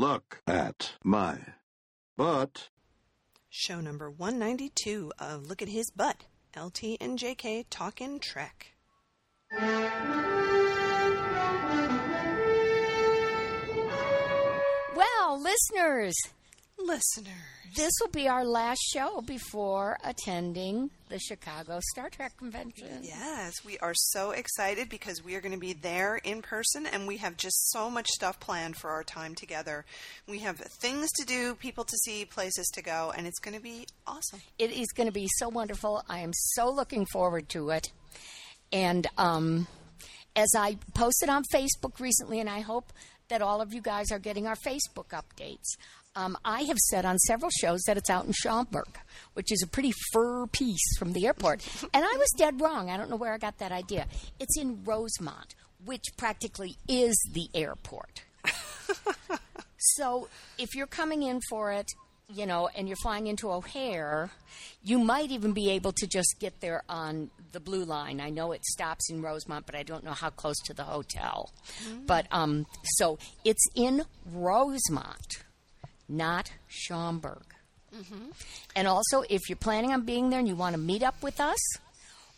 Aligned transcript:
Look 0.00 0.40
at 0.46 0.92
my 1.04 1.40
butt. 2.16 2.70
Show 3.50 3.82
number 3.82 4.10
192 4.10 5.12
of 5.18 5.46
Look 5.46 5.60
at 5.60 5.68
His 5.68 5.90
Butt. 5.90 6.24
LT 6.56 6.96
and 7.02 7.18
JK 7.18 7.66
talking 7.68 8.18
Trek. 8.18 8.76
Well, 14.96 15.38
listeners, 15.38 16.14
Listeners. 16.86 17.34
this 17.76 17.92
will 18.00 18.10
be 18.10 18.28
our 18.28 18.44
last 18.44 18.80
show 18.92 19.20
before 19.20 19.98
attending 20.02 20.90
the 21.08 21.18
Chicago 21.18 21.78
Star 21.92 22.08
Trek 22.10 22.36
convention. 22.36 23.00
Yes, 23.02 23.64
we 23.64 23.78
are 23.78 23.94
so 23.94 24.30
excited 24.30 24.88
because 24.88 25.24
we 25.24 25.34
are 25.34 25.40
going 25.40 25.52
to 25.54 25.58
be 25.58 25.72
there 25.72 26.16
in 26.16 26.42
person 26.42 26.86
and 26.86 27.06
we 27.06 27.18
have 27.18 27.36
just 27.36 27.70
so 27.70 27.90
much 27.90 28.08
stuff 28.08 28.40
planned 28.40 28.76
for 28.76 28.90
our 28.90 29.04
time 29.04 29.34
together. 29.34 29.84
We 30.28 30.38
have 30.40 30.58
things 30.58 31.10
to 31.12 31.26
do, 31.26 31.54
people 31.54 31.84
to 31.84 31.96
see, 31.98 32.24
places 32.24 32.68
to 32.74 32.82
go, 32.82 33.12
and 33.16 33.26
it's 33.26 33.38
going 33.38 33.56
to 33.56 33.62
be 33.62 33.86
awesome. 34.06 34.40
It 34.58 34.72
is 34.72 34.88
going 34.88 35.08
to 35.08 35.12
be 35.12 35.28
so 35.36 35.48
wonderful. 35.48 36.02
I 36.08 36.20
am 36.20 36.32
so 36.32 36.70
looking 36.70 37.06
forward 37.12 37.48
to 37.50 37.70
it. 37.70 37.92
And 38.72 39.06
um, 39.18 39.66
as 40.36 40.48
I 40.56 40.78
posted 40.94 41.28
on 41.28 41.44
Facebook 41.52 42.00
recently, 42.00 42.40
and 42.40 42.48
I 42.48 42.60
hope 42.60 42.92
that 43.28 43.42
all 43.42 43.60
of 43.60 43.72
you 43.72 43.80
guys 43.80 44.10
are 44.10 44.18
getting 44.18 44.46
our 44.46 44.56
Facebook 44.56 45.08
updates. 45.10 45.76
Um, 46.16 46.36
I 46.44 46.62
have 46.62 46.78
said 46.78 47.04
on 47.04 47.18
several 47.18 47.50
shows 47.50 47.82
that 47.86 47.96
it's 47.96 48.10
out 48.10 48.24
in 48.24 48.32
Schaumburg, 48.32 48.98
which 49.34 49.52
is 49.52 49.62
a 49.62 49.66
pretty 49.68 49.92
fur 50.12 50.46
piece 50.48 50.98
from 50.98 51.12
the 51.12 51.26
airport. 51.26 51.66
and 51.94 52.04
I 52.04 52.16
was 52.16 52.28
dead 52.36 52.60
wrong. 52.60 52.90
I 52.90 52.96
don't 52.96 53.10
know 53.10 53.16
where 53.16 53.32
I 53.32 53.38
got 53.38 53.58
that 53.58 53.70
idea. 53.70 54.06
It's 54.40 54.58
in 54.58 54.82
Rosemont, 54.84 55.54
which 55.84 56.04
practically 56.16 56.76
is 56.88 57.16
the 57.32 57.48
airport. 57.54 58.24
so 59.78 60.28
if 60.58 60.74
you're 60.74 60.88
coming 60.88 61.22
in 61.22 61.40
for 61.48 61.70
it, 61.70 61.86
you 62.32 62.46
know, 62.46 62.68
and 62.76 62.88
you're 62.88 62.96
flying 63.02 63.26
into 63.26 63.50
O'Hare, 63.50 64.30
you 64.82 64.98
might 64.98 65.30
even 65.30 65.52
be 65.52 65.70
able 65.70 65.92
to 65.92 66.06
just 66.06 66.36
get 66.38 66.60
there 66.60 66.82
on 66.88 67.30
the 67.52 67.60
blue 67.60 67.84
line. 67.84 68.20
I 68.20 68.30
know 68.30 68.52
it 68.52 68.64
stops 68.64 69.10
in 69.10 69.20
Rosemont, 69.22 69.66
but 69.66 69.74
I 69.74 69.82
don't 69.82 70.04
know 70.04 70.12
how 70.12 70.30
close 70.30 70.58
to 70.66 70.74
the 70.74 70.84
hotel. 70.84 71.50
But 72.06 72.26
um, 72.30 72.66
so 72.96 73.18
it's 73.44 73.66
in 73.74 74.02
Rosemont, 74.32 75.42
not 76.10 76.52
Schaumburg. 76.68 77.44
And 78.76 78.86
also, 78.86 79.22
if 79.28 79.48
you're 79.48 79.56
planning 79.56 79.92
on 79.92 80.02
being 80.02 80.30
there 80.30 80.38
and 80.38 80.46
you 80.48 80.54
want 80.54 80.74
to 80.74 80.80
meet 80.80 81.02
up 81.02 81.22
with 81.22 81.40
us, 81.40 81.58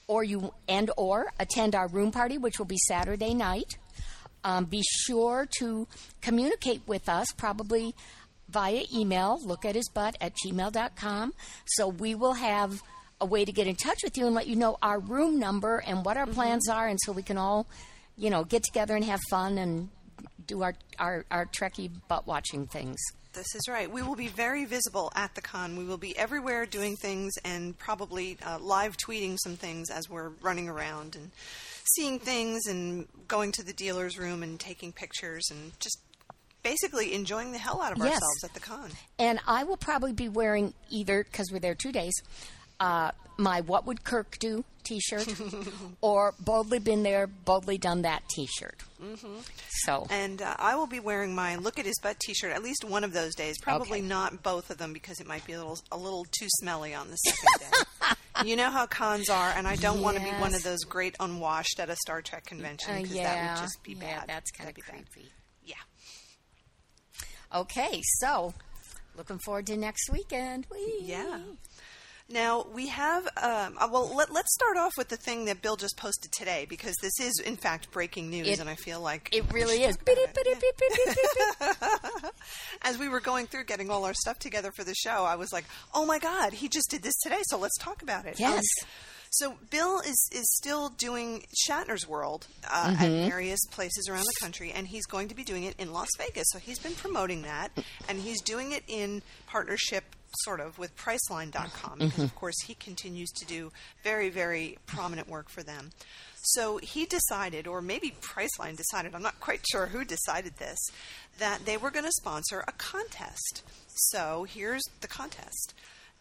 or 0.07 0.25
you 0.25 0.53
and 0.69 0.91
or 0.97 1.33
attend 1.39 1.75
our 1.75 1.89
room 1.89 2.11
party, 2.11 2.39
which 2.39 2.59
will 2.59 2.67
be 2.67 2.79
Saturday 2.89 3.35
night, 3.35 3.77
um, 4.45 4.65
be 4.65 4.83
sure 4.83 5.47
to 5.59 5.87
communicate 6.21 6.83
with 6.87 7.09
us, 7.09 7.27
probably 7.37 7.95
via 8.49 8.83
email, 8.95 9.39
look 9.45 9.65
at 9.65 9.75
his 9.75 9.89
butt 9.89 10.17
at 10.21 10.35
gmail.com. 10.45 11.33
So 11.67 11.89
we 11.89 12.15
will 12.15 12.35
have 12.35 12.83
a 13.21 13.27
way 13.27 13.45
to 13.45 13.53
get 13.53 13.67
in 13.67 13.77
touch 13.77 13.99
with 14.03 14.17
you 14.19 14.27
and 14.27 14.35
let 14.35 14.49
you 14.49 14.57
know 14.57 14.77
our 14.83 14.99
room 14.99 15.39
number 15.39 15.79
and 15.87 16.05
what 16.05 16.17
our 16.17 16.27
plans 16.27 16.69
are, 16.69 16.89
and 16.89 16.99
so 17.05 17.13
we 17.13 17.23
can 17.23 17.39
all, 17.39 17.67
you 18.17 18.31
know, 18.31 18.45
get 18.45 18.63
together 18.65 18.97
and 18.97 19.05
have 19.05 19.21
fun 19.31 19.59
and 19.59 19.89
do 20.47 20.63
our, 20.63 20.75
our, 20.99 21.25
our 21.31 21.47
Trekkie 21.47 21.91
butt 22.09 22.27
watching 22.27 22.67
things. 22.67 22.99
This 23.35 23.55
is 23.55 23.63
right. 23.67 23.91
We 23.91 24.03
will 24.03 24.15
be 24.15 24.29
very 24.29 24.67
visible 24.67 25.11
at 25.15 25.35
the 25.35 25.41
con. 25.41 25.77
We 25.77 25.85
will 25.85 25.97
be 25.97 26.17
everywhere 26.19 26.67
doing 26.67 26.97
things 26.97 27.33
and 27.45 27.79
probably 27.79 28.37
uh, 28.45 28.59
live 28.59 28.97
tweeting 28.99 29.39
some 29.43 29.57
things 29.57 29.89
as 29.91 30.11
we're 30.11 30.31
running 30.43 30.69
around 30.69 31.17
and 31.17 31.31
seeing 31.97 32.19
things 32.19 32.67
and 32.67 33.09
going 33.29 33.51
to 33.53 33.63
the 33.65 33.73
dealer's 33.73 34.19
room 34.19 34.43
and 34.43 34.61
taking 34.61 34.93
pictures 34.93 35.49
and 35.51 35.73
just 35.81 35.99
basically 36.63 37.15
enjoying 37.15 37.53
the 37.53 37.59
hell 37.59 37.81
out 37.81 37.93
of 37.93 37.99
Yes. 37.99 38.13
ourselves 38.15 38.45
at 38.45 38.55
the 38.55 38.61
con. 38.61 38.91
And 39.19 39.41
I 39.47 39.65
will 39.65 39.79
probably 39.79 40.13
be 40.13 40.29
wearing 40.29 40.75
either, 40.91 41.25
because 41.25 41.51
we're 41.51 41.59
there 41.59 41.75
two 41.75 41.91
days, 41.91 42.13
uh, 42.81 43.13
my 43.39 43.63
What 43.63 43.87
Would 43.87 44.05
Kirk 44.05 44.39
Do 44.39 44.65
t 44.85 45.01
shirt 45.01 45.27
or 46.01 46.35
Boldly 46.41 46.79
Been 46.79 47.03
There, 47.03 47.27
Boldly 47.27 47.79
Done 47.79 48.03
That 48.03 48.23
t 48.31 48.47
shirt. 48.47 48.81
Mm-hmm. 49.03 49.39
So, 49.85 50.07
And 50.11 50.41
uh, 50.43 50.55
I 50.59 50.77
will 50.77 50.87
be 50.87 51.01
wearing 51.01 51.35
my 51.35 51.57
Look 51.57 51.79
at 51.79 51.87
His 51.87 51.99
Butt 52.03 52.19
t 52.21 52.35
shirt 52.35 52.53
at 52.53 52.63
least 52.63 52.85
one 52.85 53.03
of 53.05 53.13
those 53.13 53.35
days. 53.35 53.57
Probably 53.61 53.99
Okay. 53.99 54.07
not 54.09 54.43
both 54.43 54.71
of 54.71 54.79
them 54.79 54.93
because 54.93 55.21
it 55.21 55.27
might 55.27 55.45
be 55.45 55.55
a 55.55 55.59
little, 55.59 55.79
a 55.91 55.97
little 55.97 56.25
too 56.39 56.47
smelly 56.61 56.95
on 56.95 57.11
the 57.11 57.17
second 57.17 57.71
day. 57.71 58.45
you 58.49 58.57
know 58.57 58.71
how 58.71 58.87
cons 58.87 59.29
are, 59.29 59.53
and 59.57 59.67
I 59.67 59.77
don't 59.77 60.01
want 60.03 60.17
to 60.19 60.23
be 60.23 60.31
one 60.31 60.55
of 60.55 60.63
those 60.63 60.81
great 60.85 61.17
unwashed 61.21 61.81
at 61.81 61.89
a 61.91 61.97
Star 61.97 62.23
Trek 62.23 62.47
convention 62.47 62.95
uh, 62.95 62.99
because 63.03 63.15
yeah, 63.17 63.35
that 63.35 63.57
would 63.57 63.63
just 63.65 63.83
be 63.83 63.93
yeah, 63.95 64.19
bad. 64.21 64.29
that's 64.29 64.51
kind 64.53 64.69
of 64.71 64.75
be 64.77 64.83
bad. 64.83 65.05
creepy. 65.13 65.31
Yeah. 65.65 65.75
Okay, 67.55 68.01
so 68.21 68.55
looking 69.17 69.39
forward 69.45 69.67
to 69.67 69.77
next 69.77 70.11
weekend. 70.11 70.67
Whee! 70.71 71.01
Yeah. 71.03 71.39
Now 72.29 72.67
we 72.73 72.89
have. 72.89 73.25
Um, 73.37 73.77
uh, 73.79 73.89
well, 73.91 74.15
let, 74.17 74.33
let's 74.33 74.55
start 74.55 74.77
off 74.77 74.93
with 74.97 75.09
the 75.09 75.17
thing 75.17 75.45
that 75.47 75.61
Bill 75.63 75.77
just 75.77 75.97
posted 75.97 76.33
today 76.33 76.67
because 76.69 76.95
this 77.03 77.19
is, 77.21 77.41
in 77.45 77.57
fact, 77.57 77.91
breaking 77.91 78.31
news, 78.31 78.49
It- 78.49 78.59
and 78.61 78.71
I 78.71 78.75
feel 78.77 79.01
like 79.01 79.29
It 79.33 79.45
really 79.53 79.83
is. 79.83 79.97
As 82.83 82.99
we 82.99 83.09
were 83.09 83.21
going 83.21 83.47
through 83.47 83.65
getting 83.65 83.91
all 83.91 84.05
our 84.05 84.15
stuff 84.15 84.39
together 84.39 84.73
for 84.75 84.85
the 84.85 84.95
show, 84.95 85.25
I 85.25 85.37
was 85.37 85.53
like, 85.53 85.65
"Oh 85.95 86.05
my 86.07 86.19
God, 86.19 86.53
he 86.55 86.69
just 86.69 86.91
did 86.91 87.03
this 87.03 87.15
today!" 87.23 87.41
So 87.45 87.59
let's 87.59 87.77
talk 87.79 88.03
about 88.03 88.27
it. 88.27 88.39
Yes. 88.41 88.59
Um, 88.83 88.89
so 89.31 89.55
Bill 89.71 90.01
is 90.01 90.29
is 90.33 90.45
still 90.57 90.89
doing 90.91 91.45
Shatner's 91.67 92.07
World 92.07 92.47
uh, 92.69 92.89
Mm-hmm. 92.93 93.03
at 93.05 93.29
various 93.31 93.61
places 93.71 94.09
around 94.09 94.25
the 94.25 94.35
country, 94.41 94.73
and 94.73 94.87
he's 94.89 95.07
going 95.07 95.29
to 95.29 95.35
be 95.35 95.45
doing 95.45 95.65
it 95.65 95.75
in 95.79 95.93
Las 95.93 96.09
Vegas. 96.19 96.47
So 96.51 96.59
he's 96.59 96.79
been 96.79 96.95
promoting 96.95 97.43
that, 97.43 97.71
and 98.09 98.19
he's 98.21 98.43
doing 98.43 98.73
it 98.73 98.83
in 98.89 99.23
partnership, 99.47 100.05
sort 100.45 100.61
of, 100.61 100.79
with 100.79 100.97
Priceline.com 100.97 101.99
because, 101.99 102.13
Mm-hmm. 102.13 102.23
of 102.23 102.35
course, 102.35 102.57
he 102.67 102.75
continues 102.75 103.31
to 103.31 103.45
do 103.47 103.71
very, 104.03 104.29
very 104.31 104.79
prominent 104.87 105.29
work 105.29 105.49
for 105.49 105.63
them. 105.63 105.91
So 106.45 106.79
he 106.79 107.07
decided, 107.07 107.67
or 107.67 107.81
maybe 107.81 108.15
Priceline 108.21 108.77
decided, 108.77 109.15
I'm 109.15 109.23
not 109.23 109.39
quite 109.41 109.65
sure 109.71 109.87
who 109.87 110.05
decided 110.05 110.57
this, 110.59 110.79
that 111.39 111.65
they 111.65 111.77
were 111.77 111.91
going 111.91 112.05
to 112.05 112.13
sponsor 112.13 112.65
a 112.67 112.73
contest. 112.73 113.63
So 113.87 114.45
here's 114.49 114.83
the 115.01 115.09
contest. 115.09 115.75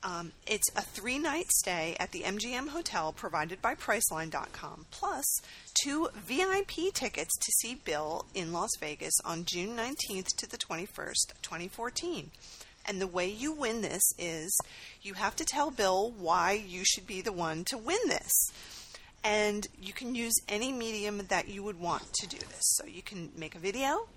Um, 0.03 0.31
it's 0.47 0.67
a 0.75 0.81
three 0.81 1.19
night 1.19 1.51
stay 1.51 1.95
at 1.99 2.11
the 2.11 2.21
MGM 2.21 2.69
Hotel 2.69 3.13
provided 3.13 3.61
by 3.61 3.75
Priceline.com, 3.75 4.87
plus 4.89 5.25
two 5.83 6.09
VIP 6.15 6.91
tickets 6.93 7.31
to 7.37 7.51
see 7.59 7.75
Bill 7.75 8.25
in 8.33 8.51
Las 8.51 8.71
Vegas 8.79 9.13
on 9.23 9.45
June 9.45 9.77
19th 9.77 10.35
to 10.37 10.49
the 10.49 10.57
21st, 10.57 11.33
2014. 11.43 12.31
And 12.91 12.99
the 12.99 13.07
way 13.07 13.29
you 13.29 13.53
win 13.53 13.79
this 13.81 14.01
is 14.19 14.53
you 15.01 15.13
have 15.13 15.37
to 15.37 15.45
tell 15.45 15.71
Bill 15.71 16.11
why 16.11 16.51
you 16.51 16.83
should 16.83 17.07
be 17.07 17.21
the 17.21 17.31
one 17.31 17.63
to 17.69 17.77
win 17.77 17.99
this. 18.07 18.51
And 19.23 19.65
you 19.81 19.93
can 19.93 20.13
use 20.13 20.33
any 20.49 20.73
medium 20.73 21.21
that 21.29 21.47
you 21.47 21.63
would 21.63 21.79
want 21.79 22.11
to 22.15 22.27
do 22.27 22.35
this. 22.35 22.59
So 22.59 22.85
you 22.85 23.01
can 23.01 23.31
make 23.37 23.55
a 23.55 23.59
video, 23.59 24.09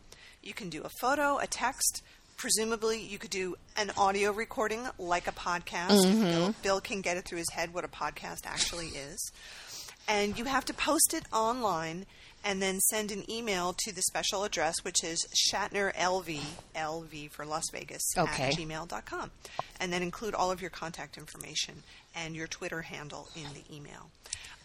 you 0.42 0.54
can 0.54 0.70
do 0.70 0.82
a 0.82 0.88
photo, 1.00 1.38
a 1.38 1.46
text. 1.46 2.02
Presumably, 2.36 3.00
you 3.00 3.16
could 3.16 3.30
do 3.30 3.54
an 3.76 3.92
audio 3.96 4.32
recording 4.32 4.88
like 4.98 5.28
a 5.28 5.32
podcast. 5.32 6.02
Bill, 6.32 6.54
Bill 6.64 6.80
can 6.80 7.00
get 7.00 7.16
it 7.16 7.26
through 7.26 7.38
his 7.38 7.50
head 7.52 7.72
what 7.72 7.84
a 7.84 7.88
podcast 7.88 8.40
actually 8.44 8.88
is. 8.88 9.30
And 10.08 10.38
you 10.38 10.44
have 10.44 10.64
to 10.66 10.74
post 10.74 11.14
it 11.14 11.24
online 11.32 12.06
and 12.44 12.60
then 12.60 12.78
send 12.78 13.10
an 13.10 13.28
email 13.30 13.74
to 13.78 13.92
the 13.94 14.02
special 14.02 14.44
address, 14.44 14.74
which 14.82 15.02
is 15.02 15.26
ShatnerLV, 15.50 16.40
LV 16.76 17.30
for 17.30 17.46
Las 17.46 17.64
Vegas, 17.72 18.02
Okay. 18.18 18.48
at 18.50 18.54
gmail.com. 18.54 19.30
And 19.80 19.90
then 19.92 20.02
include 20.02 20.34
all 20.34 20.50
of 20.50 20.60
your 20.60 20.68
contact 20.70 21.16
information 21.16 21.82
and 22.14 22.36
your 22.36 22.46
Twitter 22.46 22.82
handle 22.82 23.28
in 23.34 23.46
the 23.54 23.64
email. 23.74 24.10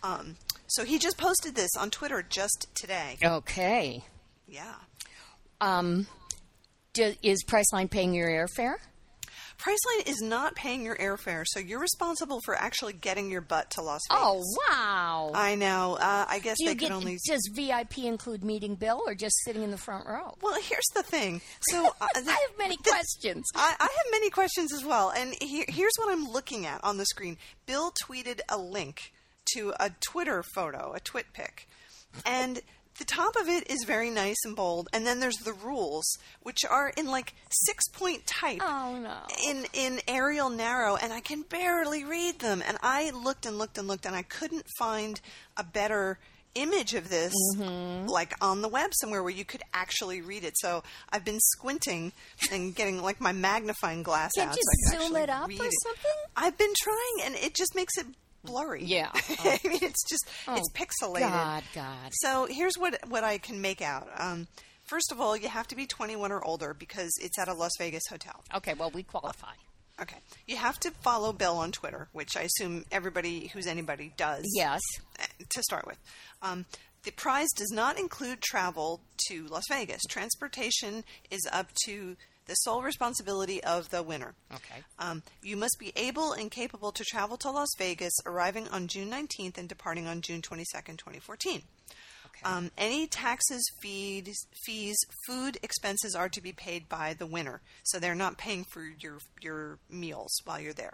Um, 0.03 0.35
so 0.67 0.83
he 0.83 0.99
just 0.99 1.17
posted 1.17 1.55
this 1.55 1.71
on 1.79 1.89
Twitter 1.89 2.21
just 2.21 2.67
today. 2.75 3.17
Okay. 3.23 4.03
Yeah. 4.45 4.75
Um, 5.61 6.07
do, 6.93 7.13
is 7.23 7.43
Priceline 7.45 7.89
paying 7.89 8.13
your 8.13 8.27
airfare? 8.29 8.75
Priceline 9.59 10.07
is 10.07 10.21
not 10.21 10.55
paying 10.55 10.85
your 10.85 10.95
airfare, 10.95 11.43
so 11.45 11.59
you're 11.59 11.79
responsible 11.81 12.39
for 12.45 12.55
actually 12.55 12.93
getting 12.93 13.29
your 13.29 13.41
butt 13.41 13.69
to 13.71 13.81
Las 13.81 14.01
Vegas. 14.09 14.23
Oh, 14.25 14.43
wow. 14.69 15.31
I 15.35 15.55
know. 15.55 15.97
Uh, 15.99 16.25
I 16.29 16.39
guess 16.39 16.55
Do 16.59 16.65
they 16.67 16.75
get, 16.75 16.87
could 16.87 16.95
only. 16.95 17.17
does 17.27 17.41
VIP 17.53 17.99
include 17.99 18.43
meeting 18.43 18.75
Bill 18.75 19.01
or 19.05 19.15
just 19.15 19.35
sitting 19.43 19.61
in 19.61 19.71
the 19.71 19.77
front 19.77 20.07
row? 20.07 20.33
Well, 20.41 20.57
here's 20.61 20.87
the 20.95 21.03
thing. 21.03 21.41
So 21.69 21.87
uh, 22.01 22.07
I 22.15 22.19
have 22.47 22.57
many 22.57 22.77
questions. 22.77 23.45
I, 23.53 23.75
I 23.79 23.83
have 23.83 24.11
many 24.11 24.29
questions 24.29 24.71
as 24.73 24.85
well, 24.85 25.11
and 25.11 25.33
here, 25.41 25.65
here's 25.67 25.93
what 25.97 26.09
I'm 26.11 26.29
looking 26.29 26.65
at 26.65 26.81
on 26.83 26.97
the 26.97 27.05
screen. 27.05 27.37
Bill 27.65 27.91
tweeted 28.07 28.39
a 28.47 28.57
link 28.57 29.11
to 29.55 29.73
a 29.79 29.91
Twitter 29.99 30.41
photo, 30.55 30.93
a 30.95 31.01
twit 31.01 31.25
pic, 31.33 31.67
and 32.25 32.61
the 32.99 33.05
top 33.05 33.35
of 33.37 33.47
it 33.47 33.69
is 33.71 33.83
very 33.87 34.09
nice 34.09 34.37
and 34.45 34.55
bold, 34.55 34.89
and 34.93 35.07
then 35.07 35.19
there's 35.19 35.37
the 35.37 35.53
rules, 35.53 36.05
which 36.43 36.63
are 36.69 36.91
in 36.95 37.07
like 37.07 37.33
six 37.49 37.87
point 37.87 38.27
type. 38.27 38.61
Oh, 38.61 38.99
no. 38.99 39.15
In 39.49 39.65
in 39.73 39.99
Arial 40.07 40.49
narrow, 40.49 40.95
and 40.95 41.11
I 41.11 41.21
can 41.21 41.41
barely 41.43 42.03
read 42.03 42.39
them. 42.39 42.61
And 42.67 42.77
I 42.83 43.11
looked 43.11 43.45
and 43.45 43.57
looked 43.57 43.77
and 43.77 43.87
looked, 43.87 44.05
and 44.05 44.15
I 44.15 44.23
couldn't 44.23 44.65
find 44.77 45.19
a 45.57 45.63
better 45.63 46.19
image 46.55 46.95
of 46.95 47.09
this 47.09 47.33
mm-hmm. 47.55 48.07
like 48.07 48.33
on 48.41 48.61
the 48.61 48.67
web 48.67 48.91
somewhere 48.93 49.21
where 49.21 49.31
you 49.31 49.45
could 49.45 49.61
actually 49.73 50.21
read 50.21 50.43
it. 50.43 50.53
So 50.57 50.83
I've 51.09 51.23
been 51.23 51.39
squinting 51.39 52.11
and 52.51 52.75
getting 52.75 53.01
like 53.01 53.21
my 53.21 53.31
magnifying 53.31 54.03
glass 54.03 54.31
Can't 54.35 54.49
out. 54.49 54.57
you 54.57 54.63
so 54.63 54.69
I 54.69 54.99
can 54.99 55.07
zoom 55.07 55.17
it 55.17 55.29
up 55.29 55.49
or 55.49 55.65
it. 55.65 55.73
something? 55.83 56.11
I've 56.35 56.57
been 56.57 56.73
trying, 56.81 57.25
and 57.25 57.35
it 57.35 57.55
just 57.55 57.75
makes 57.75 57.97
it 57.97 58.07
blurry. 58.49 58.83
Yeah. 58.83 59.09
I 59.39 59.59
mean, 59.63 59.79
it's 59.81 60.03
just 60.09 60.27
it's 60.47 60.71
pixelated. 60.73 61.27
Oh, 61.27 61.29
God, 61.29 61.63
God. 61.75 62.11
So 62.11 62.47
here's 62.49 62.75
what 62.77 62.99
what 63.07 63.23
I 63.23 63.37
can 63.37 63.61
make 63.61 63.81
out. 63.81 64.07
Um, 64.17 64.47
first 64.85 65.11
of 65.11 65.21
all, 65.21 65.37
you 65.37 65.47
have 65.49 65.67
to 65.69 65.75
be 65.75 65.85
21 65.85 66.31
or 66.31 66.43
older 66.43 66.73
because 66.73 67.11
it's 67.21 67.37
at 67.39 67.47
a 67.47 67.53
Las 67.53 67.71
Vegas 67.79 68.03
hotel. 68.09 68.43
Okay, 68.55 68.73
well, 68.73 68.91
we 68.91 69.03
qualify. 69.03 69.53
Okay. 70.01 70.17
You 70.47 70.55
have 70.55 70.79
to 70.79 70.91
follow 71.01 71.33
Bill 71.33 71.57
on 71.57 71.71
Twitter, 71.73 72.07
which 72.13 72.37
I 72.37 72.43
assume 72.43 72.85
everybody 72.91 73.47
who's 73.47 73.67
anybody 73.67 74.13
does. 74.15 74.43
Yes. 74.55 74.79
uh, 75.19 75.25
To 75.49 75.61
start 75.63 75.85
with. 75.85 75.97
Um, 76.41 76.65
the 77.03 77.11
prize 77.11 77.49
does 77.55 77.71
not 77.73 77.99
include 77.99 78.41
travel 78.41 79.01
to 79.27 79.45
Las 79.47 79.63
Vegas. 79.69 80.01
Transportation 80.09 81.03
is 81.29 81.41
up 81.51 81.67
to 81.85 82.15
the 82.49 82.55
sole 82.55 82.81
responsibility 82.81 83.63
of 83.63 83.89
the 83.91 84.03
winner. 84.03 84.33
Okay. 84.53 84.83
Um, 84.97 85.23
you 85.41 85.55
must 85.55 85.77
be 85.79 85.93
able 85.95 86.33
and 86.33 86.51
capable 86.51 86.91
to 86.91 87.03
travel 87.05 87.37
to 87.37 87.51
Las 87.51 87.69
Vegas, 87.77 88.13
arriving 88.25 88.67
on 88.67 88.87
June 88.87 89.09
19th 89.09 89.57
and 89.57 89.69
departing 89.69 90.07
on 90.07 90.21
June 90.21 90.41
22nd, 90.41 90.97
2014. 90.97 91.61
Okay. 92.25 92.43
Um, 92.43 92.71
any 92.77 93.07
taxes, 93.07 93.63
fees, 93.81 94.47
fees, 94.65 94.97
food 95.27 95.57
expenses 95.61 96.15
are 96.15 96.29
to 96.29 96.41
be 96.41 96.51
paid 96.51 96.89
by 96.89 97.13
the 97.13 97.27
winner, 97.27 97.61
so 97.83 97.99
they're 97.99 98.15
not 98.15 98.37
paying 98.37 98.65
for 98.65 98.83
your 98.99 99.19
your 99.41 99.79
meals 99.89 100.31
while 100.45 100.59
you're 100.59 100.73
there. 100.73 100.93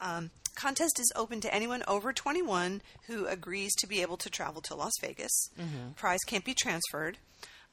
Um, 0.00 0.30
contest 0.54 0.98
is 0.98 1.12
open 1.14 1.40
to 1.42 1.54
anyone 1.54 1.82
over 1.86 2.12
21 2.12 2.80
who 3.06 3.26
agrees 3.26 3.74
to 3.76 3.86
be 3.86 4.02
able 4.02 4.16
to 4.18 4.30
travel 4.30 4.62
to 4.62 4.74
Las 4.74 4.92
Vegas. 5.00 5.50
Prize 5.94 6.20
can't 6.26 6.44
be 6.44 6.54
transferred. 6.54 7.18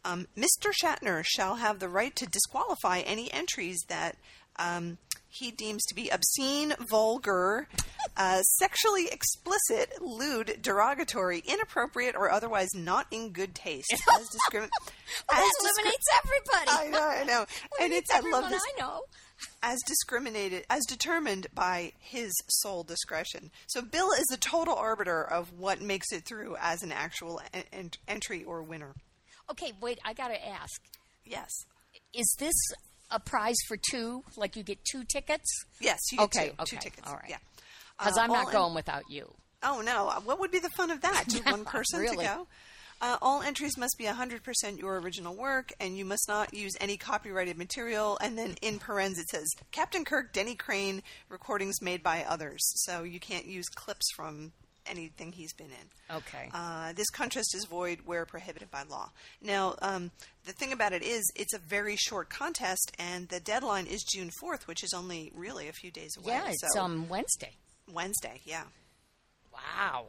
Um, 0.05 0.27
Mr. 0.37 0.71
Shatner 0.83 1.23
shall 1.25 1.55
have 1.55 1.79
the 1.79 1.89
right 1.89 2.15
to 2.15 2.25
disqualify 2.25 2.99
any 2.99 3.31
entries 3.33 3.79
that 3.89 4.15
um, 4.57 4.97
he 5.29 5.51
deems 5.51 5.83
to 5.85 5.95
be 5.95 6.09
obscene, 6.09 6.73
vulgar, 6.89 7.67
uh, 8.15 8.41
sexually 8.41 9.07
explicit, 9.11 10.01
lewd, 10.01 10.59
derogatory, 10.61 11.43
inappropriate, 11.45 12.15
or 12.15 12.31
otherwise 12.31 12.69
not 12.73 13.05
in 13.11 13.31
good 13.31 13.53
taste. 13.53 13.91
As 14.19 14.27
discrimin- 14.29 14.69
Well, 15.29 15.39
as 15.39 15.43
discri- 15.43 15.71
eliminates 15.77 16.07
everybody. 16.23 16.85
I 16.85 16.89
know, 16.89 17.07
I 17.07 17.23
know, 17.25 17.45
and 17.81 17.93
it's 17.93 18.09
I 18.11 18.21
love 18.21 18.49
this 18.49 18.63
I 18.77 18.79
know. 18.81 19.01
as 19.61 19.77
discriminated 19.85 20.65
as 20.69 20.83
determined 20.85 21.47
by 21.53 21.91
his 21.99 22.31
sole 22.49 22.83
discretion. 22.83 23.51
So 23.67 23.81
Bill 23.81 24.11
is 24.13 24.25
the 24.31 24.37
total 24.37 24.75
arbiter 24.75 25.21
of 25.23 25.51
what 25.59 25.81
makes 25.81 26.11
it 26.11 26.23
through 26.25 26.55
as 26.61 26.81
an 26.81 26.91
actual 26.91 27.41
en- 27.53 27.63
en- 27.73 27.91
entry 28.07 28.43
or 28.43 28.63
winner. 28.63 28.95
Okay, 29.51 29.73
wait, 29.81 29.99
I 30.05 30.13
got 30.13 30.27
to 30.29 30.47
ask. 30.47 30.81
Yes. 31.25 31.49
Is 32.13 32.35
this 32.39 32.55
a 33.11 33.19
prize 33.19 33.55
for 33.67 33.77
two? 33.91 34.23
Like 34.35 34.55
you 34.55 34.63
get 34.63 34.79
two 34.89 35.03
tickets? 35.03 35.45
Yes, 35.79 35.99
you 36.11 36.17
get 36.17 36.23
Okay, 36.25 36.47
two, 36.49 36.53
okay, 36.61 36.65
two 36.65 36.77
tickets. 36.77 37.07
all 37.07 37.15
right. 37.15 37.29
Yeah. 37.29 37.37
Because 37.97 38.17
Uh, 38.17 38.21
I'm 38.21 38.31
not 38.31 38.51
going 38.51 38.73
without 38.75 39.03
you. 39.09 39.33
Oh 39.63 39.81
no! 39.81 40.11
What 40.23 40.39
would 40.39 40.51
be 40.51 40.59
the 40.59 40.69
fun 40.69 40.91
of 40.91 41.01
that? 41.01 41.25
Just 41.29 41.45
one 41.45 41.65
person 41.65 41.99
Really. 41.99 42.17
to 42.25 42.31
go. 42.31 42.47
Uh, 42.99 43.17
all 43.21 43.41
entries 43.43 43.77
must 43.77 43.95
be 43.99 44.05
100% 44.05 44.79
your 44.79 44.99
original 44.99 45.35
work, 45.35 45.71
and 45.79 45.95
you 45.97 46.03
must 46.03 46.27
not 46.27 46.51
use 46.53 46.73
any 46.81 46.97
copyrighted 46.97 47.55
material. 47.57 48.17
And 48.21 48.35
then 48.37 48.55
in 48.61 48.79
parens 48.79 49.19
it 49.19 49.27
says 49.29 49.47
Captain 49.71 50.03
Kirk, 50.03 50.33
Denny 50.33 50.55
Crane, 50.55 51.03
recordings 51.29 51.79
made 51.81 52.01
by 52.01 52.23
others. 52.23 52.59
So 52.83 53.03
you 53.03 53.19
can't 53.19 53.45
use 53.45 53.67
clips 53.69 54.07
from 54.15 54.51
anything 54.89 55.31
he's 55.31 55.53
been 55.53 55.67
in. 55.67 56.15
Okay. 56.17 56.49
Uh, 56.53 56.93
this 56.93 57.09
contest 57.09 57.55
is 57.55 57.65
void 57.65 57.99
where 58.05 58.25
prohibited 58.25 58.71
by 58.71 58.83
law. 58.83 59.09
Now, 59.41 59.75
um, 59.81 60.11
the 60.45 60.53
thing 60.53 60.71
about 60.71 60.93
it 60.93 61.03
is, 61.03 61.29
it's 61.35 61.53
a 61.53 61.59
very 61.59 61.95
short 61.95 62.29
contest, 62.29 62.91
and 62.99 63.27
the 63.29 63.39
deadline 63.39 63.85
is 63.85 64.03
June 64.03 64.29
4th, 64.41 64.67
which 64.67 64.83
is 64.83 64.93
only 64.93 65.31
really 65.35 65.67
a 65.67 65.73
few 65.73 65.91
days 65.91 66.11
away. 66.17 66.33
yeah, 66.33 66.49
it's 66.49 66.73
so 66.73 66.81
um 66.81 67.07
Wednesday. 67.09 67.51
Wednesday, 67.91 68.41
yeah. 68.45 68.63
Wow. 69.53 70.05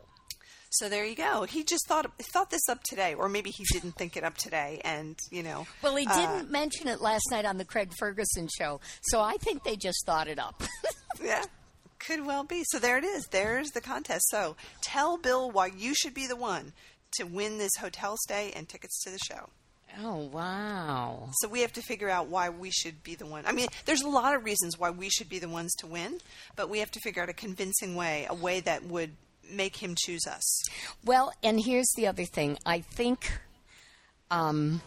So 0.71 0.89
there 0.89 1.05
you 1.05 1.17
go. 1.17 1.45
He 1.45 1.65
just 1.65 1.87
thought 1.89 2.11
thought 2.33 2.51
this 2.51 2.69
up 2.69 2.83
today, 2.83 3.15
or 3.15 3.29
maybe 3.29 3.51
he 3.51 3.65
didn't 3.73 3.93
think 3.93 4.17
it 4.17 4.25
up 4.25 4.37
today, 4.37 4.81
and 4.85 5.19
you 5.31 5.43
know. 5.43 5.67
Well, 5.83 5.97
he 5.97 6.07
uh, 6.07 6.15
didn't 6.15 6.51
mention 6.51 6.89
it 6.89 7.01
last 7.01 7.25
night 7.31 7.47
on 7.47 7.57
the 7.57 7.65
Craig 7.65 7.91
Ferguson 7.99 8.49
show, 8.59 8.81
so 9.03 9.21
I 9.21 9.35
think 9.41 9.65
they 9.65 9.77
just 9.77 10.05
thought 10.05 10.29
it 10.29 10.39
up. 10.39 10.63
yeah, 11.25 11.45
could 11.99 12.25
well 12.25 12.45
be. 12.45 12.65
So 12.69 12.79
there 12.79 12.99
it 12.99 13.05
is. 13.05 13.27
There's 13.27 13.71
the 13.71 13.81
contest. 13.81 14.29
So 14.31 14.57
tell 14.81 15.17
Bill 15.17 15.51
why 15.51 15.67
you 15.67 15.95
should 15.95 16.15
be 16.15 16.27
the 16.27 16.37
one 16.37 16.73
to 17.17 17.25
win 17.25 17.59
this 17.59 17.77
hotel 17.79 18.17
stay 18.19 18.53
and 18.55 18.69
tickets 18.69 19.03
to 19.03 19.11
the 19.11 19.19
show. 19.19 19.51
oh, 20.01 20.29
wow. 20.33 21.31
So 21.41 21.49
we 21.49 21.61
have 21.61 21.73
to 21.75 21.83
figure 21.83 22.11
out 22.11 22.29
why 22.29 22.51
we 22.51 22.71
should 22.71 23.03
be 23.03 23.15
the 23.15 23.27
one. 23.27 23.45
I 23.47 23.53
mean, 23.53 23.69
there's 23.87 24.03
a 24.03 24.09
lot 24.09 24.35
of 24.35 24.45
reasons 24.45 24.79
why 24.79 24.91
we 24.91 25.09
should 25.09 25.29
be 25.29 25.39
the 25.39 25.49
ones 25.49 25.75
to 25.77 25.87
win, 25.87 26.19
but 26.57 26.69
we 26.69 26.79
have 26.81 26.91
to 26.93 27.01
figure 27.01 27.23
out 27.23 27.29
a 27.29 27.35
convincing 27.35 27.95
way, 27.95 28.27
a 28.29 28.35
way 28.35 28.61
that 28.61 28.85
would 28.85 29.13
make 29.51 29.77
him 29.77 29.95
choose 29.97 30.27
us. 30.27 30.63
Well, 31.05 31.33
and 31.43 31.59
here's 31.61 31.91
the 31.97 32.07
other 32.07 32.25
thing. 32.25 32.59
I 32.67 32.81
think 32.81 33.33
um, 34.31 34.83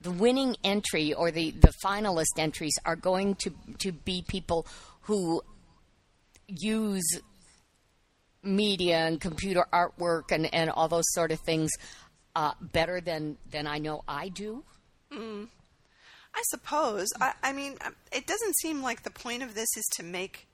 the 0.00 0.10
winning 0.10 0.56
entry 0.62 1.14
or 1.14 1.30
the, 1.30 1.50
the 1.52 1.72
finalist 1.84 2.38
entries 2.38 2.74
are 2.84 2.96
going 2.96 3.36
to, 3.36 3.52
to 3.78 3.92
be 3.92 4.22
people 4.28 4.66
who 5.02 5.42
use 6.48 7.20
media 8.42 8.98
and 8.98 9.20
computer 9.20 9.66
artwork 9.72 10.30
and, 10.30 10.52
and 10.54 10.70
all 10.70 10.88
those 10.88 11.04
sort 11.12 11.32
of 11.32 11.40
things 11.40 11.70
uh, 12.36 12.52
better 12.60 13.00
than, 13.00 13.36
than 13.50 13.66
I 13.66 13.78
know 13.78 14.02
I 14.06 14.28
do. 14.28 14.62
I 15.12 16.42
suppose. 16.50 17.08
I, 17.20 17.32
I 17.42 17.52
mean, 17.52 17.76
um, 17.84 17.94
it 18.12 18.26
doesn't 18.26 18.56
seem 18.58 18.82
like 18.82 19.02
the 19.02 19.10
point 19.10 19.42
of 19.42 19.54
this 19.54 19.68
is 19.76 19.84
to 19.96 20.02
make 20.02 20.46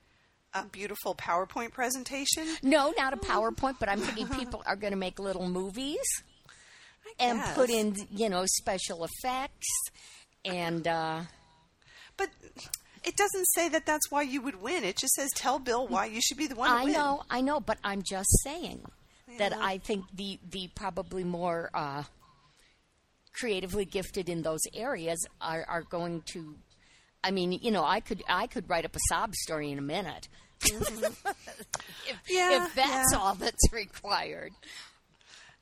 a 0.53 0.63
beautiful 0.65 1.13
PowerPoint 1.15 1.73
presentation. 1.73 2.47
No, 2.63 2.93
not 2.97 3.13
a 3.13 3.17
PowerPoint, 3.17 3.75
but 3.79 3.89
I'm 3.89 3.99
thinking 3.99 4.27
people 4.39 4.63
are 4.65 4.75
going 4.77 4.93
to 4.93 4.97
make 4.97 5.19
little 5.19 5.49
movies 5.49 6.23
and 7.19 7.41
put 7.55 7.69
in, 7.69 7.95
you 8.11 8.29
know, 8.29 8.45
special 8.45 9.03
effects 9.05 9.67
and. 10.45 10.87
Uh, 10.87 11.21
But 12.15 12.29
it 13.03 13.15
doesn't 13.17 13.45
say 13.53 13.69
that 13.69 13.85
that's 13.85 14.09
why 14.11 14.21
you 14.21 14.41
would 14.41 14.61
win. 14.61 14.83
It 14.83 14.97
just 14.97 15.13
says 15.13 15.29
tell 15.35 15.59
Bill 15.59 15.87
why 15.87 16.05
you 16.05 16.21
should 16.21 16.37
be 16.37 16.47
the 16.47 16.55
one 16.55 16.69
to 16.69 16.75
I 16.75 16.91
know, 16.91 17.23
I 17.29 17.41
know, 17.41 17.59
but 17.59 17.77
I'm 17.83 18.01
just 18.01 18.29
saying 18.43 18.81
that 19.37 19.53
I 19.53 19.77
think 19.79 20.05
the 20.13 20.39
the 20.49 20.69
probably 20.75 21.23
more 21.23 21.69
uh, 21.73 22.03
creatively 23.33 23.85
gifted 23.85 24.29
in 24.29 24.41
those 24.43 24.61
areas 24.73 25.25
are 25.41 25.65
are 25.67 25.81
going 25.81 26.21
to. 26.33 26.55
I 27.23 27.31
mean, 27.31 27.53
you 27.53 27.71
know, 27.71 27.83
I 27.83 27.99
could 27.99 28.23
I 28.27 28.47
could 28.47 28.69
write 28.69 28.85
up 28.85 28.95
a 28.95 28.99
sob 29.09 29.33
story 29.35 29.71
in 29.71 29.79
a 29.79 29.83
minute. 29.83 30.27
if, 30.65 31.25
Yeah, 32.29 32.65
if 32.65 32.75
that's 32.75 33.11
yeah. 33.13 33.17
all 33.17 33.35
that's 33.35 33.71
required. 33.71 34.53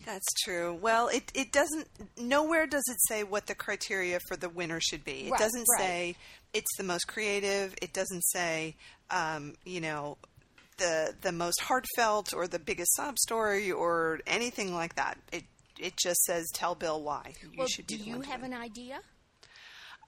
That's 0.06 0.26
true. 0.44 0.78
Well, 0.82 1.10
it, 1.10 1.32
it 1.36 1.52
doesn't, 1.52 1.88
nowhere 2.18 2.66
does 2.66 2.84
it 2.90 2.98
say 3.08 3.24
what 3.24 3.46
the 3.46 3.54
criteria 3.54 4.20
for 4.28 4.36
the 4.36 4.50
winner 4.50 4.80
should 4.82 5.04
be. 5.04 5.28
It 5.28 5.32
Right, 5.32 5.40
doesn't 5.40 5.66
right. 5.78 5.80
say 5.80 6.16
it's 6.54 6.78
the 6.78 6.84
most 6.84 7.08
creative. 7.08 7.76
It 7.82 7.94
doesn't 7.94 8.24
say, 8.26 8.76
um, 9.10 9.56
you 9.66 9.82
know, 9.82 10.18
the, 10.78 11.14
the 11.22 11.32
most 11.32 11.62
heartfelt 11.62 12.34
or 12.34 12.48
the 12.48 12.60
biggest 12.60 12.96
sob 12.96 13.18
story 13.20 13.72
or 13.72 14.20
anything 14.28 14.74
like 14.74 14.96
that. 14.96 15.18
It, 15.32 15.44
it 15.80 15.98
just 15.98 16.22
says 16.24 16.50
tell 16.54 16.76
Bill 16.76 17.02
why 17.02 17.34
you 17.42 17.52
Well, 17.58 17.68
should 17.68 17.88
do 17.88 17.98
the 17.98 18.04
you 18.04 18.22
have 18.22 18.44
an 18.44 18.54
idea? 18.54 19.00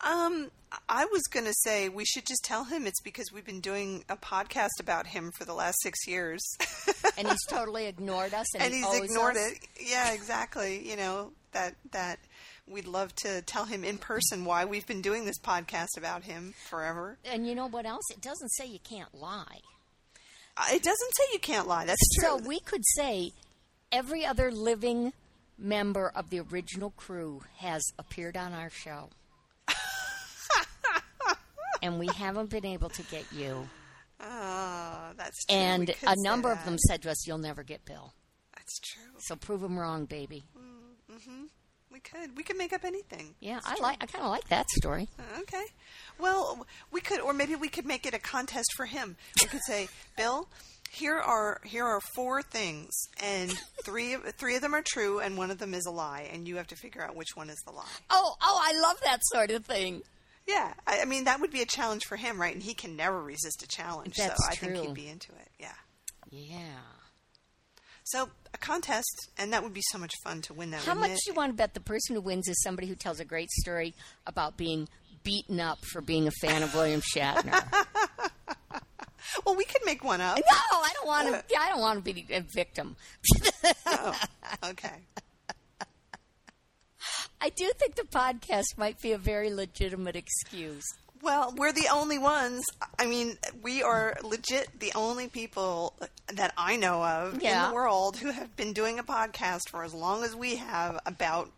Um, 0.06 0.52
I 0.90 1.06
was 1.06 1.22
going 1.32 1.46
to 1.46 1.54
say 1.64 1.88
we 1.88 2.04
should 2.04 2.26
just 2.26 2.44
tell 2.44 2.66
him 2.66 2.86
it's 2.86 3.00
because 3.02 3.32
we've 3.32 3.46
been 3.46 3.62
doing 3.62 4.04
a 4.10 4.18
podcast 4.18 4.80
about 4.82 5.08
him 5.08 5.32
for 5.38 5.46
the 5.46 5.54
last 5.54 5.82
six 5.82 6.08
years. 6.08 6.42
And 7.16 7.28
he's 7.28 7.46
totally 7.48 7.86
ignored 7.86 8.34
us, 8.34 8.56
and, 8.56 8.64
and 8.64 8.74
he 8.74 8.82
he's 8.82 9.04
ignored 9.04 9.36
us? 9.36 9.52
it. 9.52 9.60
Yeah, 9.80 10.14
exactly. 10.14 10.90
You 10.90 10.96
know 10.96 11.32
that 11.52 11.76
that 11.92 12.18
we'd 12.68 12.88
love 12.88 13.14
to 13.18 13.42
tell 13.42 13.66
him 13.66 13.84
in 13.84 13.98
person 13.98 14.46
why 14.46 14.66
we've 14.66 14.88
been 14.88 15.02
doing 15.02 15.26
this 15.26 15.40
podcast 15.40 15.98
about 15.98 16.24
him 16.24 16.54
forever. 16.70 17.18
And 17.26 17.48
you 17.48 17.56
know 17.56 17.68
what 17.68 17.86
else? 17.86 18.04
It 18.12 18.22
doesn't 18.22 18.50
say 18.50 18.66
you 18.68 18.80
can't 18.80 19.14
lie. 19.14 19.60
Uh, 20.56 20.66
It 20.72 20.84
doesn't 20.84 21.12
say 21.18 21.24
you 21.34 21.40
can't 21.40 21.68
lie. 21.68 21.86
That's 21.86 22.16
true. 22.20 22.30
So 22.30 22.38
we 22.48 22.60
could 22.60 22.84
say 22.96 23.32
every 23.92 24.26
other 24.26 24.52
living 24.52 25.14
member 25.58 26.12
of 26.16 26.30
the 26.30 26.40
original 26.40 26.92
crew 26.92 27.42
has 27.58 27.84
appeared 28.00 28.38
on 28.38 28.54
our 28.54 28.70
show. 28.70 29.10
and 31.82 32.00
we 32.00 32.08
haven't 32.16 32.50
been 32.50 32.66
able 32.66 32.90
to 32.90 33.04
get 33.04 33.26
you. 33.32 33.68
oh, 34.20 35.12
that's 35.18 35.46
true. 35.46 35.56
And 35.58 35.90
a 36.08 36.16
number 36.18 36.52
of 36.52 36.64
them 36.66 36.78
said 36.78 37.02
to 37.04 37.12
us, 37.12 37.28
You'll 37.28 37.38
never 37.40 37.64
get 37.64 37.84
Bill. 37.86 38.14
That's 38.56 38.80
true. 38.80 39.12
So 39.20 39.36
prove 39.36 39.62
them 39.62 39.78
wrong, 39.78 40.06
baby. 40.06 40.44
Mm, 40.58 41.16
mm-hmm. 41.18 41.44
We 41.94 42.00
could. 42.00 42.36
We 42.36 42.42
could 42.44 42.58
make 42.58 42.74
up 42.74 42.84
anything. 42.84 43.36
Yeah, 43.40 43.60
I 43.64 43.80
like. 43.80 43.98
I 44.02 44.08
kind 44.08 44.26
of 44.26 44.32
like 44.32 44.48
that 44.50 44.68
story. 44.72 45.08
Uh, 45.20 45.42
Okay. 45.42 45.64
Well, 46.20 46.66
we 46.92 47.00
could, 47.02 47.20
or 47.20 47.34
maybe 47.34 47.56
we 47.56 47.70
could 47.70 47.86
make 47.86 48.06
it 48.06 48.14
a 48.14 48.20
contest 48.20 48.74
for 48.76 48.86
him. 48.86 49.16
We 49.42 49.48
could 49.48 49.62
say, 49.68 49.88
Bill, 50.18 50.48
Here 50.92 51.16
are 51.20 51.60
here 51.64 51.86
are 51.86 52.00
four 52.16 52.42
things, 52.42 52.92
and 53.22 53.52
three 53.84 54.14
of- 54.14 54.24
three 54.36 54.56
of 54.56 54.62
them 54.62 54.74
are 54.74 54.84
true, 54.86 55.20
and 55.20 55.38
one 55.38 55.52
of 55.52 55.58
them 55.60 55.74
is 55.74 55.86
a 55.86 55.92
lie, 55.92 56.30
and 56.34 56.48
you 56.48 56.58
have 56.58 56.68
to 56.68 56.76
figure 56.76 57.04
out 57.04 57.16
which 57.16 57.36
one 57.36 57.50
is 57.50 57.58
the 57.66 57.72
lie. 57.72 57.86
Oh, 58.10 58.36
oh, 58.42 58.62
I 58.64 58.80
love 58.80 58.98
that 59.04 59.20
sort 59.26 59.52
of 59.52 59.66
thing. 59.66 60.02
Yeah, 60.48 60.74
I, 60.88 61.02
I 61.02 61.06
mean 61.06 61.24
that 61.26 61.40
would 61.42 61.52
be 61.52 61.62
a 61.62 61.66
challenge 61.66 62.06
for 62.06 62.16
him, 62.16 62.40
right? 62.42 62.54
And 62.54 62.62
he 62.64 62.74
can 62.74 62.96
never 62.96 63.22
resist 63.22 63.64
a 63.64 63.68
challenge, 63.68 64.16
That's 64.18 64.44
so 64.44 64.52
I 64.52 64.56
think 64.56 64.78
he'd 64.78 64.94
be 64.94 65.08
into 65.08 65.32
it. 65.32 65.50
Yeah. 65.60 65.74
Yeah. 66.32 66.80
So 68.04 68.30
a 68.54 68.58
contest, 68.58 69.30
and 69.38 69.54
that 69.54 69.64
would 69.64 69.74
be 69.74 69.82
so 69.92 69.98
much 69.98 70.14
fun 70.24 70.42
to 70.44 70.54
win 70.54 70.72
that. 70.72 70.82
How 70.84 70.94
much 70.94 71.12
it? 71.12 71.20
do 71.26 71.32
you 71.32 71.34
want 71.34 71.52
to 71.52 71.56
bet 71.56 71.74
the 71.74 71.80
person 71.80 72.16
who 72.16 72.22
wins 72.22 72.48
is 72.48 72.62
somebody 72.62 72.88
who 72.88 72.96
tells 72.96 73.20
a 73.20 73.26
great 73.26 73.50
story 73.52 73.94
about 74.28 74.58
being 74.58 74.88
beaten 75.24 75.60
up 75.60 75.84
for 75.86 76.02
being 76.02 76.28
a 76.28 76.32
fan 76.42 76.64
of 76.64 76.74
William 76.76 77.02
Shatner? 77.16 77.64
Well, 79.46 79.56
we 79.56 79.64
could 79.66 79.82
make 79.86 80.04
one 80.04 80.22
up. 80.22 80.38
no, 80.38 80.44
I 80.78 80.90
don't 80.94 81.08
want 81.08 81.28
to. 81.30 81.44
I 81.60 81.70
don't 81.70 81.80
want 81.80 82.04
to 82.06 82.14
be 82.14 82.26
a 82.32 82.42
victim. 82.42 82.96
Oh, 83.86 84.20
okay. 84.66 84.92
I 87.42 87.50
do 87.50 87.72
think 87.78 87.96
the 87.96 88.04
podcast 88.04 88.78
might 88.78 89.02
be 89.02 89.12
a 89.14 89.18
very 89.18 89.52
legitimate 89.54 90.16
excuse. 90.16 90.84
Well, 91.24 91.54
we're 91.56 91.72
the 91.72 91.88
only 91.90 92.18
ones. 92.18 92.66
I 93.00 93.06
mean, 93.06 93.38
we 93.62 93.82
are 93.82 94.18
legit 94.24 94.68
the 94.82 94.92
only 94.94 95.30
people 95.30 95.94
that 96.34 96.54
I 96.58 96.76
know 96.76 97.02
of 97.02 97.36
in 97.36 97.40
the 97.40 97.72
world 97.74 98.18
who 98.18 98.30
have 98.30 98.54
been 98.58 98.74
doing 98.74 99.00
a 99.00 99.04
podcast 99.04 99.70
for 99.70 99.86
as 99.86 99.94
long 99.94 100.26
as 100.26 100.36
we 100.36 100.58
have 100.58 101.00
about 101.06 101.50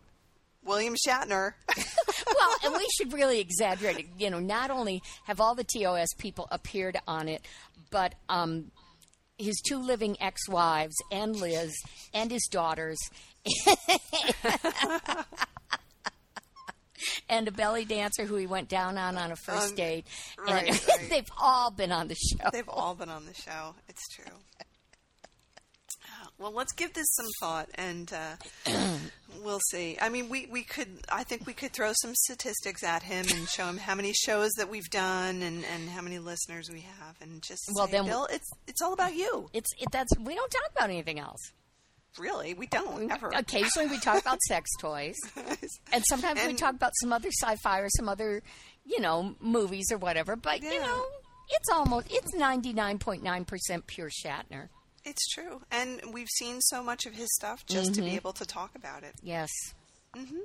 William 0.64 0.94
Shatner. 0.94 1.54
well, 1.76 2.56
and 2.64 2.74
we 2.74 2.86
should 2.96 3.12
really 3.12 3.40
exaggerate 3.40 3.98
it. 3.98 4.06
You 4.16 4.30
know, 4.30 4.38
not 4.38 4.70
only 4.70 5.02
have 5.24 5.40
all 5.40 5.56
the 5.56 5.64
TOS 5.64 6.10
people 6.16 6.46
appeared 6.52 6.98
on 7.08 7.28
it, 7.28 7.42
but 7.90 8.14
um, 8.28 8.70
his 9.36 9.60
two 9.66 9.78
living 9.78 10.16
ex-wives 10.20 10.94
and 11.10 11.34
Liz 11.34 11.74
and 12.14 12.30
his 12.30 12.46
daughters. 12.52 12.98
And 17.28 17.48
a 17.48 17.52
belly 17.52 17.84
dancer 17.84 18.24
who 18.24 18.36
he 18.36 18.46
went 18.46 18.68
down 18.68 18.98
on 18.98 19.16
on 19.16 19.32
a 19.32 19.36
first 19.36 19.70
Um, 19.70 19.74
date. 19.76 20.06
right, 20.38 20.68
and 20.68 20.88
right. 20.88 21.06
they've 21.10 21.30
all 21.40 21.70
been 21.70 21.92
on 21.92 22.08
the 22.08 22.14
show. 22.16 22.50
They've 22.52 22.68
all 22.68 22.94
been 22.94 23.08
on 23.10 23.26
the 23.26 23.34
show. 23.34 23.74
It's 23.88 24.02
true. 24.14 24.32
Well, 26.38 26.52
let's 26.52 26.72
give 26.74 26.92
this 26.92 27.06
some 27.14 27.26
thought, 27.40 27.68
and 27.76 28.12
uh, 28.12 28.36
we'll 29.42 29.60
see. 29.70 29.96
I 30.02 30.10
mean, 30.10 30.28
we, 30.28 30.44
we 30.46 30.64
could. 30.64 30.88
I 31.10 31.24
think 31.24 31.46
we 31.46 31.54
could 31.54 31.72
throw 31.72 31.92
some 32.02 32.12
statistics 32.14 32.84
at 32.84 33.02
him 33.02 33.24
and 33.34 33.48
show 33.48 33.64
him 33.66 33.78
how 33.78 33.94
many 33.94 34.12
shows 34.12 34.50
that 34.58 34.68
we've 34.68 34.90
done 34.90 35.40
and, 35.40 35.64
and 35.64 35.88
how 35.88 36.02
many 36.02 36.18
listeners 36.18 36.68
we 36.70 36.82
have, 36.82 37.16
and 37.22 37.42
just 37.42 37.62
Well, 37.74 37.86
say, 37.86 37.92
then- 37.92 38.04
Bill, 38.04 38.26
it's 38.30 38.50
it's 38.66 38.82
all 38.82 38.92
about 38.92 39.14
you. 39.14 39.48
It's 39.54 39.70
it, 39.78 39.88
that's 39.92 40.10
we 40.18 40.34
don't 40.34 40.50
talk 40.50 40.70
about 40.76 40.90
anything 40.90 41.18
else. 41.18 41.40
Really, 42.18 42.54
we 42.54 42.66
don't 42.66 43.10
ever. 43.10 43.30
Occasionally 43.34 43.88
we 43.88 43.98
talk 44.00 44.20
about 44.20 44.40
sex 44.48 44.70
toys, 44.80 45.16
and 45.92 46.02
sometimes 46.08 46.44
we 46.46 46.54
talk 46.54 46.74
about 46.74 46.92
some 47.00 47.12
other 47.12 47.28
sci-fi 47.30 47.80
or 47.80 47.88
some 47.90 48.08
other, 48.08 48.42
you 48.84 49.00
know, 49.00 49.34
movies 49.40 49.90
or 49.92 49.98
whatever. 49.98 50.36
But 50.36 50.62
you 50.62 50.80
know, 50.80 51.04
it's 51.50 51.68
almost 51.72 52.06
it's 52.10 52.34
ninety 52.34 52.72
nine 52.72 52.98
point 52.98 53.22
nine 53.22 53.44
percent 53.44 53.86
pure 53.86 54.08
Shatner. 54.10 54.68
It's 55.04 55.24
true, 55.34 55.60
and 55.70 56.00
we've 56.12 56.28
seen 56.28 56.60
so 56.62 56.82
much 56.82 57.06
of 57.06 57.14
his 57.14 57.28
stuff 57.34 57.64
just 57.66 57.94
to 57.94 58.00
Mm-hmm. 58.00 58.10
be 58.10 58.16
able 58.16 58.32
to 58.32 58.44
talk 58.46 58.74
about 58.74 59.02
it. 59.04 59.14
Yes. 59.22 59.50
Mhm. 60.16 60.40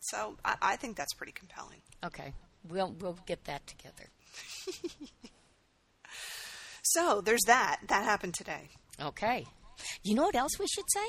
So 0.00 0.36
I, 0.44 0.54
I 0.62 0.76
think 0.76 0.96
that's 0.96 1.12
pretty 1.14 1.32
compelling. 1.32 1.82
Okay. 2.04 2.32
We'll 2.68 2.94
we'll 3.00 3.18
get 3.26 3.44
that 3.44 3.66
together. 3.66 4.08
So 6.82 7.20
there's 7.20 7.42
that. 7.46 7.80
That 7.88 8.04
happened 8.04 8.34
today. 8.34 8.70
Okay. 9.02 9.46
You 10.02 10.14
know 10.14 10.24
what 10.24 10.36
else 10.36 10.58
we 10.58 10.66
should 10.66 10.84
say? 10.88 11.06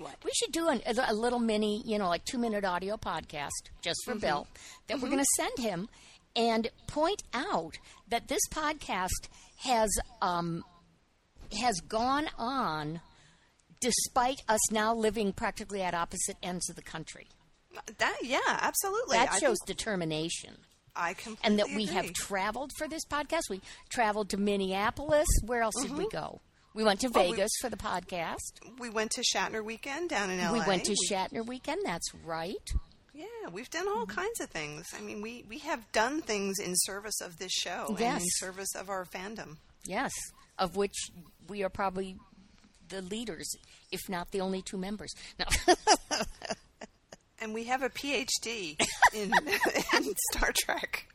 What? 0.00 0.16
We 0.24 0.30
should 0.34 0.52
do 0.52 0.68
an, 0.68 0.82
a, 0.86 1.14
little 1.14 1.38
mini, 1.38 1.82
you 1.86 1.98
know, 1.98 2.08
like 2.08 2.24
two 2.24 2.38
minute 2.38 2.64
audio 2.64 2.96
podcast 2.96 3.50
just 3.82 4.00
for 4.04 4.12
mm-hmm. 4.12 4.20
Bill 4.20 4.46
that 4.88 4.94
we're 4.94 5.08
mm-hmm. 5.08 5.14
going 5.14 5.24
to 5.24 5.42
send 5.42 5.58
him 5.58 5.88
and 6.36 6.68
point 6.88 7.22
out 7.32 7.78
that 8.08 8.28
this 8.28 8.40
podcast 8.50 9.28
has 9.58 9.90
um, 10.20 10.64
has 11.60 11.80
gone 11.80 12.26
on 12.36 13.00
despite 13.80 14.42
us 14.48 14.72
now 14.72 14.94
living 14.94 15.32
practically 15.32 15.82
at 15.82 15.94
opposite 15.94 16.36
ends 16.42 16.68
of 16.68 16.76
the 16.76 16.82
country. 16.82 17.28
That 17.98 18.16
yeah, 18.22 18.38
absolutely. 18.46 19.16
That 19.16 19.32
I 19.32 19.38
shows 19.38 19.58
think 19.66 19.78
determination. 19.78 20.56
I 20.96 21.14
completely 21.14 21.40
And 21.44 21.58
that 21.58 21.74
we 21.74 21.86
have 21.86 22.12
traveled 22.12 22.70
for 22.78 22.86
this 22.86 23.04
podcast. 23.04 23.42
We 23.50 23.60
traveled 23.90 24.30
to 24.30 24.36
Minneapolis. 24.36 25.26
Where 25.44 25.62
else 25.62 25.74
did 25.80 25.92
we 25.92 26.04
mm-hmm. 26.04 26.16
go? 26.16 26.40
We 26.74 26.84
went 26.84 27.00
to 27.00 27.08
Well, 27.08 27.24
we- 27.24 27.30
Vegas 27.32 27.52
for 27.60 27.70
the 27.70 27.76
podcast. 27.76 28.78
we 28.78 28.90
went 28.90 29.12
to 29.12 29.22
Shatner 29.22 29.64
weekend 29.64 30.10
down 30.10 30.30
in 30.30 30.38
LA. 30.38 30.52
We 30.52 30.60
went 30.66 30.84
to 30.84 30.96
Shatner 31.08 31.46
weekend. 31.46 31.82
That's 31.84 32.12
right. 32.24 32.68
Yeah, 33.12 33.26
we've 33.52 33.70
done 33.70 33.86
all 33.86 34.06
mm-hmm. 34.06 34.20
kinds 34.20 34.40
of 34.40 34.50
things. 34.50 34.86
I 34.96 35.00
mean, 35.00 35.22
we 35.22 35.44
we 35.48 35.58
have 35.58 35.90
done 35.92 36.20
things 36.20 36.58
in 36.58 36.72
service 36.74 37.20
of 37.20 37.38
this 37.38 37.52
show 37.52 37.94
and 37.96 38.20
in 38.20 38.28
service 38.38 38.74
of 38.74 38.90
our 38.90 39.04
fandom. 39.04 39.58
Yes, 39.84 40.12
of 40.58 40.74
which 40.74 40.96
we 41.48 41.62
are 41.62 41.68
probably 41.68 42.16
the 42.88 43.02
leaders, 43.02 43.48
if 43.92 44.08
not 44.08 44.32
the 44.32 44.40
only 44.40 44.62
two 44.62 44.78
members. 44.78 45.14
No. 45.38 45.46
And 47.44 47.52
we 47.52 47.64
have 47.64 47.82
a 47.82 47.90
PhD 47.90 48.80
in, 49.12 49.30
in 49.94 50.14
Star 50.32 50.50
Trek. 50.64 51.06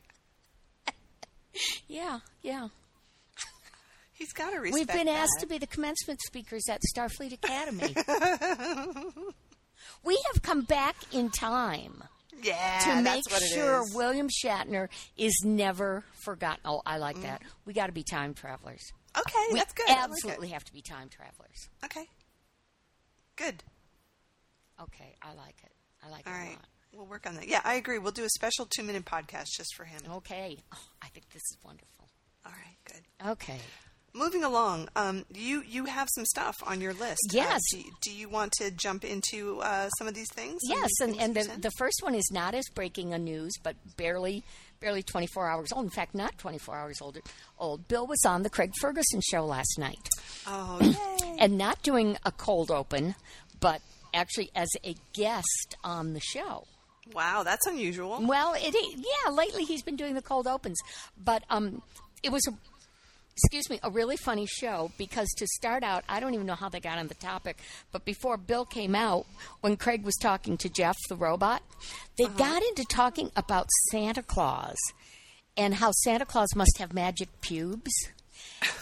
yeah, 1.88 2.20
yeah. 2.42 2.68
He's 4.20 4.34
got 4.34 4.50
to 4.52 4.60
respect 4.60 4.74
We've 4.74 4.86
been 4.86 5.08
asked 5.08 5.32
that. 5.36 5.46
to 5.46 5.48
be 5.48 5.56
the 5.56 5.66
commencement 5.66 6.20
speakers 6.20 6.64
at 6.68 6.82
Starfleet 6.94 7.32
Academy. 7.32 7.94
we 10.04 10.22
have 10.30 10.42
come 10.42 10.60
back 10.60 10.94
in 11.10 11.30
time 11.30 12.04
Yeah, 12.42 12.80
to 12.80 13.00
make 13.00 13.24
sure 13.54 13.80
is. 13.80 13.94
William 13.94 14.28
Shatner 14.28 14.88
is 15.16 15.40
never 15.42 16.04
forgotten. 16.22 16.60
Oh, 16.66 16.82
I 16.84 16.98
like 16.98 17.16
mm. 17.16 17.22
that. 17.22 17.40
We 17.64 17.72
got 17.72 17.86
to 17.86 17.92
be 17.92 18.02
time 18.02 18.34
travelers. 18.34 18.82
Okay, 19.18 19.46
We 19.52 19.58
that's 19.58 19.72
good. 19.72 19.88
I 19.88 19.94
like 19.94 20.10
absolutely 20.10 20.48
have 20.48 20.64
to 20.64 20.72
be 20.74 20.82
time 20.82 21.08
travelers. 21.08 21.70
Okay. 21.82 22.04
Good. 23.36 23.64
Okay, 24.82 25.16
I 25.22 25.32
like 25.32 25.56
it. 25.62 25.72
I 26.06 26.10
like 26.10 26.26
All 26.26 26.34
it 26.34 26.46
a 26.46 26.50
lot. 26.50 26.66
We'll 26.92 27.06
work 27.06 27.26
on 27.26 27.36
that. 27.36 27.48
Yeah, 27.48 27.62
I 27.64 27.76
agree. 27.76 27.98
We'll 27.98 28.12
do 28.12 28.24
a 28.24 28.28
special 28.28 28.66
two 28.66 28.82
minute 28.82 29.06
podcast 29.06 29.46
just 29.56 29.74
for 29.76 29.84
him. 29.84 30.02
Okay. 30.16 30.58
Oh, 30.74 30.78
I 31.00 31.08
think 31.08 31.30
this 31.30 31.42
is 31.42 31.56
wonderful. 31.64 32.10
All 32.44 32.52
right, 32.52 32.76
good. 32.84 33.30
Okay. 33.30 33.60
Moving 34.12 34.42
along, 34.42 34.88
um, 34.96 35.24
you 35.32 35.62
you 35.62 35.84
have 35.84 36.08
some 36.14 36.24
stuff 36.24 36.56
on 36.66 36.80
your 36.80 36.92
list. 36.92 37.20
Uh, 37.30 37.34
Yes. 37.36 37.60
do, 37.70 37.82
do 38.02 38.12
you 38.12 38.28
want 38.28 38.52
to 38.58 38.70
jump 38.72 39.04
into 39.04 39.60
uh, 39.60 39.88
some 39.98 40.08
of 40.08 40.14
these 40.14 40.30
things? 40.32 40.58
Yes, 40.64 40.88
these 40.98 41.08
and, 41.08 41.16
things 41.34 41.46
and 41.46 41.56
the, 41.62 41.68
the 41.68 41.70
first 41.78 42.00
one 42.02 42.14
is 42.16 42.28
not 42.32 42.54
as 42.54 42.64
breaking 42.74 43.14
a 43.14 43.18
news, 43.18 43.52
but 43.62 43.76
barely 43.96 44.42
barely 44.80 45.02
24 45.02 45.48
hours 45.48 45.72
old. 45.72 45.84
In 45.84 45.90
fact, 45.90 46.14
not 46.14 46.36
24 46.38 46.74
hours 46.76 46.98
old. 47.02 47.18
Old. 47.58 47.86
Bill 47.86 48.06
was 48.06 48.24
on 48.26 48.42
the 48.42 48.50
Craig 48.50 48.72
Ferguson 48.80 49.20
show 49.30 49.44
last 49.44 49.78
night, 49.78 50.08
oh, 50.46 50.78
yay. 51.22 51.36
and 51.38 51.56
not 51.58 51.82
doing 51.82 52.16
a 52.24 52.32
cold 52.32 52.70
open, 52.70 53.14
but 53.60 53.80
actually 54.12 54.50
as 54.56 54.68
a 54.84 54.96
guest 55.12 55.76
on 55.84 56.14
the 56.14 56.20
show. 56.20 56.64
wow, 57.12 57.42
that's 57.44 57.66
unusual. 57.66 58.18
Well, 58.26 58.54
it 58.56 58.74
yeah. 58.74 59.30
Lately, 59.30 59.64
he's 59.64 59.82
been 59.82 59.96
doing 59.96 60.14
the 60.14 60.22
cold 60.22 60.48
opens, 60.48 60.78
but 61.22 61.44
um, 61.48 61.82
it 62.24 62.32
was 62.32 62.42
a 62.48 62.52
excuse 63.36 63.70
me 63.70 63.80
a 63.82 63.90
really 63.90 64.16
funny 64.16 64.46
show 64.46 64.90
because 64.98 65.28
to 65.38 65.46
start 65.46 65.82
out, 65.82 66.04
I 66.08 66.20
don't 66.20 66.34
even 66.34 66.46
know 66.46 66.54
how 66.54 66.68
they 66.68 66.80
got 66.80 66.98
on 66.98 67.06
the 67.06 67.14
topic, 67.14 67.58
but 67.92 68.04
before 68.04 68.36
Bill 68.36 68.64
came 68.64 68.94
out, 68.94 69.26
when 69.60 69.76
Craig 69.76 70.04
was 70.04 70.16
talking 70.16 70.56
to 70.58 70.68
Geoff 70.68 70.96
the 71.08 71.16
robot, 71.16 71.62
they 72.18 72.24
uh-huh. 72.24 72.36
got 72.36 72.62
into 72.62 72.84
talking 72.84 73.30
about 73.36 73.68
Santa 73.90 74.22
Claus 74.22 74.76
and 75.56 75.74
how 75.74 75.90
Santa 75.92 76.26
Claus 76.26 76.54
must 76.54 76.78
have 76.78 76.92
magic 76.92 77.28
pubes. 77.40 77.92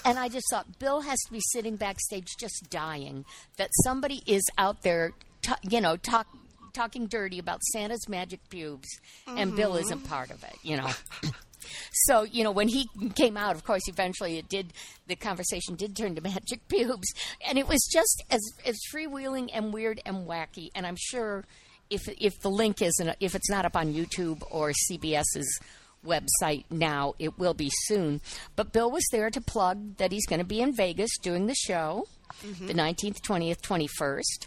And 0.04 0.18
I 0.18 0.28
just 0.28 0.46
thought 0.50 0.78
Bill 0.78 1.02
has 1.02 1.18
to 1.26 1.32
be 1.32 1.40
sitting 1.52 1.76
backstage 1.76 2.28
just 2.38 2.68
dying 2.70 3.24
that 3.56 3.70
somebody 3.84 4.22
is 4.26 4.42
out 4.56 4.82
there, 4.82 5.12
t- 5.42 5.52
you 5.68 5.80
know, 5.80 5.96
talk, 5.96 6.26
talking 6.72 7.06
dirty 7.06 7.38
about 7.38 7.62
Santa's 7.72 8.08
magic 8.08 8.40
pubes, 8.48 8.88
and 9.26 9.54
Bill 9.54 9.72
mm-hmm. 9.72 9.84
isn't 9.84 10.08
part 10.08 10.30
of 10.30 10.42
it, 10.44 10.54
you 10.62 10.76
know. 10.76 10.90
so 11.92 12.22
you 12.22 12.44
know 12.44 12.50
when 12.50 12.68
he 12.68 12.88
came 13.14 13.36
out, 13.36 13.54
of 13.54 13.64
course, 13.64 13.82
eventually 13.88 14.38
it 14.38 14.48
did. 14.48 14.72
The 15.06 15.16
conversation 15.16 15.74
did 15.74 15.96
turn 15.96 16.14
to 16.14 16.20
magic 16.20 16.60
pubes, 16.68 17.12
and 17.46 17.58
it 17.58 17.68
was 17.68 17.86
just 17.92 18.22
as 18.30 18.40
as 18.66 18.76
freewheeling 18.92 19.50
and 19.52 19.72
weird 19.72 20.00
and 20.04 20.26
wacky. 20.26 20.70
And 20.74 20.86
I'm 20.86 20.96
sure 20.98 21.44
if 21.90 22.08
if 22.20 22.40
the 22.40 22.50
link 22.50 22.82
isn't 22.82 23.16
if 23.20 23.34
it's 23.34 23.50
not 23.50 23.64
up 23.64 23.76
on 23.76 23.94
YouTube 23.94 24.42
or 24.50 24.72
CBS's 24.90 25.60
website 26.06 26.64
now. 26.70 27.14
It 27.18 27.38
will 27.38 27.54
be 27.54 27.70
soon. 27.86 28.20
But 28.54 28.72
Bill 28.72 28.90
was 28.90 29.04
there 29.10 29.30
to 29.30 29.40
plug 29.40 29.96
that 29.96 30.12
he's 30.12 30.26
going 30.26 30.38
to 30.38 30.44
be 30.44 30.60
in 30.60 30.74
Vegas 30.74 31.10
doing 31.20 31.46
the 31.46 31.56
show 31.56 32.04
the 32.42 32.74
19th, 32.74 33.20
20th, 33.20 33.60
21st. 33.60 34.46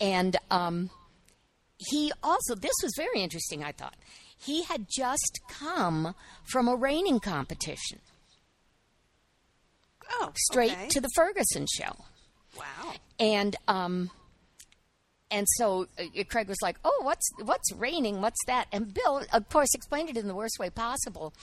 And 0.00 0.36
um, 0.50 0.90
he 1.76 2.12
also, 2.22 2.54
this 2.54 2.74
was 2.82 2.92
very 2.96 3.20
interesting, 3.20 3.62
I 3.62 3.72
thought. 3.72 3.96
He 4.38 4.64
had 4.64 4.86
just 4.88 5.40
come 5.48 6.14
from 6.44 6.68
a 6.68 6.76
reining 6.76 7.20
competition. 7.20 8.00
Oh, 10.10 10.32
straight 10.36 10.72
okay. 10.72 10.88
to 10.88 11.00
the 11.00 11.08
Ferguson 11.14 11.66
show. 11.66 12.04
Wow. 12.56 12.92
And 13.18 13.56
um, 13.66 14.10
and 15.34 15.48
so 15.56 15.88
uh, 15.98 16.04
Craig 16.28 16.48
was 16.48 16.62
like, 16.62 16.76
"Oh, 16.84 17.00
what's 17.02 17.28
what's 17.42 17.72
reining? 17.72 18.20
What's 18.20 18.38
that?" 18.46 18.66
And 18.70 18.94
Bill, 18.94 19.24
of 19.32 19.48
course, 19.48 19.74
explained 19.74 20.08
it 20.08 20.16
in 20.16 20.28
the 20.28 20.34
worst 20.34 20.60
way 20.60 20.70
possible, 20.70 21.34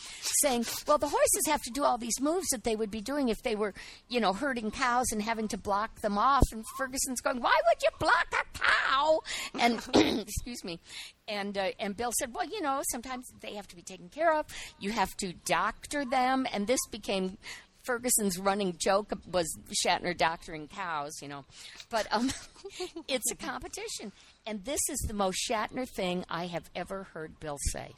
saying, 0.42 0.66
"Well, 0.88 0.98
the 0.98 1.10
horses 1.10 1.44
have 1.48 1.62
to 1.64 1.72
do 1.72 1.84
all 1.84 1.98
these 1.98 2.22
moves 2.22 2.48
that 2.52 2.64
they 2.64 2.78
would 2.78 2.90
be 2.90 3.02
doing 3.02 3.28
if 3.28 3.44
they 3.44 3.54
were, 3.54 3.74
you 4.08 4.22
know, 4.22 4.32
herding 4.32 4.72
cows 4.72 5.12
and 5.12 5.22
having 5.22 5.50
to 5.50 5.58
block 5.58 6.00
them 6.00 6.18
off." 6.18 6.44
And 6.54 6.64
Ferguson's 6.78 7.20
going, 7.20 7.42
"Why 7.42 7.56
would 7.68 7.82
you 7.84 7.90
block 8.00 8.28
a 8.32 8.58
cow?" 8.58 9.20
And 9.60 9.82
excuse 10.22 10.64
me, 10.64 10.80
and 11.28 11.58
uh, 11.58 11.72
and 11.78 11.98
Bill 11.98 12.14
said, 12.18 12.34
"Well, 12.34 12.46
you 12.46 12.62
know, 12.62 12.82
sometimes 12.92 13.30
they 13.42 13.56
have 13.56 13.68
to 13.68 13.76
be 13.76 13.84
taken 13.84 14.08
care 14.08 14.34
of. 14.34 14.46
You 14.80 14.94
have 14.94 15.14
to 15.18 15.34
doctor 15.46 16.06
them." 16.06 16.48
And 16.54 16.66
this 16.66 16.80
became 16.90 17.38
Ferguson's 17.84 18.38
running 18.38 18.76
joke 18.78 19.12
was 19.32 19.58
Shatner 19.84 20.16
doctoring 20.16 20.68
cows, 20.68 21.14
you 21.22 21.28
know. 21.28 21.46
But 21.90 22.08
um, 22.12 22.32
it's 23.08 23.32
a 23.32 23.36
competition. 23.36 24.12
And 24.46 24.64
this 24.66 24.82
is 24.90 25.00
the 25.08 25.14
most 25.14 25.38
Shatner 25.50 25.88
thing 25.88 26.26
I 26.30 26.48
have 26.48 26.70
ever 26.76 27.04
heard 27.14 27.40
Bill 27.40 27.58
say. 27.72 27.92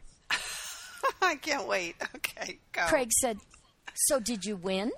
I 1.22 1.36
can't 1.36 1.68
wait. 1.68 1.96
Okay, 2.16 2.60
go. 2.72 2.84
Craig 2.88 3.12
said, 3.20 3.38
So 3.94 4.20
did 4.20 4.46
you 4.46 4.56
win? 4.56 4.92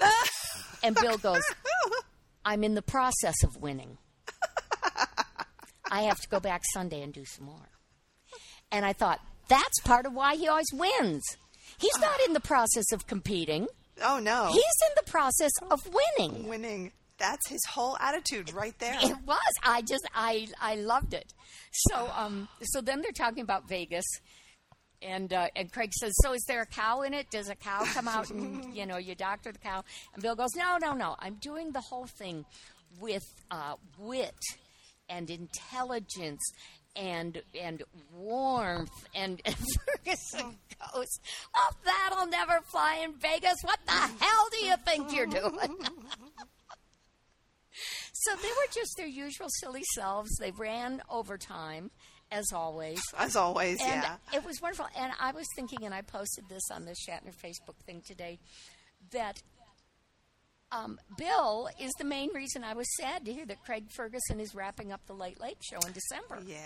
and 0.82 0.94
Bill 0.94 1.18
goes, 1.18 1.42
I'm 2.44 2.64
in 2.64 2.74
the 2.74 2.82
process 2.82 3.42
of 3.42 3.56
winning. 3.56 3.98
I 5.90 6.02
have 6.02 6.20
to 6.20 6.28
go 6.28 6.38
back 6.38 6.62
Sunday 6.72 7.02
and 7.02 7.12
do 7.12 7.24
some 7.24 7.46
more. 7.46 7.68
And 8.70 8.84
I 8.84 8.92
thought, 8.92 9.20
that's 9.48 9.80
part 9.80 10.06
of 10.06 10.12
why 10.12 10.36
he 10.36 10.46
always 10.46 10.70
wins. 10.72 11.22
He's 11.78 11.98
not 11.98 12.20
in 12.26 12.34
the 12.34 12.40
process 12.40 12.92
of 12.92 13.06
competing. 13.06 13.66
Oh 14.02 14.18
no. 14.18 14.48
He's 14.48 14.56
in 14.56 14.94
the 15.04 15.10
process 15.10 15.52
of 15.70 15.80
winning. 16.18 16.48
winning. 16.48 16.92
That's 17.18 17.48
his 17.48 17.60
whole 17.68 17.96
attitude 17.98 18.52
right 18.52 18.78
there. 18.78 18.96
It 19.00 19.16
was. 19.26 19.54
I 19.62 19.82
just 19.82 20.08
I 20.14 20.48
I 20.60 20.76
loved 20.76 21.14
it. 21.14 21.32
So 21.72 22.10
um 22.16 22.48
so 22.62 22.80
then 22.80 23.02
they're 23.02 23.12
talking 23.12 23.42
about 23.42 23.68
Vegas. 23.68 24.04
And 25.00 25.32
uh, 25.32 25.46
and 25.54 25.72
Craig 25.72 25.92
says, 25.94 26.12
"So 26.24 26.32
is 26.32 26.42
there 26.48 26.62
a 26.62 26.66
cow 26.66 27.02
in 27.02 27.14
it? 27.14 27.30
Does 27.30 27.48
a 27.48 27.54
cow 27.54 27.84
come 27.84 28.08
out 28.08 28.30
and 28.30 28.74
you 28.76 28.84
know 28.84 28.96
you 28.96 29.14
doctor 29.14 29.52
the 29.52 29.58
cow?" 29.60 29.84
And 30.12 30.20
Bill 30.20 30.34
goes, 30.34 30.56
"No, 30.56 30.76
no, 30.80 30.92
no. 30.92 31.14
I'm 31.20 31.34
doing 31.34 31.70
the 31.70 31.80
whole 31.80 32.06
thing 32.06 32.44
with 32.98 33.22
uh, 33.52 33.74
wit 33.96 34.34
and 35.08 35.30
intelligence 35.30 36.42
and 36.98 37.40
and 37.58 37.82
warmth." 38.14 38.90
And, 39.14 39.40
and 39.46 39.54
Ferguson 39.56 40.58
goes, 40.92 41.08
"Oh, 41.56 41.70
that'll 41.84 42.26
never 42.26 42.60
fly 42.70 43.00
in 43.04 43.14
Vegas. 43.14 43.56
What 43.62 43.78
the 43.86 43.92
hell 43.92 44.48
do 44.50 44.66
you 44.66 44.74
think 44.84 45.14
you're 45.14 45.26
doing?" 45.26 45.76
So 48.12 48.34
they 48.34 48.48
were 48.48 48.72
just 48.74 48.96
their 48.96 49.06
usual 49.06 49.46
silly 49.60 49.84
selves. 49.94 50.28
They 50.40 50.50
ran 50.50 51.00
overtime, 51.08 51.92
as 52.32 52.46
always. 52.52 53.00
As 53.16 53.36
always, 53.36 53.80
And 53.80 54.02
yeah. 54.02 54.16
it 54.34 54.44
was 54.44 54.60
wonderful. 54.60 54.86
And 54.96 55.12
I 55.20 55.30
was 55.30 55.46
thinking, 55.54 55.84
and 55.84 55.94
I 55.94 56.02
posted 56.02 56.44
this 56.48 56.68
on 56.72 56.84
the 56.84 56.96
Shatner 57.08 57.32
Facebook 57.32 57.76
thing 57.86 58.02
today, 58.04 58.40
that 59.12 59.40
um, 60.70 60.98
Bill 61.16 61.68
is 61.80 61.92
the 61.98 62.04
main 62.04 62.30
reason 62.34 62.62
I 62.64 62.74
was 62.74 62.86
sad 62.96 63.24
to 63.24 63.32
hear 63.32 63.46
that 63.46 63.64
Craig 63.64 63.84
Ferguson 63.90 64.40
is 64.40 64.54
wrapping 64.54 64.92
up 64.92 65.00
the 65.06 65.14
Late 65.14 65.40
Late 65.40 65.58
Show 65.62 65.78
in 65.86 65.92
December. 65.92 66.38
Yeah, 66.46 66.58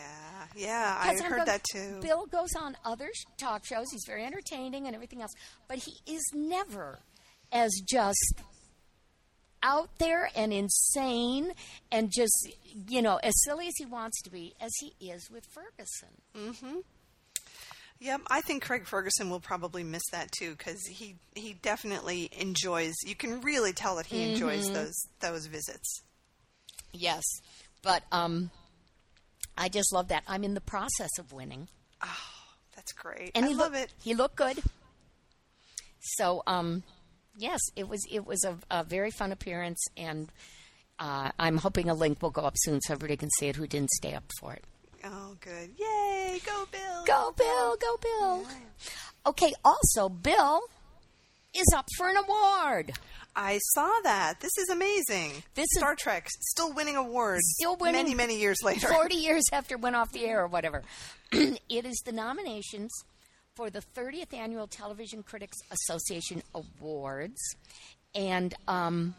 yeah, 0.57 0.99
I 1.01 1.15
heard 1.23 1.47
that 1.47 1.63
too. 1.65 1.99
Bill 2.01 2.27
goes 2.27 2.51
on 2.59 2.77
other 2.85 3.11
sh- 3.15 3.25
talk 3.39 3.65
shows. 3.65 3.87
He's 3.93 4.05
very 4.07 4.25
entertaining 4.25 4.87
and 4.87 4.95
everything 4.95 5.23
else, 5.23 5.33
but 5.69 5.79
he 5.79 5.93
is 6.13 6.23
never 6.35 6.99
as 7.53 7.71
just 7.89 8.43
out 9.63 9.89
there 9.99 10.29
and 10.35 10.53
insane 10.53 11.53
and 11.93 12.11
just 12.13 12.49
you 12.89 13.01
know 13.01 13.21
as 13.23 13.33
silly 13.45 13.69
as 13.69 13.75
he 13.79 13.85
wants 13.87 14.21
to 14.23 14.31
be 14.31 14.55
as 14.61 14.73
he 14.81 14.95
is 15.09 15.31
with 15.31 15.45
Ferguson. 15.47 16.09
Yep, 18.05 18.23
I 18.29 18.41
think 18.41 18.65
Craig 18.65 18.85
Ferguson 18.87 19.31
will 19.31 19.39
probably 19.39 19.85
miss 19.85 20.03
that 20.11 20.33
too 20.33 20.57
because 20.59 20.85
he 20.87 21.15
he 21.37 21.53
definitely 21.55 22.29
enjoys. 22.33 22.95
You 23.07 23.15
can 23.15 23.41
really 23.43 23.73
tell 23.73 23.95
that 23.97 24.07
he 24.07 24.33
enjoys 24.33 24.65
Mm-hmm. 24.65 24.75
those 24.75 24.95
those 25.21 25.47
visits. 25.47 26.03
Yes, 26.93 27.23
but 27.83 28.03
um, 28.11 28.51
I 29.57 29.69
just 29.69 29.93
love 29.93 30.09
that. 30.09 30.25
I'm 30.27 30.43
in 30.43 30.55
the 30.55 30.61
process 30.61 31.11
of 31.19 31.33
winning, 31.33 31.69
Oh, 32.03 32.17
That's 32.75 32.93
great. 32.93 33.31
and 33.37 33.45
I 33.45 33.49
he 33.49 33.55
love 33.55 33.73
look- 33.73 33.83
it. 33.83 33.95
He 34.03 34.15
looked 34.15 34.35
good. 34.37 34.61
So 36.01 36.43
um, 36.49 36.83
yes, 37.39 37.61
it 37.77 37.89
was 37.89 38.05
it 38.11 38.27
was 38.27 38.45
a, 38.45 38.59
a 38.71 38.83
very 38.85 39.13
fun 39.13 39.31
appearance, 39.31 39.81
and 39.97 40.29
uh, 40.99 41.31
I'm 41.39 41.59
hoping 41.59 41.89
a 41.89 41.95
link 41.95 42.21
will 42.21 42.31
go 42.31 42.43
up 42.43 42.55
soon 42.57 42.81
so 42.81 42.95
everybody 42.95 43.17
can 43.17 43.31
see 43.39 43.47
it 43.47 43.55
who 43.57 43.67
didn't 43.69 43.91
stay 43.91 44.13
up 44.15 44.25
for 44.41 44.53
it. 44.55 44.65
Oh, 45.05 45.37
good! 45.41 45.71
Yay! 45.79 46.41
Go 46.47 46.67
Bill! 46.71 47.05
Go 47.05 47.33
Bill, 47.37 47.77
go 47.77 47.97
Bill. 48.01 48.47
Okay, 49.27 49.53
also 49.65 50.09
Bill 50.09 50.61
is 51.55 51.67
up 51.75 51.87
for 51.97 52.09
an 52.09 52.17
award. 52.17 52.93
I 53.35 53.59
saw 53.75 53.91
that. 54.05 54.41
This 54.41 54.57
is 54.59 54.69
amazing. 54.69 55.43
This 55.55 55.65
is- 55.65 55.79
Star 55.79 55.95
Trek 55.97 56.29
still 56.41 56.73
winning 56.73 56.97
awards. 56.97 57.43
Still 57.59 57.77
winning 57.77 57.95
many 57.95 58.15
many 58.15 58.39
years 58.39 58.59
later. 58.63 58.89
40 58.93 59.15
years 59.17 59.45
after 59.53 59.75
it 59.75 59.81
went 59.81 59.97
off 59.97 60.13
the 60.13 60.25
air 60.25 60.43
or 60.43 60.47
whatever. 60.47 60.83
it 61.33 61.85
is 61.87 62.01
the 62.05 62.13
nominations 62.13 62.93
for 63.55 63.71
the 63.71 63.83
30th 63.97 64.35
Annual 64.35 64.67
Television 64.69 65.23
Critics 65.23 65.59
Association 65.71 66.43
Awards. 66.55 67.41
And 68.15 68.55
um, 68.69 69.15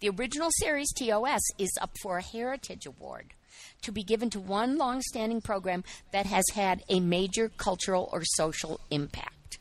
the 0.00 0.08
original 0.10 0.50
series, 0.52 0.92
TOS, 0.92 1.40
is 1.58 1.76
up 1.80 1.90
for 2.02 2.18
a 2.18 2.22
Heritage 2.22 2.86
Award 2.86 3.32
to 3.82 3.92
be 3.92 4.02
given 4.02 4.30
to 4.30 4.40
one 4.40 4.76
long-standing 4.78 5.40
program 5.40 5.84
that 6.12 6.26
has 6.26 6.44
had 6.54 6.82
a 6.88 7.00
major 7.00 7.48
cultural 7.56 8.08
or 8.12 8.22
social 8.24 8.80
impact. 8.90 9.58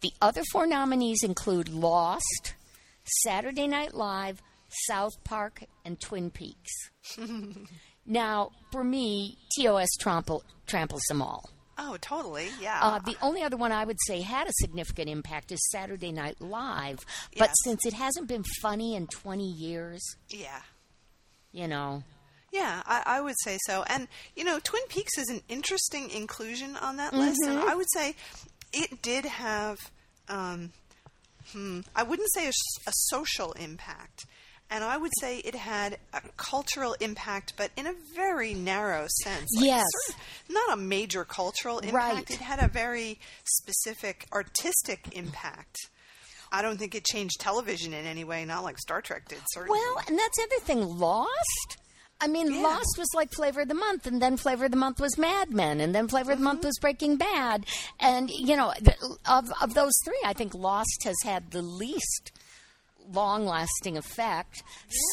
The 0.00 0.12
other 0.20 0.42
four 0.50 0.66
nominees 0.66 1.22
include 1.22 1.68
Lost, 1.68 2.54
Saturday 3.22 3.66
Night 3.68 3.94
Live, 3.94 4.42
South 4.88 5.12
Park, 5.24 5.62
and 5.84 6.00
Twin 6.00 6.30
Peaks. 6.30 6.72
now, 8.06 8.50
for 8.72 8.82
me, 8.82 9.38
TOS 9.56 9.88
trample, 10.00 10.42
tramples 10.66 11.02
them 11.08 11.22
all. 11.22 11.50
Oh, 11.78 11.96
totally. 12.00 12.48
Yeah. 12.60 12.78
Uh, 12.82 12.98
the 12.98 13.16
only 13.22 13.42
other 13.42 13.56
one 13.56 13.72
I 13.72 13.84
would 13.84 13.96
say 14.06 14.20
had 14.20 14.46
a 14.46 14.52
significant 14.60 15.08
impact 15.08 15.52
is 15.52 15.70
Saturday 15.70 16.12
Night 16.12 16.40
Live. 16.40 16.98
But 17.38 17.48
Yes. 17.48 17.54
since 17.64 17.86
it 17.86 17.94
hasn't 17.94 18.28
been 18.28 18.44
funny 18.60 18.94
in 18.94 19.06
20 19.06 19.44
years, 19.50 20.02
yeah. 20.28 20.60
you 21.50 21.66
know. 21.68 22.02
Yeah, 22.52 22.82
I, 22.86 23.02
I 23.06 23.20
would 23.20 23.34
say 23.42 23.58
so. 23.66 23.82
And, 23.88 24.06
you 24.36 24.44
know, 24.44 24.60
Twin 24.62 24.82
Peaks 24.88 25.16
is 25.18 25.28
an 25.30 25.40
interesting 25.48 26.10
inclusion 26.10 26.76
on 26.76 26.98
that 26.98 27.14
list. 27.14 27.38
And 27.46 27.58
Mm-hmm. 27.58 27.68
I 27.68 27.74
would 27.74 27.90
say 27.92 28.14
it 28.72 29.00
did 29.02 29.24
have, 29.24 29.78
um, 30.28 30.70
hmm, 31.52 31.80
I 31.96 32.02
wouldn't 32.02 32.28
say 32.34 32.48
a 32.48 32.52
social 32.92 33.52
impact. 33.52 34.26
And 34.70 34.82
I 34.84 34.96
would 34.96 35.12
say 35.20 35.38
it 35.38 35.54
had 35.54 35.98
a 36.14 36.20
cultural 36.38 36.94
impact, 37.00 37.54
but 37.58 37.70
in 37.76 37.86
a 37.86 37.92
very 38.14 38.54
narrow 38.54 39.06
sense. 39.22 39.48
Like, 39.56 39.66
Yes. 39.66 39.84
sort 40.06 40.18
of 40.18 40.24
not 40.54 40.72
a 40.72 40.76
major 40.80 41.24
cultural 41.24 41.78
impact. 41.78 41.94
Right. 41.94 42.30
It 42.30 42.40
had 42.40 42.58
a 42.62 42.68
very 42.68 43.18
specific 43.44 44.26
artistic 44.32 45.08
impact. 45.16 45.76
I 46.50 46.60
don't 46.62 46.78
think 46.78 46.94
it 46.94 47.04
changed 47.04 47.40
television 47.40 47.92
in 47.94 48.04
any 48.06 48.24
way, 48.24 48.44
not 48.44 48.62
like 48.62 48.78
Star 48.78 49.00
Trek 49.02 49.26
did, 49.28 49.40
certainly. 49.52 49.78
Well, 49.78 50.02
and 50.06 50.18
that's 50.18 50.36
the 50.36 50.42
other 50.44 50.64
thing. 50.64 50.80
Lost? 50.98 51.76
I 52.22 52.28
mean, 52.28 52.52
Yeah. 52.54 52.60
Lost 52.62 52.96
was 52.98 53.08
like 53.14 53.32
Flavor 53.32 53.62
of 53.62 53.68
the 53.68 53.74
Month, 53.74 54.06
and 54.06 54.22
then 54.22 54.36
Flavor 54.36 54.64
of 54.66 54.70
the 54.70 54.76
Month 54.76 55.00
was 55.00 55.18
Mad 55.18 55.52
Men, 55.52 55.80
and 55.80 55.94
then 55.94 56.08
Flavor 56.08 56.32
of 56.32 56.38
the 56.38 56.42
Mm-hmm. 56.42 56.44
Month 56.44 56.64
was 56.64 56.78
Breaking 56.80 57.16
Bad. 57.16 57.66
And, 58.00 58.30
you 58.30 58.56
know, 58.56 58.72
of, 59.26 59.52
of 59.60 59.74
those 59.74 59.92
three, 60.04 60.20
I 60.24 60.32
think 60.32 60.54
Lost 60.54 61.02
has 61.04 61.16
had 61.24 61.50
the 61.50 61.62
least 61.62 62.32
long 63.12 63.44
lasting 63.44 63.98
effect. 63.98 64.62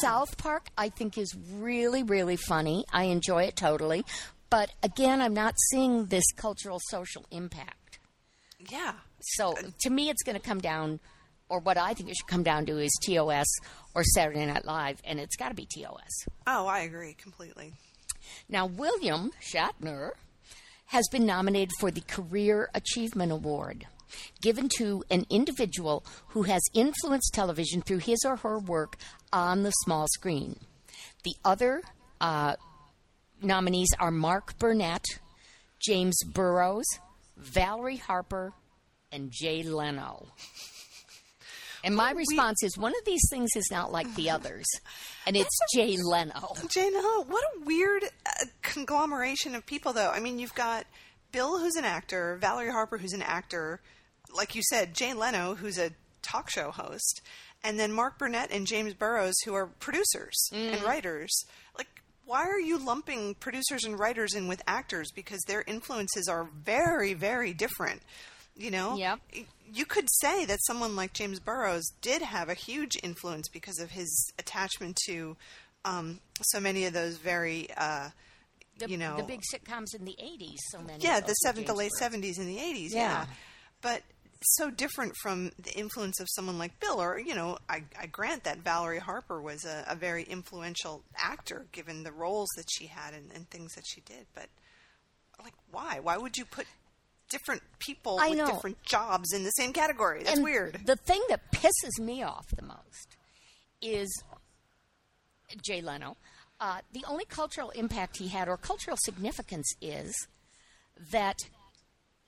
South 0.00 0.38
Park, 0.38 0.68
I 0.78 0.88
think, 0.88 1.18
is 1.18 1.34
really, 1.52 2.02
really 2.02 2.36
funny. 2.36 2.84
I 2.92 3.04
enjoy 3.04 3.42
it 3.44 3.56
totally. 3.56 4.04
But 4.48 4.70
again, 4.82 5.20
I'm 5.20 5.34
not 5.34 5.54
seeing 5.70 6.06
this 6.06 6.24
cultural 6.36 6.78
social 6.88 7.26
impact. 7.30 7.98
yeah. 8.70 8.92
So 9.36 9.54
to 9.82 9.90
me, 9.90 10.08
it's 10.08 10.22
going 10.22 10.36
to 10.40 10.42
come 10.42 10.60
down, 10.60 10.98
or 11.50 11.60
what 11.60 11.76
I 11.76 11.92
think 11.92 12.08
it 12.08 12.16
should 12.16 12.26
come 12.26 12.42
down 12.42 12.64
to 12.66 12.78
is 12.78 12.96
TOS 13.02 13.46
or 13.94 14.02
Saturday 14.04 14.46
Night 14.46 14.64
Live, 14.64 15.00
and 15.04 15.20
it's 15.20 15.36
got 15.36 15.48
to 15.50 15.54
be 15.54 15.66
TOS. 15.66 16.26
Oh, 16.46 16.66
I 16.66 16.80
agree 16.80 17.14
completely. 17.14 17.74
Now, 18.48 18.66
William 18.66 19.32
Shatner 19.42 20.12
has 20.86 21.06
been 21.10 21.26
nominated 21.26 21.72
for 21.78 21.90
the 21.90 22.00
Career 22.00 22.70
Achievement 22.74 23.32
Award, 23.32 23.86
given 24.40 24.68
to 24.78 25.04
an 25.10 25.26
individual 25.28 26.04
who 26.28 26.44
has 26.44 26.62
influenced 26.74 27.34
television 27.34 27.82
through 27.82 27.98
his 27.98 28.18
or 28.24 28.36
her 28.36 28.58
work 28.58 28.96
on 29.32 29.62
the 29.62 29.70
small 29.84 30.06
screen. 30.14 30.56
The 31.24 31.34
other 31.44 31.82
uh, 32.20 32.56
nominees 33.42 33.90
are 33.98 34.10
Mark 34.10 34.58
Burnett, 34.58 35.04
James 35.80 36.18
Burrows, 36.24 36.86
Valerie 37.36 37.96
Harper, 37.96 38.52
and 39.12 39.30
Jay 39.32 39.62
Leno. 39.62 40.28
And 41.82 41.96
my 41.96 42.10
response 42.12 42.62
is 42.62 42.76
one 42.76 42.92
of 42.92 43.04
these 43.04 43.22
things 43.30 43.50
is 43.56 43.68
not 43.70 43.90
like 43.92 44.14
the 44.14 44.30
others, 44.36 44.66
and 45.26 45.36
it's 45.36 45.58
Jay 45.74 45.96
Leno. 45.96 46.54
Jay 46.68 46.90
Leno. 46.90 47.24
what 47.24 47.42
a 47.56 47.64
weird 47.64 48.04
uh, 48.04 48.46
conglomeration 48.62 49.54
of 49.54 49.64
people, 49.66 49.92
though. 49.92 50.10
I 50.10 50.20
mean, 50.20 50.38
you've 50.38 50.54
got 50.54 50.86
Bill, 51.32 51.58
who's 51.58 51.76
an 51.76 51.84
actor, 51.84 52.36
Valerie 52.40 52.70
Harper, 52.70 52.98
who's 52.98 53.12
an 53.12 53.22
actor, 53.22 53.80
like 54.34 54.54
you 54.54 54.62
said, 54.62 54.94
Jay 54.94 55.12
Leno, 55.14 55.54
who's 55.54 55.78
a 55.78 55.92
talk 56.22 56.50
show 56.50 56.70
host, 56.70 57.22
and 57.64 57.78
then 57.78 57.92
Mark 57.92 58.18
Burnett 58.18 58.50
and 58.50 58.66
James 58.66 58.94
Burrows, 58.94 59.34
who 59.44 59.54
are 59.54 59.66
producers 59.66 60.36
and 60.52 60.82
writers. 60.82 61.30
Like, 61.76 61.88
why 62.24 62.42
are 62.44 62.60
you 62.60 62.78
lumping 62.78 63.34
producers 63.34 63.84
and 63.84 63.98
writers 63.98 64.34
in 64.34 64.48
with 64.48 64.62
actors? 64.66 65.10
Because 65.14 65.40
their 65.46 65.62
influences 65.66 66.28
are 66.28 66.44
very, 66.44 67.12
very 67.14 67.52
different. 67.52 68.02
You 68.56 68.70
know, 68.70 68.96
Yep. 68.96 69.20
you 69.72 69.86
could 69.86 70.06
say 70.20 70.44
that 70.44 70.58
someone 70.66 70.94
like 70.96 71.12
James 71.14 71.40
Burrows 71.40 71.84
did 72.02 72.20
have 72.22 72.48
a 72.48 72.54
huge 72.54 72.98
influence 73.02 73.48
because 73.48 73.78
of 73.78 73.90
his 73.90 74.32
attachment 74.38 74.98
to 75.06 75.36
um, 75.84 76.20
so 76.42 76.60
many 76.60 76.84
of 76.84 76.92
those 76.92 77.16
very, 77.16 77.68
uh, 77.76 78.10
The, 78.78 78.90
you 78.90 78.98
know, 78.98 79.16
the 79.16 79.22
big 79.22 79.40
sitcoms 79.54 79.94
in 79.94 80.04
the 80.04 80.16
'80s. 80.22 80.58
So 80.70 80.80
many. 80.82 81.02
yeah, 81.02 81.18
of 81.18 81.22
the 81.22 81.28
those 81.28 81.36
were 81.42 81.48
seventh 81.48 81.66
to 81.68 81.72
late 81.74 81.90
Burrows. 81.90 81.98
seventies 81.98 82.38
and 82.38 82.48
the 82.48 82.58
eighties. 82.58 82.92
Yeah. 82.94 83.00
Yeah. 83.22 83.26
but 83.80 84.02
so 84.42 84.70
different 84.70 85.14
from 85.22 85.52
the 85.62 85.72
influence 85.72 86.18
of 86.18 86.26
someone 86.30 86.58
like 86.58 86.78
Bill, 86.80 87.00
or 87.00 87.18
you 87.18 87.34
know, 87.34 87.58
I, 87.68 87.84
I 87.98 88.06
grant 88.06 88.44
that 88.44 88.58
Valerie 88.58 88.98
Harper 88.98 89.40
was 89.40 89.64
a, 89.64 89.84
a 89.88 89.94
very 89.94 90.22
influential 90.24 91.02
actor 91.16 91.66
given 91.72 92.02
the 92.04 92.12
roles 92.12 92.48
that 92.56 92.66
she 92.70 92.86
had 92.86 93.12
and, 93.14 93.30
and 93.34 93.48
things 93.50 93.72
that 93.74 93.84
she 93.86 94.00
did. 94.02 94.26
But 94.34 94.46
like, 95.42 95.52
why? 95.70 96.00
Why 96.00 96.16
would 96.18 96.36
you 96.38 96.44
put 96.46 96.66
different 97.30 97.62
people 97.78 98.18
I 98.20 98.30
with 98.30 98.38
know. 98.38 98.46
different 98.46 98.82
jobs 98.82 99.32
in 99.32 99.44
the 99.44 99.50
same 99.50 99.72
category? 99.72 100.22
That's 100.24 100.36
And 100.36 100.44
weird. 100.44 100.80
The 100.84 100.96
thing 100.96 101.22
that 101.28 101.50
pisses 101.52 101.98
me 101.98 102.22
off 102.22 102.46
the 102.54 102.62
most 102.62 103.16
is 103.80 104.08
Jay 105.62 105.80
Leno. 105.80 106.16
Uh, 106.60 106.80
the 106.92 107.04
only 107.08 107.24
cultural 107.24 107.70
impact 107.70 108.18
he 108.18 108.28
had, 108.28 108.46
or 108.48 108.56
cultural 108.58 108.96
significance, 109.02 109.66
is 109.80 110.14
that 111.10 111.36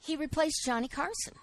he 0.00 0.16
replaced 0.16 0.62
Johnny 0.64 0.88
Carson. 0.88 1.34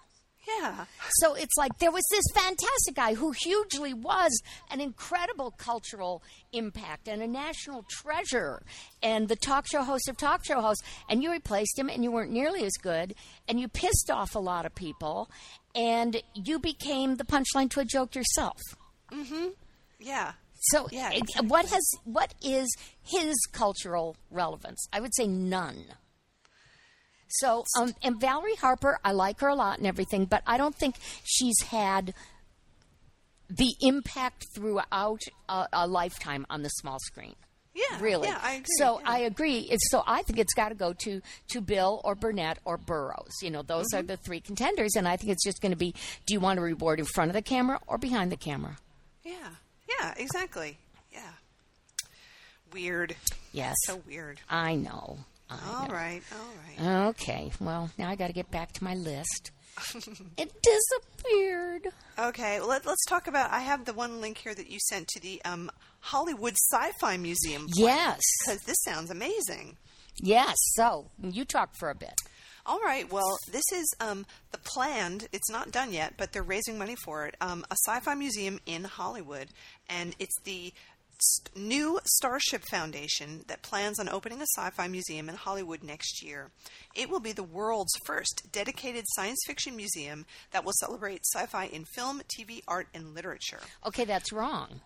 Yeah. 0.58 0.86
So 1.20 1.34
it's 1.36 1.56
like 1.58 1.78
there 1.80 1.92
was 1.92 2.04
this 2.12 2.24
fantastic 2.34 2.96
guy 2.96 3.14
who 3.14 3.32
hugely 3.32 3.94
was 3.94 4.42
an 4.72 4.82
incredible 4.82 5.52
cultural 5.58 6.24
impact 6.54 7.08
and 7.08 7.22
a 7.22 7.28
national 7.28 7.86
treasure 7.90 8.62
and 9.04 9.28
the 9.28 9.36
talk 9.36 9.68
show 9.68 9.84
host 9.84 10.08
of 10.10 10.18
talk 10.18 10.44
show 10.46 10.62
hosts. 10.62 10.84
And 11.10 11.22
you 11.24 11.32
replaced 11.32 11.78
him 11.78 11.90
and 11.90 12.04
you 12.04 12.12
weren't 12.12 12.32
nearly 12.32 12.64
as 12.64 12.74
good 12.82 13.16
and 13.48 13.60
you 13.60 13.68
pissed 13.68 14.10
off 14.12 14.36
a 14.36 14.40
lot 14.40 14.66
of 14.66 14.76
people 14.76 15.30
and 15.76 16.22
you 16.34 16.60
became 16.60 17.16
the 17.16 17.24
punchline 17.26 17.70
to 17.72 17.80
a 17.82 17.86
joke 17.86 18.16
yourself. 18.16 18.58
Mm 19.12 19.28
hmm. 19.28 19.48
Yeah. 20.00 20.34
So 20.72 20.88
Yeah, 20.92 21.12
exactly. 21.12 21.48
what 21.48 21.66
has 21.68 21.90
what 22.04 22.34
is 22.44 22.68
his 23.02 23.36
cultural 23.52 24.18
relevance? 24.30 24.88
I 24.92 25.00
would 25.00 25.16
say 25.16 25.26
none. 25.28 25.86
So, 27.30 27.64
um, 27.80 27.94
and 28.04 28.20
Valerie 28.20 28.56
Harper, 28.56 29.00
I 29.04 29.12
like 29.12 29.40
her 29.42 29.48
a 29.48 29.56
lot 29.56 29.78
and 29.78 29.86
everything, 29.88 30.26
but 30.26 30.42
I 30.48 30.58
don't 30.58 30.76
think 30.76 30.96
she's 31.24 31.60
had 31.68 32.14
the 33.50 33.74
impact 33.82 34.46
throughout 34.56 35.22
a, 35.48 35.66
a 35.74 35.88
lifetime 35.88 36.46
on 36.50 36.62
the 36.64 36.70
small 36.70 36.98
screen. 37.00 37.36
Yeah, 37.76 38.00
really. 38.02 38.28
yeah, 38.28 38.40
I 38.42 38.54
agree, 38.56 38.66
So 38.78 39.00
yeah. 39.00 39.10
I 39.10 39.20
agree. 39.20 39.60
It's, 39.72 39.90
so 39.92 40.04
I 40.06 40.24
think 40.24 40.40
it's 40.40 40.54
got 40.54 40.70
to 40.70 40.76
go 40.76 40.92
to 41.04 41.22
to 41.52 41.62
Bill 41.62 42.02
or 42.04 42.14
Burnett 42.16 42.58
or 42.66 42.78
Burrows. 42.78 43.32
You 43.42 43.52
know, 43.52 43.62
those 43.62 43.86
Mm-hmm. 43.94 44.00
are 44.00 44.08
the 44.08 44.18
three 44.18 44.40
contenders, 44.42 44.96
and 44.96 45.08
I 45.08 45.16
think 45.18 45.32
it's 45.32 45.44
just 45.46 45.62
going 45.62 45.72
to 45.72 45.78
be: 45.78 45.94
Do 46.26 46.34
you 46.34 46.40
want 46.40 46.60
a 46.60 46.62
reward 46.64 47.00
in 47.00 47.06
front 47.06 47.30
of 47.30 47.36
the 47.36 47.42
camera 47.44 47.80
or 47.88 47.98
behind 47.98 48.32
the 48.32 48.38
camera? 48.38 48.78
Yeah. 49.24 49.50
Yeah, 49.88 50.14
exactly. 50.18 50.78
Yeah. 51.12 51.32
Weird. 52.74 53.16
Yes, 53.52 53.76
So 53.86 54.02
weird. 54.08 54.40
I 54.50 54.76
know. 54.76 55.20
All 55.50 55.88
right. 55.88 56.22
All 56.32 56.86
right. 56.86 57.08
Okay, 57.10 57.52
well, 57.60 57.90
now 57.98 58.10
I 58.10 58.16
got 58.16 58.28
to 58.28 58.34
get 58.34 58.52
back 58.52 58.72
to 58.74 58.84
my 58.84 58.94
list. 58.94 59.52
it 60.38 60.52
disappeared. 60.62 61.88
Okay, 62.18 62.60
well, 62.60 62.70
let, 62.70 62.86
let's 62.86 63.06
talk 63.06 63.28
about. 63.28 63.52
I 63.52 63.60
have 63.62 63.86
the 63.86 63.94
one 63.94 64.22
link 64.22 64.38
here 64.38 64.54
that 64.54 64.70
you 64.70 64.78
sent 64.80 65.08
to 65.10 65.20
the 65.20 65.42
um, 65.46 65.72
Hollywood 66.00 66.54
Sci-Fi 66.72 67.18
Museum. 67.18 67.68
Yes. 67.76 68.20
because 68.46 68.62
this 68.62 68.78
sounds 68.84 69.10
amazing. 69.10 69.78
Yes, 70.22 70.56
so 70.76 71.08
you 71.22 71.46
talk 71.46 71.76
for 71.80 71.90
a 71.90 71.96
bit. 71.96 72.20
All 72.66 72.80
right, 72.82 73.12
well, 73.12 73.38
this 73.52 73.64
is 73.74 73.88
um, 74.00 74.26
the 74.52 74.60
planned. 74.60 75.28
It's 75.32 75.50
not 75.50 75.72
done 75.72 75.92
yet, 75.94 76.14
but 76.18 76.34
they're 76.34 76.44
raising 76.44 76.78
money 76.78 76.96
for 77.04 77.26
it. 77.26 77.36
Um, 77.42 77.66
a 77.72 77.76
sci-fi 77.88 78.14
museum 78.16 78.60
in 78.66 78.84
Hollywood, 78.84 79.48
and 79.90 80.16
it's 80.20 80.38
the 80.44 80.74
new 81.56 82.00
Starship 82.06 82.64
Foundation 82.70 83.44
that 83.48 83.62
plans 83.62 84.00
on 84.00 84.10
opening 84.10 84.40
a 84.42 84.46
sci-fi 84.58 84.88
museum 84.88 85.30
in 85.30 85.36
Hollywood 85.36 85.84
next 85.84 86.24
year. 86.24 86.52
It 86.96 87.10
will 87.10 87.20
be 87.20 87.32
the 87.32 87.44
world's 87.44 87.94
first 88.06 88.48
dedicated 88.52 89.06
science 89.10 89.40
fiction 89.46 89.76
museum 89.76 90.26
that 90.52 90.64
will 90.64 90.74
celebrate 90.80 91.22
sci-fi 91.34 91.66
in 91.66 91.86
film, 91.86 92.22
TV, 92.38 92.62
art, 92.68 92.88
and 92.94 93.14
literature. 93.14 93.60
Okay, 93.86 94.06
that's 94.06 94.32
wrong 94.32 94.82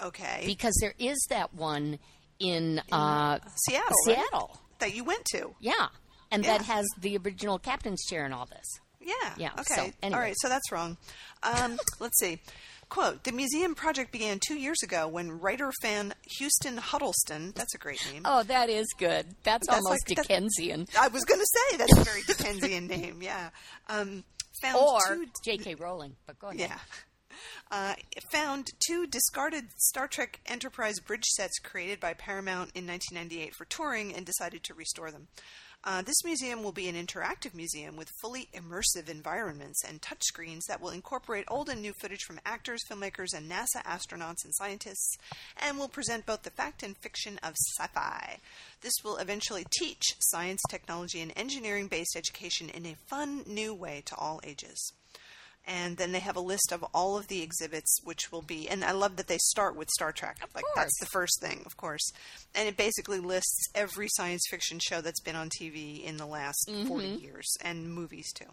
Okay, 0.00 0.44
because 0.46 0.76
there 0.80 0.94
is 0.98 1.18
that 1.28 1.52
one 1.54 1.98
in 2.38 2.80
uh, 2.92 3.38
Seattle, 3.66 3.88
right? 4.06 4.16
Seattle. 4.16 4.60
that 4.78 4.94
you 4.94 5.02
went 5.02 5.24
to. 5.32 5.54
Yeah, 5.60 5.88
and 6.30 6.44
that 6.44 6.62
has 6.62 6.86
the 7.00 7.16
original 7.18 7.58
captain's 7.58 8.04
chair 8.04 8.24
and 8.24 8.32
all 8.32 8.46
this. 8.46 8.78
Yeah. 9.00 9.34
Yeah, 9.36 9.50
Okay. 9.58 9.74
so, 9.74 9.90
anyway. 10.02 10.16
All 10.16 10.20
right. 10.20 10.34
So 10.38 10.48
that's 10.48 10.70
wrong. 10.70 10.98
Um, 11.42 11.78
let's 12.00 12.18
see. 12.20 12.38
Quote: 12.88 13.24
The 13.24 13.32
museum 13.32 13.74
project 13.74 14.12
began 14.12 14.38
two 14.46 14.56
years 14.58 14.82
ago 14.82 15.06
when 15.08 15.40
writer 15.40 15.70
fan 15.82 16.14
Houston 16.38 16.78
Huddleston. 16.78 17.52
That's 17.54 17.74
a 17.74 17.78
great 17.78 18.00
name. 18.12 18.22
Oh, 18.24 18.42
that 18.44 18.70
is 18.70 18.86
good. 18.98 19.26
That's, 19.44 19.66
That's 19.66 19.68
almost 19.84 20.08
like- 20.08 20.16
that's- 20.16 20.26
Dickensian. 20.26 20.86
I 20.98 21.08
was 21.08 21.24
going 21.24 21.40
to 21.40 21.46
say 21.70 21.76
that's 21.76 21.96
a 21.98 22.04
very 22.04 22.22
Dickensian 22.22 22.86
name. 22.88 23.20
Yeah. 23.22 23.50
Um, 23.88 24.24
found 24.62 24.76
Or 24.76 25.00
two. 25.06 25.26
J.K. 25.44 25.74
Rowling, 25.74 26.16
but 26.26 26.38
go 26.38 26.48
ahead. 26.48 26.60
Yeah. 26.60 26.78
Uh, 27.70 27.94
found 28.32 28.66
two 28.84 29.06
discarded 29.06 29.64
Star 29.76 30.08
Trek 30.08 30.40
Enterprise 30.46 30.98
bridge 30.98 31.26
sets 31.26 31.58
created 31.60 32.00
by 32.00 32.14
Paramount 32.14 32.70
in 32.74 32.86
1998 32.86 33.54
for 33.54 33.64
touring 33.66 34.14
and 34.14 34.24
decided 34.26 34.64
to 34.64 34.74
restore 34.74 35.10
them. 35.12 35.28
Uh, 35.84 36.02
this 36.02 36.24
museum 36.24 36.62
will 36.62 36.72
be 36.72 36.88
an 36.88 36.96
interactive 36.96 37.54
museum 37.54 37.96
with 37.96 38.10
fully 38.20 38.48
immersive 38.52 39.08
environments 39.08 39.82
and 39.84 40.02
touchscreens 40.02 40.62
that 40.66 40.80
will 40.80 40.90
incorporate 40.90 41.44
old 41.48 41.68
and 41.68 41.80
new 41.80 41.92
footage 42.00 42.22
from 42.26 42.40
actors, 42.44 42.80
filmmakers, 42.90 43.32
and 43.32 43.50
NASA 43.50 43.82
astronauts 43.84 44.44
and 44.44 44.54
scientists, 44.54 45.16
and 45.56 45.78
will 45.78 45.88
present 45.88 46.26
both 46.26 46.42
the 46.42 46.50
fact 46.50 46.82
and 46.82 46.96
fiction 46.96 47.38
of 47.42 47.54
sci 47.54 47.86
fi. 47.94 48.38
This 48.80 48.94
will 49.04 49.18
eventually 49.18 49.64
teach 49.70 50.02
science, 50.18 50.60
technology, 50.68 51.20
and 51.20 51.32
engineering 51.36 51.86
based 51.86 52.16
education 52.16 52.68
in 52.70 52.84
a 52.84 52.96
fun, 53.06 53.44
new 53.46 53.72
way 53.72 54.02
to 54.06 54.16
all 54.16 54.40
ages 54.44 54.92
and 55.66 55.96
then 55.98 56.12
they 56.12 56.18
have 56.20 56.36
a 56.36 56.40
list 56.40 56.72
of 56.72 56.82
all 56.94 57.16
of 57.18 57.28
the 57.28 57.42
exhibits 57.42 57.98
which 58.04 58.30
will 58.32 58.42
be 58.42 58.68
and 58.68 58.84
i 58.84 58.92
love 58.92 59.16
that 59.16 59.26
they 59.28 59.38
start 59.38 59.76
with 59.76 59.88
star 59.90 60.12
trek 60.12 60.36
like 60.54 60.64
course. 60.64 60.74
that's 60.76 60.98
the 61.00 61.06
first 61.06 61.40
thing 61.40 61.62
of 61.66 61.76
course 61.76 62.12
and 62.54 62.68
it 62.68 62.76
basically 62.76 63.18
lists 63.18 63.66
every 63.74 64.08
science 64.12 64.42
fiction 64.50 64.78
show 64.78 65.00
that's 65.00 65.20
been 65.20 65.36
on 65.36 65.48
tv 65.50 66.02
in 66.02 66.16
the 66.16 66.26
last 66.26 66.70
40 66.86 67.06
years 67.06 67.46
and 67.62 67.92
movies 67.92 68.32
too 68.32 68.46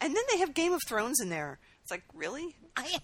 and 0.00 0.14
then 0.14 0.22
they 0.30 0.38
have 0.38 0.54
game 0.54 0.72
of 0.72 0.80
thrones 0.86 1.20
in 1.20 1.28
there 1.28 1.58
it's 1.82 1.90
like 1.90 2.04
really 2.14 2.56
I, 2.76 2.98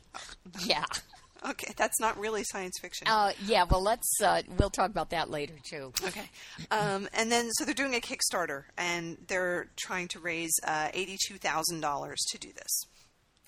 yeah. 0.65 0.85
okay 1.49 1.73
that's 1.77 2.01
not 2.01 2.19
really 2.19 2.45
science 2.45 2.79
fiction 2.81 3.07
Uh, 3.09 3.33
yeah, 3.47 3.65
well, 3.69 3.83
let's, 3.83 4.21
uh, 4.23 4.43
we'll 4.59 4.71
talk 4.71 4.91
about 4.91 5.11
that 5.11 5.29
later, 5.31 5.55
too. 5.69 5.93
Okay. 6.05 6.29
Um, 6.71 7.09
and 7.13 7.31
then, 7.33 7.51
so 7.53 7.65
they're 7.65 7.75
doing 7.75 7.95
a 7.95 8.01
Kickstarter, 8.01 8.65
and 8.79 9.17
they're 9.27 9.69
trying 9.77 10.07
to 10.09 10.21
raise 10.21 10.53
uh, 10.65 10.89
$82,000 10.95 12.15
to 12.31 12.39
do 12.39 12.53
this. 12.53 12.83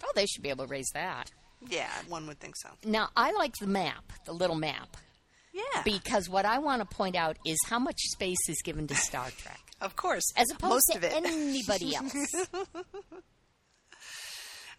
Oh, 0.05 0.13
they 0.15 0.27
should 0.27 0.43
be 0.43 0.51
able 0.51 0.67
to 0.67 0.71
raise 0.71 0.91
that. 0.95 1.31
Yeah, 1.69 1.89
one 2.09 2.27
would 2.27 2.39
think 2.41 2.57
so. 2.57 2.69
Now, 2.85 3.09
I 3.17 3.33
like 3.33 3.55
the 3.61 3.67
map, 3.67 4.13
the 4.27 4.33
little 4.33 4.57
map, 4.57 4.97
Yeah. 5.55 5.63
because 5.85 6.29
what 6.29 6.45
I 6.45 6.59
want 6.59 6.81
to 6.89 6.97
point 6.97 7.17
out 7.17 7.39
is 7.47 7.57
how 7.67 7.79
much 7.79 7.99
space 8.13 8.49
is 8.49 8.61
given 8.63 8.87
to 8.89 8.95
Star 8.95 9.31
Trek, 9.39 9.61
of 9.81 9.97
course. 9.97 10.25
as 10.37 10.47
opposed 10.51 10.73
Most 10.73 10.93
to 10.93 10.99
of 10.99 11.05
it. 11.05 11.13
anybody 11.17 11.95
else. 11.97 12.15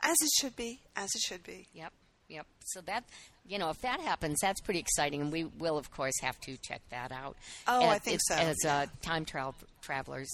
As 0.04 0.16
it 0.22 0.30
should 0.40 0.56
be. 0.56 0.82
As 0.96 1.10
it 1.16 1.22
should 1.22 1.42
be. 1.44 1.68
Yep, 1.74 1.92
yep. 2.28 2.46
So 2.66 2.82
that, 2.82 3.06
you 3.48 3.58
know, 3.58 3.70
if 3.72 3.82
that 3.82 4.00
happens, 4.02 4.38
that's 4.42 4.62
pretty 4.62 4.80
exciting, 4.80 5.22
and 5.22 5.32
we 5.32 5.46
will, 5.46 5.78
of 5.80 5.90
course, 5.90 6.14
have 6.22 6.40
to 6.42 6.58
check 6.58 6.82
that 6.92 7.12
out. 7.12 7.38
Oh, 7.68 7.88
I 7.88 7.98
think 7.98 8.20
so, 8.24 8.36
As 8.36 8.56
uh, 8.68 8.86
time 9.02 9.26
travel 9.26 9.56
travelers 9.82 10.30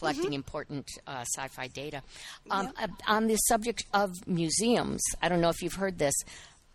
collecting 0.00 0.24
Mm-hmm. 0.24 0.34
important 0.34 0.88
uh, 1.06 1.24
sci-fi 1.36 1.68
data. 1.68 2.02
Um, 2.50 2.72
uh, 2.80 2.88
on 3.06 3.28
the 3.28 3.36
subject 3.36 3.84
of 3.94 4.10
museums, 4.26 5.00
I 5.22 5.28
don't 5.28 5.40
know 5.40 5.50
if 5.50 5.62
you've 5.62 5.74
heard 5.74 5.98
this, 5.98 6.14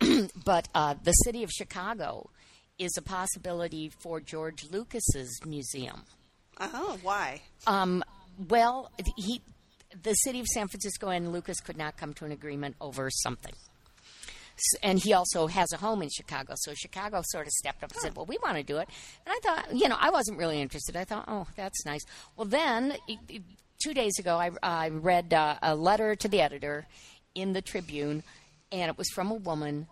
but 0.44 0.68
uh, 0.74 0.94
the 1.02 1.12
city 1.12 1.42
of 1.42 1.50
Chicago 1.50 2.30
is 2.78 2.92
a 2.96 3.02
possibility 3.02 3.90
for 4.02 4.20
George 4.20 4.64
Lucas's 4.70 5.38
museum. 5.44 6.04
Oh, 6.58 6.98
why? 7.02 7.42
Um, 7.66 8.02
well, 8.48 8.90
he, 9.16 9.42
the 10.02 10.14
city 10.14 10.40
of 10.40 10.46
San 10.46 10.68
Francisco 10.68 11.08
and 11.08 11.32
Lucas 11.32 11.60
could 11.60 11.76
not 11.76 11.96
come 11.96 12.14
to 12.14 12.24
an 12.24 12.32
agreement 12.32 12.76
over 12.80 13.10
something. 13.10 13.54
And 14.82 14.98
he 14.98 15.12
also 15.12 15.46
has 15.48 15.72
a 15.72 15.76
home 15.76 16.02
in 16.02 16.08
Chicago. 16.08 16.54
So 16.56 16.72
Chicago 16.74 17.22
sort 17.24 17.46
of 17.46 17.52
stepped 17.52 17.84
up 17.84 17.90
and 17.92 18.00
said, 18.00 18.16
Well, 18.16 18.26
we 18.26 18.38
want 18.42 18.56
to 18.56 18.62
do 18.62 18.78
it. 18.78 18.88
And 19.26 19.34
I 19.34 19.38
thought, 19.42 19.76
you 19.76 19.88
know, 19.88 19.96
I 20.00 20.10
wasn't 20.10 20.38
really 20.38 20.60
interested. 20.60 20.96
I 20.96 21.04
thought, 21.04 21.24
Oh, 21.28 21.46
that's 21.56 21.84
nice. 21.84 22.04
Well, 22.36 22.46
then 22.46 22.96
two 23.84 23.94
days 23.94 24.18
ago, 24.18 24.36
I, 24.36 24.50
I 24.62 24.88
read 24.88 25.34
uh, 25.34 25.56
a 25.62 25.74
letter 25.74 26.14
to 26.16 26.28
the 26.28 26.40
editor 26.40 26.86
in 27.34 27.52
the 27.52 27.60
Tribune, 27.62 28.22
and 28.72 28.90
it 28.90 28.96
was 28.96 29.08
from 29.10 29.30
a 29.30 29.34
woman 29.34 29.88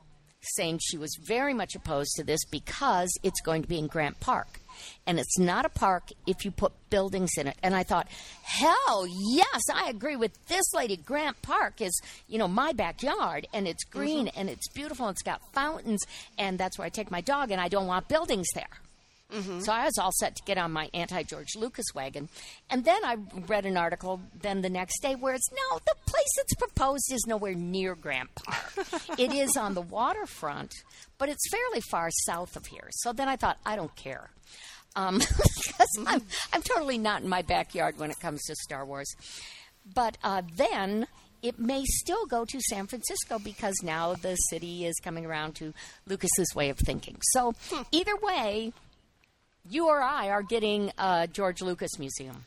saying 0.57 0.81
she 0.83 0.99
was 0.99 1.17
very 1.23 1.55
much 1.55 1.75
opposed 1.75 2.13
to 2.17 2.25
this 2.25 2.45
because 2.45 3.11
it's 3.23 3.41
going 3.41 3.63
to 3.63 3.69
be 3.69 3.79
in 3.79 3.87
Grant 3.87 4.21
Park. 4.21 4.61
And 5.07 5.19
it's 5.21 5.39
not 5.39 5.65
a 5.65 5.69
park 5.69 6.09
if 6.27 6.45
you 6.45 6.51
put 6.51 6.73
buildings 6.91 7.33
in 7.39 7.47
it. 7.47 7.57
And 7.63 7.75
I 7.75 7.85
thought, 7.85 8.09
hell 8.43 9.07
yes, 9.07 9.63
I 9.73 9.89
agree 9.89 10.17
with 10.17 10.33
this 10.47 10.75
lady. 10.75 10.97
Grant 10.97 11.41
Park 11.43 11.81
is, 11.81 11.99
you 12.29 12.39
know, 12.39 12.49
my 12.49 12.73
backyard 12.73 13.47
and 13.53 13.69
it's 13.69 13.85
mm-hmm. 13.85 13.99
green 13.99 14.29
and 14.29 14.51
it's 14.51 14.69
beautiful 14.69 15.07
and 15.07 15.15
it's 15.15 15.23
got 15.23 15.41
fountains 15.53 16.05
and 16.39 16.59
that's 16.59 16.79
where 16.79 16.87
I 16.87 16.91
take 16.91 17.11
my 17.11 17.21
dog 17.21 17.51
and 17.51 17.61
I 17.61 17.69
don't 17.69 17.87
want 17.87 18.09
buildings 18.09 18.49
there. 18.55 18.67
So 19.61 19.73
I 19.73 19.85
was 19.85 19.99
all 19.99 20.13
set 20.13 20.37
to 20.37 20.43
get 20.45 20.59
on 20.59 20.73
my 20.73 20.89
anti 20.95 21.23
George 21.25 21.57
Lucas 21.57 21.87
wagon. 21.95 22.29
And 22.71 22.85
then 22.85 23.05
I 23.05 23.17
read 23.49 23.67
an 23.67 23.77
article 23.77 24.21
then 24.41 24.63
the 24.63 24.71
next 24.71 25.01
day 25.01 25.15
where 25.15 25.35
it's 25.35 25.51
no, 25.51 25.79
the 25.79 25.95
place 26.07 26.33
it's 26.39 26.55
proposed 26.55 27.13
is 27.13 27.25
nowhere 27.27 27.55
near 27.55 27.95
Grant 27.95 28.35
Park. 28.35 28.87
it 29.19 29.33
is 29.33 29.57
on 29.57 29.75
the 29.75 29.83
waterfront, 29.83 30.73
but 31.19 31.29
it's 31.29 31.49
fairly 31.51 31.81
far 31.91 32.11
south 32.27 32.57
of 32.57 32.67
here. 32.67 32.89
So 32.91 33.13
then 33.13 33.29
I 33.29 33.37
thought, 33.37 33.59
I 33.67 33.77
don't 33.77 33.95
care. 33.97 34.31
Um, 34.97 35.19
because 35.19 35.89
I'm, 36.07 36.23
I'm 36.53 36.63
totally 36.63 36.99
not 36.99 37.23
in 37.23 37.29
my 37.29 37.43
backyard 37.43 37.99
when 37.99 38.11
it 38.11 38.21
comes 38.21 38.43
to 38.45 38.55
Star 38.55 38.85
Wars. 38.87 39.13
But 39.93 40.17
uh, 40.23 40.43
then 40.57 41.07
it 41.43 41.59
may 41.59 41.85
still 41.85 42.25
go 42.25 42.47
to 42.47 42.61
San 42.71 42.87
Francisco 42.87 43.39
because 43.39 43.75
now 43.83 44.15
the 44.15 44.35
city 44.37 44.87
is 44.87 44.95
coming 45.03 45.27
around 45.27 45.55
to 45.57 45.75
Lucas's 46.07 46.55
way 46.55 46.71
of 46.71 46.79
thinking. 46.79 47.19
So 47.33 47.53
either 47.93 48.17
way, 48.17 48.73
you 49.69 49.89
or 49.89 50.01
I 50.03 50.29
are 50.31 50.43
getting 50.43 50.91
a 50.99 51.27
George 51.31 51.63
Lucas 51.63 51.99
Museum. 51.99 52.45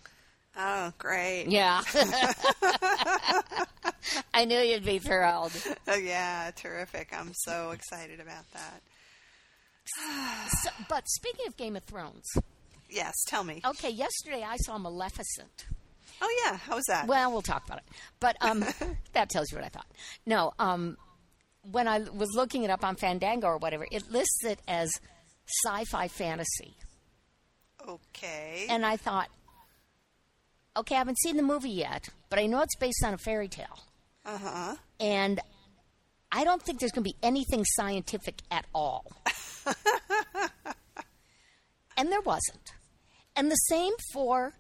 Oh, 0.60 0.92
great. 0.98 1.46
Yeah. 1.50 1.82
I 4.34 4.46
knew 4.46 4.60
you'd 4.60 4.86
be 4.86 5.00
thrilled. 5.00 5.52
Oh, 5.88 5.96
yeah, 5.96 6.52
terrific. 6.56 7.10
I'm 7.14 7.32
so 7.34 7.72
excited 7.72 8.20
about 8.20 8.50
that. 8.54 8.82
So, 10.64 10.70
but 10.90 11.08
speaking 11.08 11.46
of 11.48 11.56
Game 11.58 11.76
of 11.76 11.84
Thrones, 11.84 12.26
Yes, 12.90 13.14
tell 13.28 13.44
me. 13.44 13.62
okay, 13.66 13.90
yesterday 13.90 14.44
I 14.48 14.56
saw 14.58 14.78
Maleficent. 14.78 15.66
Oh, 16.22 16.44
yeah, 16.46 16.58
how 16.58 16.76
was 16.76 16.86
that? 16.88 17.08
Well, 17.08 17.32
we'll 17.32 17.42
talk 17.42 17.66
about 17.66 17.80
it. 17.80 17.84
But 18.20 18.36
um, 18.42 18.66
that 19.14 19.30
tells 19.30 19.52
you 19.52 19.58
what 19.58 19.66
I 19.66 19.70
thought. 19.70 19.86
No, 20.26 20.54
um, 20.60 20.98
when 21.72 21.88
I 21.88 22.00
was 22.00 22.30
looking 22.36 22.64
it 22.64 22.70
up 22.70 22.84
on 22.84 22.96
Fandango 22.96 23.48
or 23.48 23.58
whatever, 23.58 23.86
it 23.92 24.10
lists 24.12 24.44
it 24.44 24.60
as 24.68 24.90
sci-fi 25.66 26.08
fantasy, 26.08 26.76
okay. 27.88 28.66
and 28.70 28.86
I 28.86 28.98
thought, 28.98 29.30
okay, 30.76 30.96
I 30.96 30.98
haven't 31.00 31.20
seen 31.20 31.38
the 31.38 31.44
movie 31.44 31.70
yet, 31.72 32.10
but 32.30 32.40
I 32.40 32.46
know 32.46 32.62
it's 32.62 32.76
based 32.78 33.04
on 33.06 33.14
a 33.14 33.18
fairy 33.18 33.48
tale, 33.48 33.80
Uh 34.26 34.38
huh. 34.38 34.76
and 35.00 35.40
I 36.32 36.44
don't 36.44 36.62
think 36.62 36.80
there's 36.80 36.92
going 36.92 37.04
to 37.06 37.10
be 37.10 37.18
anything 37.24 37.64
scientific 37.66 38.42
at 38.52 38.66
all. 38.76 39.06
and 41.98 42.12
there 42.12 42.22
wasn't. 42.22 42.74
And 43.36 43.50
the 43.52 43.56
same 43.56 43.94
for 44.14 44.54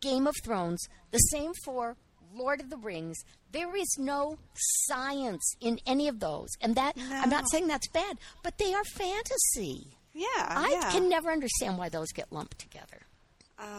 Game 0.00 0.26
of 0.26 0.34
Thrones, 0.44 0.82
the 1.10 1.18
same 1.18 1.52
for 1.64 1.96
Lord 2.34 2.60
of 2.60 2.70
the 2.70 2.76
Rings. 2.76 3.18
There 3.52 3.74
is 3.76 3.96
no 3.98 4.38
science 4.86 5.54
in 5.60 5.78
any 5.86 6.08
of 6.08 6.20
those. 6.20 6.48
And 6.60 6.74
that, 6.76 6.96
I'm 7.10 7.28
not 7.30 7.50
saying 7.50 7.66
that's 7.66 7.88
bad, 7.88 8.18
but 8.42 8.56
they 8.58 8.72
are 8.72 8.84
fantasy. 8.84 9.88
Yeah, 10.14 10.26
I 10.36 10.70
yeah. 10.80 10.90
can 10.90 11.08
never 11.08 11.30
understand 11.30 11.78
why 11.78 11.88
those 11.88 12.10
get 12.12 12.32
lumped 12.32 12.58
together. 12.58 13.02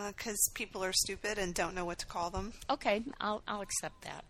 Because 0.07 0.49
Uh, 0.51 0.53
people 0.53 0.83
are 0.83 0.93
stupid 0.93 1.37
and 1.37 1.53
don't 1.53 1.73
know 1.75 1.85
what 1.85 1.97
to 1.99 2.05
call 2.05 2.29
them. 2.29 2.53
Okay, 2.69 3.03
I'll, 3.19 3.41
I'll 3.47 3.61
accept 3.61 4.03
that. 4.03 4.23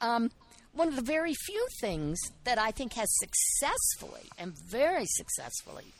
Um, 0.00 0.30
one 0.72 0.88
of 0.88 0.96
the 0.96 1.02
very 1.02 1.32
few 1.34 1.66
things 1.80 2.18
that 2.44 2.58
I 2.58 2.70
think 2.70 2.92
has 2.94 3.08
successfully 3.18 4.28
and 4.38 4.52
very 4.68 5.06
successfully 5.06 5.94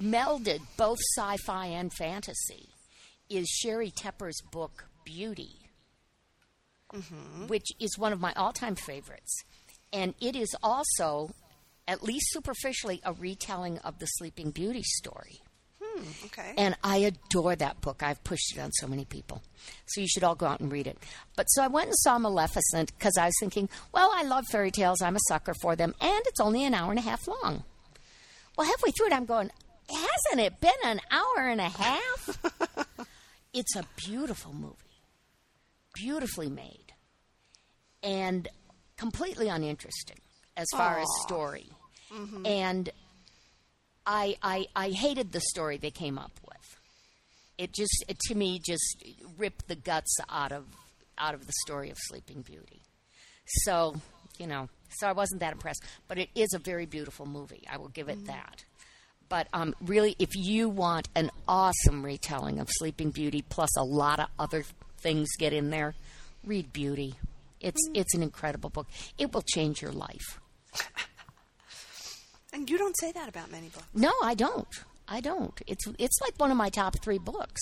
melded 0.00 0.60
both 0.76 0.98
sci 1.16 1.36
fi 1.44 1.66
and 1.66 1.92
fantasy 1.92 2.68
is 3.28 3.48
Sheri 3.64 3.92
Tepper's 3.92 4.40
book 4.52 4.86
Beauty, 5.04 5.56
which 7.48 7.66
is 7.80 7.98
one 7.98 8.12
of 8.12 8.20
my 8.20 8.32
all 8.34 8.52
time 8.52 8.76
favorites. 8.76 9.42
And 9.92 10.14
it 10.20 10.36
is 10.36 10.54
also, 10.62 11.30
at 11.88 12.02
least 12.02 12.26
superficially, 12.30 13.00
a 13.02 13.14
retelling 13.14 13.78
of 13.78 13.98
the 13.98 14.06
Sleeping 14.06 14.50
Beauty 14.50 14.82
story. 14.82 15.40
Hmm, 15.82 16.02
okay. 16.26 16.52
And 16.58 16.76
I 16.84 16.98
adore 16.98 17.56
that 17.56 17.80
book. 17.80 18.02
I've 18.02 18.22
pushed 18.22 18.54
it 18.54 18.60
on 18.60 18.70
so 18.72 18.86
many 18.86 19.06
people. 19.06 19.42
So 19.86 20.02
you 20.02 20.06
should 20.06 20.22
all 20.22 20.34
go 20.34 20.46
out 20.46 20.60
and 20.60 20.70
read 20.70 20.86
it. 20.86 20.98
But 21.34 21.44
so 21.44 21.62
I 21.62 21.68
went 21.68 21.88
and 21.88 21.96
saw 21.98 22.18
Maleficent 22.18 22.92
because 22.96 23.16
I 23.16 23.26
was 23.26 23.34
thinking, 23.40 23.70
well, 23.92 24.12
I 24.14 24.22
love 24.22 24.44
fairy 24.46 24.70
tales. 24.70 25.00
I'm 25.00 25.16
a 25.16 25.20
sucker 25.28 25.54
for 25.62 25.76
them. 25.76 25.94
And 26.00 26.22
it's 26.26 26.40
only 26.40 26.64
an 26.64 26.74
hour 26.74 26.90
and 26.90 26.98
a 26.98 27.02
half 27.02 27.26
long. 27.26 27.64
Well, 28.56 28.66
halfway 28.66 28.90
through 28.90 29.06
it, 29.06 29.12
I'm 29.14 29.24
going, 29.24 29.50
hasn't 29.88 30.40
it 30.40 30.60
been 30.60 30.70
an 30.84 31.00
hour 31.10 31.48
and 31.48 31.60
a 31.60 31.70
half? 31.70 32.38
it's 33.54 33.76
a 33.76 33.84
beautiful 33.96 34.52
movie, 34.52 34.74
beautifully 35.94 36.50
made, 36.50 36.92
and 38.02 38.46
completely 38.96 39.48
uninteresting 39.48 40.18
as 40.56 40.66
far 40.72 40.98
as 40.98 41.06
story. 41.22 41.70
Mm-hmm. 42.12 42.46
And 42.46 42.90
I, 44.06 44.36
I 44.42 44.66
I 44.74 44.90
hated 44.90 45.32
the 45.32 45.40
story 45.40 45.76
they 45.76 45.90
came 45.90 46.18
up 46.18 46.32
with. 46.42 46.80
It 47.58 47.74
just 47.74 48.04
it, 48.08 48.18
to 48.28 48.34
me 48.34 48.58
just 48.64 49.04
ripped 49.36 49.68
the 49.68 49.76
guts 49.76 50.16
out 50.30 50.52
of 50.52 50.64
out 51.18 51.34
of 51.34 51.46
the 51.46 51.52
story 51.66 51.90
of 51.90 51.98
Sleeping 51.98 52.42
Beauty. 52.42 52.80
So 53.46 53.96
you 54.38 54.46
know, 54.46 54.68
so 54.98 55.08
I 55.08 55.12
wasn't 55.12 55.40
that 55.40 55.52
impressed. 55.52 55.84
But 56.06 56.18
it 56.18 56.30
is 56.34 56.54
a 56.54 56.58
very 56.58 56.86
beautiful 56.86 57.26
movie. 57.26 57.64
I 57.70 57.76
will 57.76 57.88
give 57.88 58.08
it 58.08 58.16
mm-hmm. 58.18 58.26
that. 58.28 58.64
But 59.28 59.48
um, 59.52 59.74
really, 59.82 60.16
if 60.18 60.34
you 60.34 60.70
want 60.70 61.08
an 61.14 61.30
awesome 61.46 62.02
retelling 62.02 62.60
of 62.60 62.68
Sleeping 62.70 63.10
Beauty, 63.10 63.42
plus 63.46 63.68
a 63.76 63.84
lot 63.84 64.20
of 64.20 64.28
other 64.38 64.64
things 65.00 65.28
get 65.38 65.52
in 65.52 65.68
there, 65.68 65.94
read 66.44 66.72
Beauty. 66.72 67.16
It's 67.60 67.88
mm-hmm. 67.88 68.00
it's 68.00 68.14
an 68.14 68.22
incredible 68.22 68.70
book. 68.70 68.86
It 69.18 69.34
will 69.34 69.42
change 69.42 69.82
your 69.82 69.92
life. 69.92 70.40
and 72.52 72.68
you 72.68 72.78
don't 72.78 72.98
say 72.98 73.12
that 73.12 73.28
about 73.28 73.50
many 73.50 73.68
books. 73.68 73.86
No, 73.94 74.12
I 74.22 74.34
don't. 74.34 74.68
I 75.10 75.20
don't. 75.20 75.58
It's 75.66 75.86
it's 75.98 76.20
like 76.20 76.34
one 76.36 76.50
of 76.50 76.56
my 76.56 76.68
top 76.68 77.00
three 77.02 77.18
books. 77.18 77.60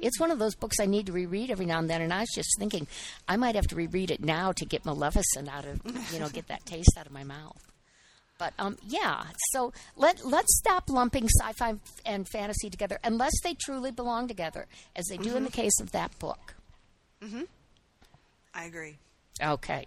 It's 0.00 0.18
one 0.18 0.30
of 0.30 0.38
those 0.38 0.54
books 0.54 0.80
I 0.80 0.86
need 0.86 1.06
to 1.06 1.12
reread 1.12 1.50
every 1.50 1.66
now 1.66 1.78
and 1.78 1.90
then. 1.90 2.00
And 2.00 2.12
I 2.12 2.20
was 2.20 2.30
just 2.34 2.48
thinking, 2.58 2.86
I 3.28 3.36
might 3.36 3.54
have 3.54 3.66
to 3.68 3.74
reread 3.76 4.10
it 4.10 4.24
now 4.24 4.52
to 4.52 4.64
get 4.64 4.84
Maleficent 4.86 5.48
out 5.48 5.66
of 5.66 5.80
you 6.12 6.18
know 6.18 6.28
get 6.30 6.48
that 6.48 6.64
taste 6.66 6.96
out 6.98 7.06
of 7.06 7.12
my 7.12 7.24
mouth. 7.24 7.62
But 8.38 8.54
um, 8.58 8.76
yeah. 8.86 9.24
So 9.52 9.72
let 9.96 10.24
let's 10.24 10.56
stop 10.58 10.88
lumping 10.88 11.28
sci-fi 11.28 11.74
and 12.06 12.26
fantasy 12.28 12.70
together 12.70 12.98
unless 13.04 13.32
they 13.42 13.54
truly 13.54 13.90
belong 13.90 14.26
together, 14.26 14.66
as 14.94 15.04
they 15.06 15.18
do 15.18 15.36
in 15.36 15.44
the 15.44 15.50
case 15.50 15.78
of 15.80 15.92
that 15.92 16.18
book. 16.18 16.54
Mm-hmm. 17.22 17.42
I 18.54 18.64
agree. 18.64 18.96
Okay, 19.42 19.86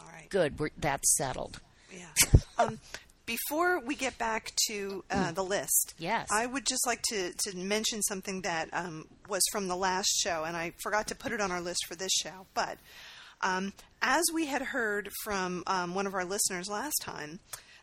All 0.00 0.08
right. 0.12 0.28
good. 0.30 0.58
We're, 0.58 0.70
that's 0.78 1.16
settled. 1.16 1.60
Yeah. 1.92 2.40
um, 2.58 2.80
before 3.26 3.80
we 3.80 3.94
get 3.94 4.18
back 4.18 4.52
to 4.68 5.04
uh, 5.10 5.32
the 5.32 5.42
list, 5.44 5.94
Yes. 5.98 6.28
I 6.30 6.46
would 6.46 6.66
just 6.66 6.86
like 6.86 7.00
to, 7.10 7.32
to 7.32 7.56
mention 7.56 8.02
something 8.02 8.42
that 8.42 8.68
um, 8.72 9.06
was 9.28 9.42
from 9.52 9.68
the 9.68 9.76
last 9.76 10.08
show, 10.22 10.44
and 10.44 10.56
I 10.56 10.72
forgot 10.82 11.06
to 11.08 11.14
put 11.14 11.32
it 11.32 11.40
on 11.40 11.50
our 11.50 11.60
list 11.60 11.86
for 11.88 11.94
this 11.94 12.12
show. 12.12 12.46
But 12.54 12.78
um, 13.40 13.72
as 14.02 14.22
we 14.32 14.46
had 14.46 14.62
heard 14.62 15.08
from 15.24 15.62
um, 15.66 15.94
one 15.94 16.06
of 16.06 16.14
our 16.14 16.24
listeners 16.24 16.68
last 16.68 16.98
time, 17.02 17.40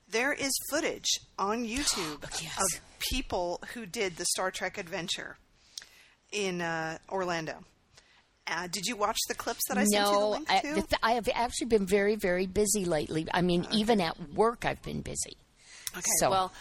there 0.10 0.34
is 0.34 0.52
footage 0.70 1.10
on 1.40 1.66
YouTube 1.66 2.22
Yes. 2.42 2.58
of 2.60 2.82
people 3.00 3.62
who 3.74 3.86
did 3.86 4.18
the 4.18 4.26
Star 4.26 4.52
Trek 4.52 4.78
adventure 4.78 5.38
in 6.32 6.62
uh, 6.62 6.98
Orlando. 7.10 7.64
Uh, 8.48 8.68
did 8.68 8.86
you 8.86 8.96
watch 8.96 9.18
the 9.28 9.36
clips 9.36 9.62
that 9.70 9.78
I 9.78 9.84
sent 9.86 10.06
you 10.08 10.12
the 10.14 10.20
no, 10.20 10.30
link 10.32 10.52
I, 10.52 10.60
to? 10.60 10.74
th- 10.74 10.86
I 11.04 11.12
have 11.14 11.30
actually 11.34 11.68
been 11.68 11.86
very, 11.86 12.16
very 12.16 12.48
busy 12.48 12.86
lately. 12.86 13.28
I 13.34 13.42
mean, 13.42 13.68
even 13.72 14.02
at 14.02 14.34
work, 14.34 14.66
I've 14.66 14.82
been 14.82 15.02
busy. 15.02 15.38
Okay. 15.94 16.02
So- 16.20 16.30
Well, 16.32 16.54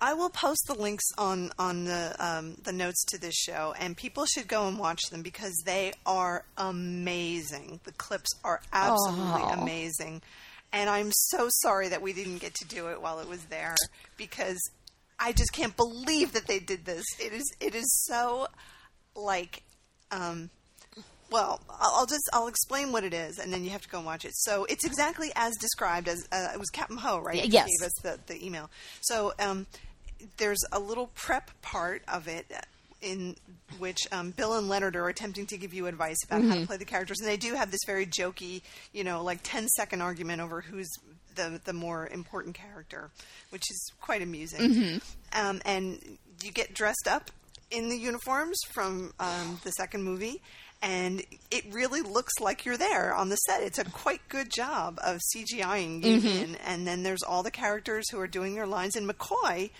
I 0.00 0.14
will 0.14 0.30
post 0.30 0.62
the 0.68 0.74
links 0.74 1.04
on 1.18 1.50
on 1.58 1.84
the 1.84 2.14
um, 2.20 2.54
the 2.62 2.70
notes 2.72 3.04
to 3.06 3.18
this 3.18 3.34
show, 3.34 3.74
and 3.80 3.96
people 3.96 4.26
should 4.26 4.46
go 4.46 4.68
and 4.68 4.78
watch 4.78 5.00
them 5.10 5.22
because 5.22 5.60
they 5.66 5.92
are 6.06 6.44
amazing. 6.56 7.80
The 7.84 7.90
clips 7.92 8.30
are 8.44 8.60
absolutely 8.72 9.42
Oh. 9.42 9.60
amazing, 9.60 10.22
and 10.72 10.88
I'm 10.88 11.10
so 11.12 11.48
sorry 11.50 11.88
that 11.88 12.00
we 12.00 12.12
didn't 12.12 12.38
get 12.38 12.54
to 12.54 12.64
do 12.64 12.88
it 12.90 13.02
while 13.02 13.18
it 13.18 13.28
was 13.28 13.44
there 13.46 13.74
because 14.16 14.58
I 15.18 15.32
just 15.32 15.52
can't 15.52 15.76
believe 15.76 16.30
that 16.32 16.46
they 16.46 16.60
did 16.60 16.84
this. 16.84 17.04
It 17.18 17.32
is 17.32 17.52
it 17.58 17.74
is 17.74 18.04
so 18.06 18.46
like 19.16 19.64
um, 20.12 20.48
Well, 21.30 21.60
I'll 21.68 22.06
just 22.06 22.28
I'll 22.32 22.48
explain 22.48 22.92
what 22.92 23.04
it 23.04 23.12
is, 23.12 23.38
and 23.38 23.52
then 23.52 23.62
you 23.64 23.70
have 23.70 23.82
to 23.82 23.88
go 23.88 23.98
and 23.98 24.06
watch 24.06 24.24
it. 24.24 24.32
So 24.34 24.64
it's 24.64 24.84
exactly 24.84 25.30
as 25.36 25.54
described 25.56 26.08
as 26.08 26.26
uh, 26.32 26.48
it 26.54 26.58
was 26.58 26.70
Captain 26.70 26.96
Ho, 26.96 27.18
right? 27.20 27.44
Yes. 27.44 27.68
Gave 27.78 27.86
us 27.86 27.92
the, 28.02 28.18
the 28.26 28.44
email. 28.44 28.70
So 29.02 29.34
um, 29.38 29.66
there's 30.38 30.62
a 30.72 30.78
little 30.80 31.08
prep 31.14 31.50
part 31.62 32.02
of 32.08 32.28
it 32.28 32.46
in 33.00 33.36
which 33.78 33.98
um, 34.10 34.30
Bill 34.32 34.54
and 34.58 34.68
Leonard 34.68 34.96
are 34.96 35.08
attempting 35.08 35.46
to 35.46 35.56
give 35.56 35.72
you 35.72 35.86
advice 35.86 36.16
about 36.26 36.42
how 36.42 36.54
to 36.56 36.66
play 36.66 36.76
the 36.78 36.84
characters, 36.84 37.20
and 37.20 37.28
they 37.28 37.36
do 37.36 37.54
have 37.54 37.70
this 37.70 37.80
very 37.86 38.06
jokey, 38.06 38.62
you 38.92 39.04
know, 39.04 39.22
like 39.22 39.38
10 39.44 39.68
second 39.68 40.00
argument 40.02 40.40
over 40.40 40.60
who's 40.62 40.88
the 41.36 41.60
the 41.64 41.72
more 41.72 42.08
important 42.08 42.56
character, 42.56 43.10
which 43.50 43.70
is 43.70 43.92
quite 44.00 44.22
amusing. 44.22 45.00
Um, 45.32 45.60
and 45.64 46.18
you 46.42 46.50
get 46.50 46.74
dressed 46.74 47.06
up 47.08 47.30
in 47.70 47.90
the 47.90 47.96
uniforms 47.96 48.58
from 48.70 49.12
um, 49.20 49.60
the 49.62 49.70
second 49.72 50.02
movie. 50.02 50.40
And 50.80 51.22
it 51.50 51.64
really 51.72 52.02
looks 52.02 52.34
like 52.40 52.64
you're 52.64 52.76
there 52.76 53.12
on 53.12 53.30
the 53.30 53.36
set. 53.36 53.62
It's 53.62 53.78
a 53.78 53.84
quite 53.84 54.20
good 54.28 54.48
job 54.50 54.98
of 55.04 55.20
CGIing 55.34 56.04
you 56.04 56.20
mm-hmm. 56.20 56.26
in. 56.28 56.54
And 56.56 56.86
then 56.86 57.02
there's 57.02 57.22
all 57.22 57.42
the 57.42 57.50
characters 57.50 58.08
who 58.10 58.20
are 58.20 58.28
doing 58.28 58.54
their 58.54 58.66
lines. 58.66 58.94
And 58.94 59.08
McCoy, 59.08 59.70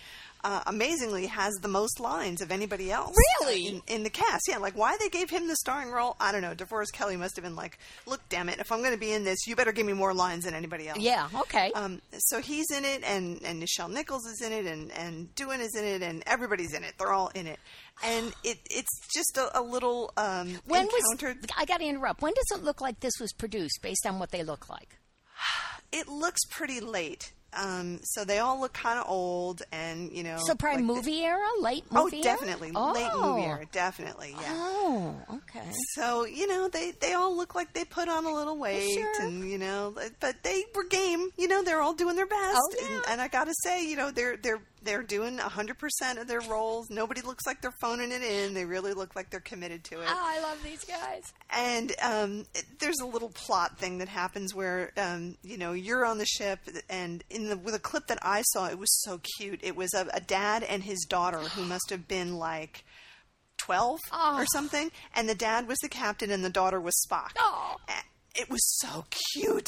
uh, 0.43 0.61
amazingly, 0.67 1.25
has 1.27 1.53
the 1.55 1.67
most 1.67 1.99
lines 1.99 2.41
of 2.41 2.51
anybody 2.51 2.91
else. 2.91 3.15
Really? 3.41 3.67
in, 3.67 3.81
in 3.87 4.03
the 4.03 4.09
cast. 4.09 4.47
Yeah, 4.47 4.57
like 4.57 4.77
why 4.77 4.97
they 4.99 5.09
gave 5.09 5.29
him 5.29 5.47
the 5.47 5.55
starring 5.55 5.91
role, 5.91 6.15
I 6.19 6.31
don't 6.31 6.41
know. 6.41 6.55
DeForest 6.55 6.93
Kelley 6.93 7.17
must 7.17 7.35
have 7.35 7.43
been 7.43 7.55
like, 7.55 7.77
look, 8.05 8.21
damn 8.29 8.49
it, 8.49 8.59
if 8.59 8.71
I'm 8.71 8.79
going 8.79 8.93
to 8.93 8.99
be 8.99 9.11
in 9.11 9.23
this, 9.23 9.47
you 9.47 9.55
better 9.55 9.71
give 9.71 9.85
me 9.85 9.93
more 9.93 10.13
lines 10.13 10.45
than 10.45 10.53
anybody 10.53 10.87
else. 10.87 10.99
Yeah, 10.99 11.27
okay. 11.41 11.71
Um, 11.73 12.01
so 12.17 12.41
he's 12.41 12.71
in 12.71 12.85
it, 12.85 13.03
and 13.03 13.41
and 13.43 13.61
Nichelle 13.61 13.91
Nichols 13.91 14.25
is 14.25 14.41
in 14.41 14.53
it, 14.53 14.65
and 14.65 14.91
and 14.91 15.33
Doohan 15.35 15.59
is 15.59 15.75
in 15.75 15.83
it, 15.83 16.01
and 16.01 16.23
everybody's 16.25 16.73
in 16.73 16.83
it. 16.83 16.93
They're 16.97 17.13
all 17.13 17.29
in 17.29 17.47
it, 17.47 17.59
and 18.03 18.33
it 18.43 18.59
it's 18.69 19.07
just 19.13 19.37
a, 19.37 19.59
a 19.59 19.61
little 19.61 20.13
um, 20.17 20.59
when 20.65 20.85
was 20.85 21.23
I 21.57 21.65
got 21.65 21.79
to 21.79 21.85
interrupt? 21.85 22.21
When 22.21 22.33
does 22.33 22.59
it 22.59 22.63
look 22.63 22.81
like 22.81 22.99
this 22.99 23.13
was 23.19 23.33
produced 23.33 23.79
based 23.81 24.05
on 24.05 24.19
what 24.19 24.31
they 24.31 24.43
look 24.43 24.69
like? 24.69 24.97
it 25.91 26.07
looks 26.07 26.41
pretty 26.49 26.79
late. 26.79 27.33
Um, 27.53 27.99
so 28.03 28.23
they 28.25 28.39
all 28.39 28.59
look 28.61 28.73
kind 28.73 28.99
of 28.99 29.05
old, 29.09 29.63
and 29.71 30.11
you 30.11 30.23
know. 30.23 30.37
So 30.45 30.53
probably 30.55 30.83
like 30.83 30.87
the- 30.87 30.93
movie 31.09 31.21
era, 31.23 31.47
late 31.61 31.83
Oh, 31.91 32.03
movie 32.03 32.17
era? 32.17 32.37
Oh 32.39 32.45
definitely 32.45 32.71
late 32.71 33.11
movie 33.15 33.41
era, 33.43 33.65
definitely, 33.71 34.35
yeah. 34.39 34.53
Oh, 34.55 35.15
okay. 35.33 35.65
So 35.95 36.25
you 36.25 36.47
know 36.47 36.67
they 36.69 36.91
they 36.91 37.13
all 37.13 37.35
look 37.35 37.55
like 37.55 37.73
they 37.73 37.85
put 37.85 38.07
on 38.07 38.25
a 38.25 38.31
little 38.33 38.57
weight, 38.57 38.93
Sure. 38.93 39.21
and 39.21 39.49
you 39.49 39.57
know, 39.57 39.95
but 40.19 40.43
they 40.43 40.65
were 40.75 40.83
game. 40.85 41.29
You 41.37 41.47
know, 41.47 41.63
they're 41.63 41.81
all 41.81 41.93
doing 41.93 42.15
their 42.15 42.27
best. 42.27 42.57
Oh, 42.59 42.75
yeah. 42.81 42.95
and, 42.95 43.03
and 43.09 43.21
I 43.21 43.27
gotta 43.27 43.53
say, 43.63 43.83
you 43.87 43.95
know, 43.95 44.11
they're 44.11 44.37
they're 44.37 44.61
they're 44.83 45.03
doing 45.03 45.37
hundred 45.37 45.77
percent 45.79 46.19
of 46.19 46.27
their 46.27 46.41
roles. 46.41 46.89
Nobody 46.89 47.21
looks 47.21 47.45
like 47.45 47.61
they're 47.61 47.73
phoning 47.81 48.11
it 48.11 48.21
in. 48.21 48.53
They 48.53 48.65
really 48.65 48.93
look 48.93 49.15
like 49.15 49.29
they're 49.29 49.39
committed 49.39 49.83
to 49.85 50.01
it. 50.01 50.07
Oh, 50.09 50.15
I 50.17 50.41
love 50.41 50.57
these 50.63 50.83
guys. 50.85 51.23
And 51.49 51.93
um, 52.01 52.45
it- 52.55 52.65
there's 52.79 52.99
a 53.01 53.05
little 53.05 53.29
plot 53.29 53.77
thing 53.77 53.97
that 53.99 54.07
happens 54.09 54.53
where 54.55 54.91
um, 54.97 55.35
you 55.43 55.57
know 55.57 55.73
you're 55.73 56.05
on 56.05 56.17
the 56.17 56.25
ship, 56.25 56.59
and 56.89 57.23
in 57.29 57.49
the 57.49 57.57
with 57.57 57.75
a 57.75 57.79
clip 57.79 58.07
that 58.07 58.19
I 58.21 58.41
saw, 58.53 58.67
it 58.67 58.79
was 58.79 58.91
so 59.03 59.19
cute. 59.37 59.59
It 59.63 59.75
was 59.75 59.93
a, 59.93 60.07
a 60.13 60.19
dad 60.21 60.63
and 60.63 60.83
his 60.83 61.05
daughter 61.09 61.39
who 61.39 61.63
must 61.65 61.89
have 61.89 62.07
been 62.07 62.37
like. 62.37 62.83
12 63.61 63.99
Oh. 64.13 64.37
or 64.37 64.45
something 64.53 64.89
and 65.13 65.27
the 65.27 65.35
dad 65.35 65.67
was 65.67 65.77
the 65.81 65.89
captain 65.89 66.31
and 66.31 66.45
the 66.45 66.49
daughter 66.49 66.79
was 66.79 66.95
spock 67.05 67.31
Oh. 67.37 67.75
It 68.33 68.49
was 68.49 68.61
so 68.79 69.03
cute 69.33 69.67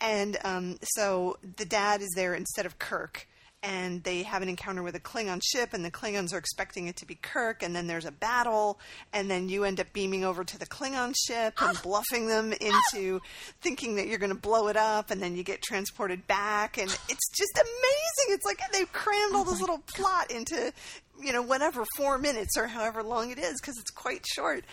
and 0.00 0.36
um, 0.42 0.78
so 0.96 1.38
the 1.56 1.64
dad 1.64 2.02
is 2.02 2.10
there 2.16 2.34
instead 2.34 2.66
of 2.66 2.80
kirk 2.80 3.27
and 3.62 4.04
they 4.04 4.22
have 4.22 4.42
an 4.42 4.48
encounter 4.48 4.82
with 4.82 4.94
a 4.94 5.00
klingon 5.00 5.40
ship 5.42 5.72
and 5.72 5.84
the 5.84 5.90
klingons 5.90 6.32
are 6.32 6.38
expecting 6.38 6.86
it 6.86 6.96
to 6.96 7.06
be 7.06 7.16
kirk 7.16 7.62
and 7.62 7.74
then 7.74 7.88
there's 7.88 8.04
a 8.04 8.12
battle 8.12 8.78
and 9.12 9.28
then 9.28 9.48
you 9.48 9.64
end 9.64 9.80
up 9.80 9.92
beaming 9.92 10.24
over 10.24 10.44
to 10.44 10.58
the 10.58 10.66
klingon 10.66 11.12
ship 11.26 11.54
and 11.60 11.76
bluffing 11.82 12.28
them 12.28 12.52
into 12.52 13.20
thinking 13.60 13.96
that 13.96 14.06
you're 14.06 14.18
going 14.18 14.32
to 14.32 14.38
blow 14.38 14.68
it 14.68 14.76
up 14.76 15.10
and 15.10 15.20
then 15.20 15.36
you 15.36 15.42
get 15.42 15.60
transported 15.60 16.26
back 16.28 16.78
and 16.78 16.88
it's 17.08 17.30
just 17.36 17.56
amazing. 17.56 18.34
It's 18.34 18.46
like 18.46 18.60
they've 18.72 18.92
crammed 18.92 19.32
oh 19.34 19.38
all 19.38 19.44
this 19.44 19.60
little 19.60 19.82
plot 19.86 20.30
into 20.30 20.72
you 21.20 21.32
know 21.32 21.42
whatever 21.42 21.84
four 21.96 22.16
minutes 22.16 22.56
or 22.56 22.68
however 22.68 23.02
long 23.02 23.30
it 23.30 23.38
is 23.38 23.60
because 23.60 23.76
it's 23.78 23.90
quite 23.90 24.24
short. 24.26 24.64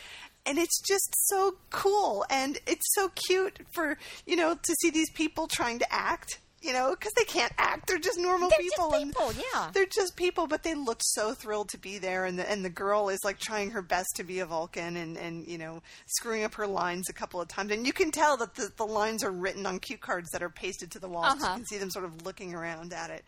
And 0.48 0.60
it's 0.60 0.80
just 0.80 1.12
so 1.28 1.56
cool 1.72 2.24
and 2.30 2.60
it's 2.68 2.94
so 2.94 3.10
cute 3.28 3.60
for 3.74 3.98
you 4.28 4.36
know 4.36 4.54
to 4.54 4.76
see 4.80 4.92
these 4.92 5.10
people 5.10 5.48
trying 5.48 5.80
to 5.80 5.92
act 5.92 6.40
you 6.66 6.74
know 6.74 6.92
because 6.98 7.14
they 7.14 7.24
can't 7.24 7.52
act 7.58 7.88
they're 7.88 7.98
just 8.00 8.18
normal 8.18 8.50
They're 8.50 8.60
just 8.60 8.76
people 8.76 8.94
and 8.94 9.12
people, 9.14 9.32
yeah. 9.54 9.70
they're 9.74 9.86
just 9.86 10.16
people 10.16 10.48
but 10.48 10.64
they 10.64 10.74
look 10.74 11.00
so 11.04 11.34
thrilled 11.34 11.70
to 11.70 11.78
be 11.78 11.98
there 12.00 12.26
and 12.26 12.40
the, 12.40 12.50
and 12.50 12.66
the 12.66 12.70
girl 12.70 13.10
is 13.10 13.20
like 13.24 13.38
trying 13.40 13.72
her 13.72 13.82
best 13.82 14.08
to 14.16 14.24
be 14.24 14.40
a 14.40 14.46
vulcan 14.46 14.98
and 14.98 15.18
and 15.18 15.48
you 15.48 15.58
know 15.58 15.82
screwing 16.08 16.44
up 16.44 16.56
her 16.56 16.68
lines 16.68 17.08
a 17.10 17.14
couple 17.14 17.40
of 17.40 17.48
times 17.48 17.72
and 17.72 17.86
you 17.86 17.94
can 17.94 18.12
tell 18.12 18.36
that 18.38 18.56
the, 18.56 18.72
the 18.78 18.86
lines 18.86 19.24
are 19.24 19.32
written 19.32 19.66
on 19.66 19.80
cue 19.80 19.98
cards 19.98 20.30
that 20.32 20.42
are 20.42 20.50
pasted 20.50 20.90
to 20.92 21.00
the 21.00 21.08
walls 21.08 21.40
so 21.40 21.46
Uh-huh. 21.46 21.52
you 21.54 21.58
can 21.60 21.66
see 21.68 21.78
them 21.78 21.92
sort 21.92 22.06
of 22.06 22.26
looking 22.26 22.54
around 22.56 22.92
at 22.94 23.10
it 23.10 23.24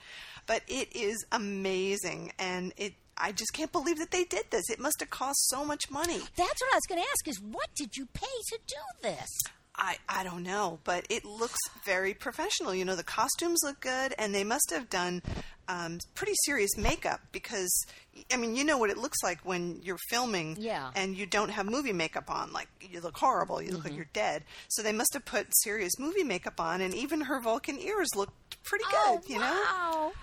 but 0.47 0.61
it 0.67 0.95
is 0.95 1.25
amazing 1.31 2.31
and 2.39 2.73
it 2.77 2.93
I 3.19 3.31
just 3.31 3.51
can't 3.53 3.71
believe 3.71 3.97
that 3.97 4.11
they 4.11 4.25
did 4.25 4.45
this. 4.51 4.69
It 4.69 4.79
must 4.79 4.99
have 4.99 5.09
cost 5.09 5.49
so 5.49 5.65
much 5.65 5.89
money. 5.89 6.19
That's 6.35 6.61
what 6.61 6.71
I 6.71 6.75
was 6.75 6.83
going 6.87 7.01
to 7.01 7.07
ask 7.09 7.27
is 7.27 7.41
what 7.41 7.67
did 7.75 7.97
you 7.97 8.05
pay 8.13 8.27
to 8.49 8.59
do 8.67 8.75
this? 9.09 9.27
I, 9.77 9.97
I 10.09 10.23
don't 10.23 10.43
know, 10.43 10.79
but 10.83 11.05
it 11.09 11.23
looks 11.23 11.59
very 11.85 12.13
professional. 12.13 12.73
You 12.73 12.83
know, 12.85 12.95
the 12.95 13.03
costumes 13.03 13.59
look 13.63 13.79
good, 13.79 14.13
and 14.17 14.33
they 14.33 14.43
must 14.43 14.71
have 14.71 14.89
done 14.89 15.21
um, 15.67 15.99
pretty 16.15 16.33
serious 16.45 16.71
makeup 16.77 17.19
because, 17.31 17.85
I 18.33 18.37
mean, 18.37 18.55
you 18.55 18.63
know 18.63 18.77
what 18.77 18.89
it 18.89 18.97
looks 18.97 19.21
like 19.21 19.39
when 19.43 19.79
you're 19.83 19.99
filming 20.09 20.57
Yeah. 20.59 20.89
and 20.95 21.15
you 21.15 21.25
don't 21.27 21.49
have 21.49 21.65
movie 21.67 21.93
makeup 21.93 22.29
on. 22.31 22.51
Like, 22.53 22.69
you 22.81 23.01
look 23.01 23.17
horrible, 23.17 23.61
you 23.61 23.71
look 23.71 23.83
like 23.83 23.95
you're 23.95 24.09
dead. 24.13 24.45
So 24.69 24.81
they 24.81 24.93
must 24.93 25.13
have 25.13 25.25
put 25.25 25.47
serious 25.51 25.93
movie 25.99 26.23
makeup 26.23 26.59
on, 26.59 26.81
and 26.81 26.93
even 26.95 27.21
her 27.21 27.39
Vulcan 27.39 27.79
ears 27.79 28.07
looked 28.15 28.63
pretty 28.63 28.85
good, 28.85 28.93
oh, 28.97 29.21
you 29.27 29.37
know? 29.39 30.13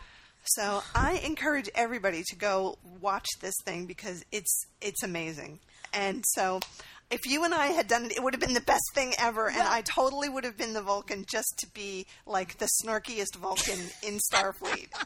So 0.47 0.83
I 0.95 1.21
encourage 1.25 1.71
everybody 1.75 2.23
to 2.27 2.37
go 2.37 2.77
watch 3.01 3.27
this 3.41 3.55
thing 3.65 3.87
because 3.87 4.23
it's 4.31 4.67
it's 4.83 5.03
amazing. 5.03 5.61
And 5.95 6.23
so 6.35 6.61
if 7.11 7.27
you 7.27 7.45
and 7.45 7.55
I 7.55 7.67
had 7.69 7.87
done 7.89 8.07
it, 8.07 8.13
it 8.17 8.23
would 8.23 8.35
have 8.35 8.41
been 8.41 8.55
the 8.55 8.61
best 8.61 8.83
thing 8.95 9.13
ever, 9.19 9.49
and 9.49 9.63
I 9.63 9.83
totally 9.83 10.29
would 10.29 10.45
have 10.45 10.57
been 10.57 10.73
the 10.73 10.83
Vulcan 10.83 11.25
just 11.31 11.55
to 11.59 11.67
be 11.73 12.07
like 12.27 12.59
the 12.59 12.69
snarkiest 12.83 13.37
Vulcan 13.37 13.79
in 14.03 14.19
Starfleet. 14.33 14.89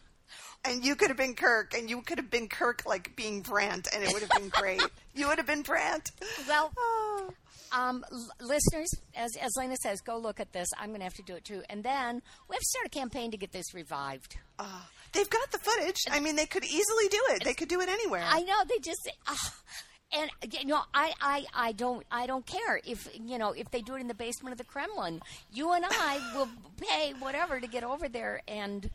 And 0.64 0.84
you 0.84 0.96
could 0.96 1.06
have 1.08 1.16
been 1.16 1.37
Kirk, 1.37 1.72
and 1.72 1.88
you 1.88 2.02
could 2.02 2.18
have 2.18 2.30
been 2.32 2.48
Kirk 2.48 2.82
like 2.84 3.14
being 3.14 3.42
Brandt, 3.42 3.87
and 3.94 4.02
it 4.02 4.12
would 4.12 4.22
have 4.22 4.30
been 4.32 4.48
great. 4.48 4.82
you 5.14 5.28
would 5.28 5.38
have 5.38 5.46
been 5.46 5.62
Brandt. 5.62 6.11
Well, 6.48 6.72
Oh. 6.76 7.32
um, 7.72 8.04
l- 8.11 8.28
listeners, 8.40 8.90
as, 9.14 9.37
as 9.40 9.52
Lena 9.56 9.76
says, 9.80 10.00
go 10.00 10.18
look 10.18 10.40
at 10.40 10.52
this. 10.52 10.66
I'm 10.76 10.88
going 10.88 10.98
to 10.98 11.04
have 11.04 11.14
to 11.14 11.22
do 11.22 11.34
it 11.37 11.44
too. 11.44 11.62
And 11.70 11.84
then 11.84 12.22
we 12.48 12.54
have 12.56 12.61
to 12.61 12.66
start 12.66 12.87
a 12.87 12.90
campaign 12.90 13.30
to 13.30 13.37
get 13.37 13.52
this 13.52 13.72
revived. 13.72 14.37
Ah, 14.58 14.88
they've 15.12 15.30
got 15.30 15.48
the 15.52 15.58
footage. 15.58 16.00
I 16.11 16.18
mean, 16.18 16.34
they 16.34 16.46
could 16.46 16.64
easily 16.64 17.06
do 17.08 17.20
it. 17.30 17.44
They 17.44 17.54
could 17.54 17.68
do 17.68 17.80
it 17.80 17.88
anywhere. 17.88 18.24
I 18.26 18.40
know 18.42 18.56
they 18.68 18.78
just 18.80 19.08
uh, 19.28 19.37
and 20.12 20.31
you 20.53 20.66
know 20.66 20.83
I, 20.94 21.12
I 21.21 21.44
I 21.55 21.73
don't 21.73 22.05
I 22.11 22.27
don't 22.27 22.47
care 22.47 22.81
if 22.85 23.09
you 23.14 23.38
know 23.38 23.53
if 23.53 23.71
they 23.71 23.83
do 23.83 23.94
it 23.97 24.01
in 24.01 24.09
the 24.09 24.14
basement 24.14 24.53
of 24.53 24.59
the 24.59 24.64
Kremlin. 24.64 25.21
You 25.53 25.73
and 25.73 25.85
I 25.85 26.21
will 26.35 26.49
pay 26.81 27.12
whatever 27.18 27.61
to 27.61 27.66
get 27.66 27.85
over 27.85 28.09
there 28.09 28.42
and 28.49 28.90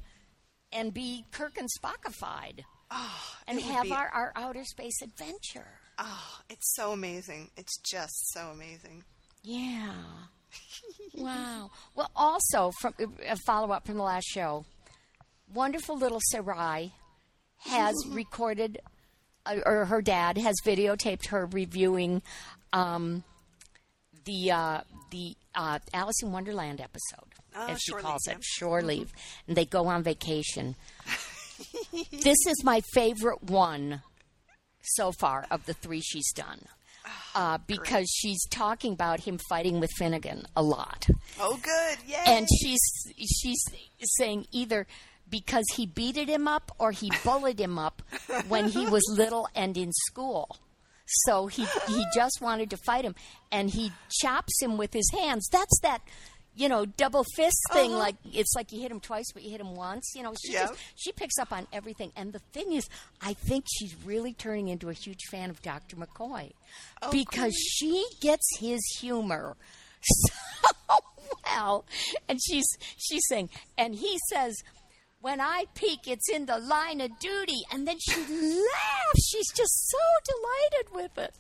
and 0.71 0.93
be 0.93 1.26
Kirk 1.32 1.58
and 1.58 1.69
Spockified 1.80 2.63
oh, 2.91 3.36
and 3.47 3.60
have 3.60 3.91
our, 3.91 4.10
our 4.10 4.34
outer 4.36 4.63
space 4.63 5.02
adventure. 5.02 5.67
oh, 5.99 6.39
it's 6.49 6.73
so 6.76 6.91
amazing. 6.91 7.49
It's 7.58 7.78
just 7.80 8.32
so 8.34 8.47
amazing. 8.47 9.04
Yeah. 9.43 9.93
wow. 11.13 11.69
Well, 11.95 12.10
also 12.15 12.71
from 12.82 12.93
a 13.28 13.36
follow 13.45 13.71
up 13.71 13.86
from 13.86 13.97
the 13.97 14.04
last 14.04 14.26
show, 14.26 14.65
wonderful 15.54 15.97
little 15.97 16.21
Sarai 16.32 16.93
has 17.60 17.95
recorded, 18.10 18.80
or 19.65 19.86
her 19.86 20.01
dad 20.01 20.38
has 20.38 20.56
videotaped 20.65 21.27
her 21.29 21.45
reviewing 21.47 22.21
um, 22.71 23.23
the 24.25 24.51
uh, 24.51 24.82
the 25.12 25.36
uh, 25.56 25.79
Alice 25.93 26.21
in 26.23 26.32
Wonderland 26.32 26.79
episode, 26.82 27.29
Oh, 27.56 27.67
as 27.67 27.79
she 27.82 27.91
calls 27.93 28.25
Leave, 28.27 28.36
it, 28.36 28.39
yeah. 28.39 28.41
shore 28.41 28.82
leave, 28.82 29.12
and 29.47 29.56
they 29.58 29.65
go 29.65 29.88
on 29.88 30.01
vacation. 30.03 30.75
this 32.12 32.38
is 32.47 32.63
my 32.63 32.82
favorite 32.93 33.44
one 33.44 34.02
so 34.81 35.12
far 35.12 35.46
of 35.52 35.65
the 35.65 35.73
three 35.73 36.02
she's 36.02 36.31
done. 36.33 36.65
Uh, 37.35 37.58
because 37.67 38.08
she's 38.10 38.46
talking 38.50 38.94
about 38.94 39.19
him 39.21 39.37
fighting 39.50 39.79
with 39.81 39.89
Finnegan 39.98 40.46
a 40.56 40.63
lot, 40.63 41.06
Oh, 41.39 41.60
good. 41.62 41.98
Yay. 42.08 42.15
and 42.25 42.48
she's 42.62 42.79
she's 43.17 43.62
saying 44.17 44.46
either 44.52 44.87
because 45.34 45.65
he 45.75 45.88
beated 45.88 46.29
him 46.29 46.48
up 46.48 46.71
or 46.77 46.92
he 46.92 47.12
bullied 47.23 47.60
him 47.60 47.79
up 47.79 48.04
when 48.48 48.69
he 48.69 48.86
was 48.86 49.02
little 49.17 49.48
and 49.56 49.75
in 49.75 49.92
school. 50.08 50.58
So 51.25 51.48
he 51.48 51.65
he 51.88 52.06
just 52.15 52.38
wanted 52.40 52.69
to 52.69 52.77
fight 52.86 53.04
him, 53.04 53.15
and 53.52 53.69
he 53.71 53.92
chops 54.21 54.62
him 54.62 54.77
with 54.77 54.94
his 54.94 55.10
hands. 55.12 55.50
That's 55.52 55.79
that 55.81 56.02
you 56.56 56.69
know, 56.69 56.86
double 56.86 57.23
fist 57.36 57.58
thing. 57.71 57.90
Uh-huh. 57.92 58.00
Like 58.00 58.15
it's 58.31 58.54
like 58.56 58.71
you 58.71 58.79
hit 58.79 58.92
him 58.92 59.00
twice, 59.00 59.25
but 59.34 59.42
you 59.44 59.50
hit 59.50 59.60
him 59.60 59.75
once. 59.75 60.13
You 60.15 60.21
know, 60.23 60.34
she 60.46 60.54
Yep. 60.54 60.67
just 60.69 60.79
she 60.96 61.12
picks 61.12 61.38
up 61.40 61.52
on 61.52 61.65
everything. 61.73 62.12
And 62.15 62.31
the 62.31 62.40
thing 62.54 62.73
is, 62.73 62.88
I 63.21 63.34
think 63.34 63.65
she's 63.67 63.96
really 64.06 64.34
turning 64.34 64.67
into 64.67 64.90
a 64.90 64.94
huge 64.94 65.23
fan 65.31 65.50
of 65.50 65.62
Dr. 65.63 65.96
McCoy 65.96 66.52
Oh, 67.02 67.12
because 67.12 67.54
she 67.56 68.06
gets 68.21 68.48
his 68.60 68.79
humor 69.02 69.58
so 70.04 70.34
well. 71.46 71.86
And 72.29 72.40
she's 72.42 72.65
she's 72.98 73.23
saying, 73.27 73.50
and 73.77 73.96
he 73.96 74.17
says. 74.31 74.56
When 75.24 75.40
I 75.40 75.67
peek, 75.74 76.06
it's 76.06 76.30
in 76.30 76.48
the 76.48 76.58
line 76.58 77.00
of 77.00 77.17
duty. 77.17 77.62
And 77.71 77.88
then 77.88 77.96
she 77.98 78.12
laughs. 78.19 79.30
She's 79.32 79.50
just 79.56 79.90
so 79.90 79.98
delighted 80.26 80.94
with 80.94 81.17
it. 81.17 81.34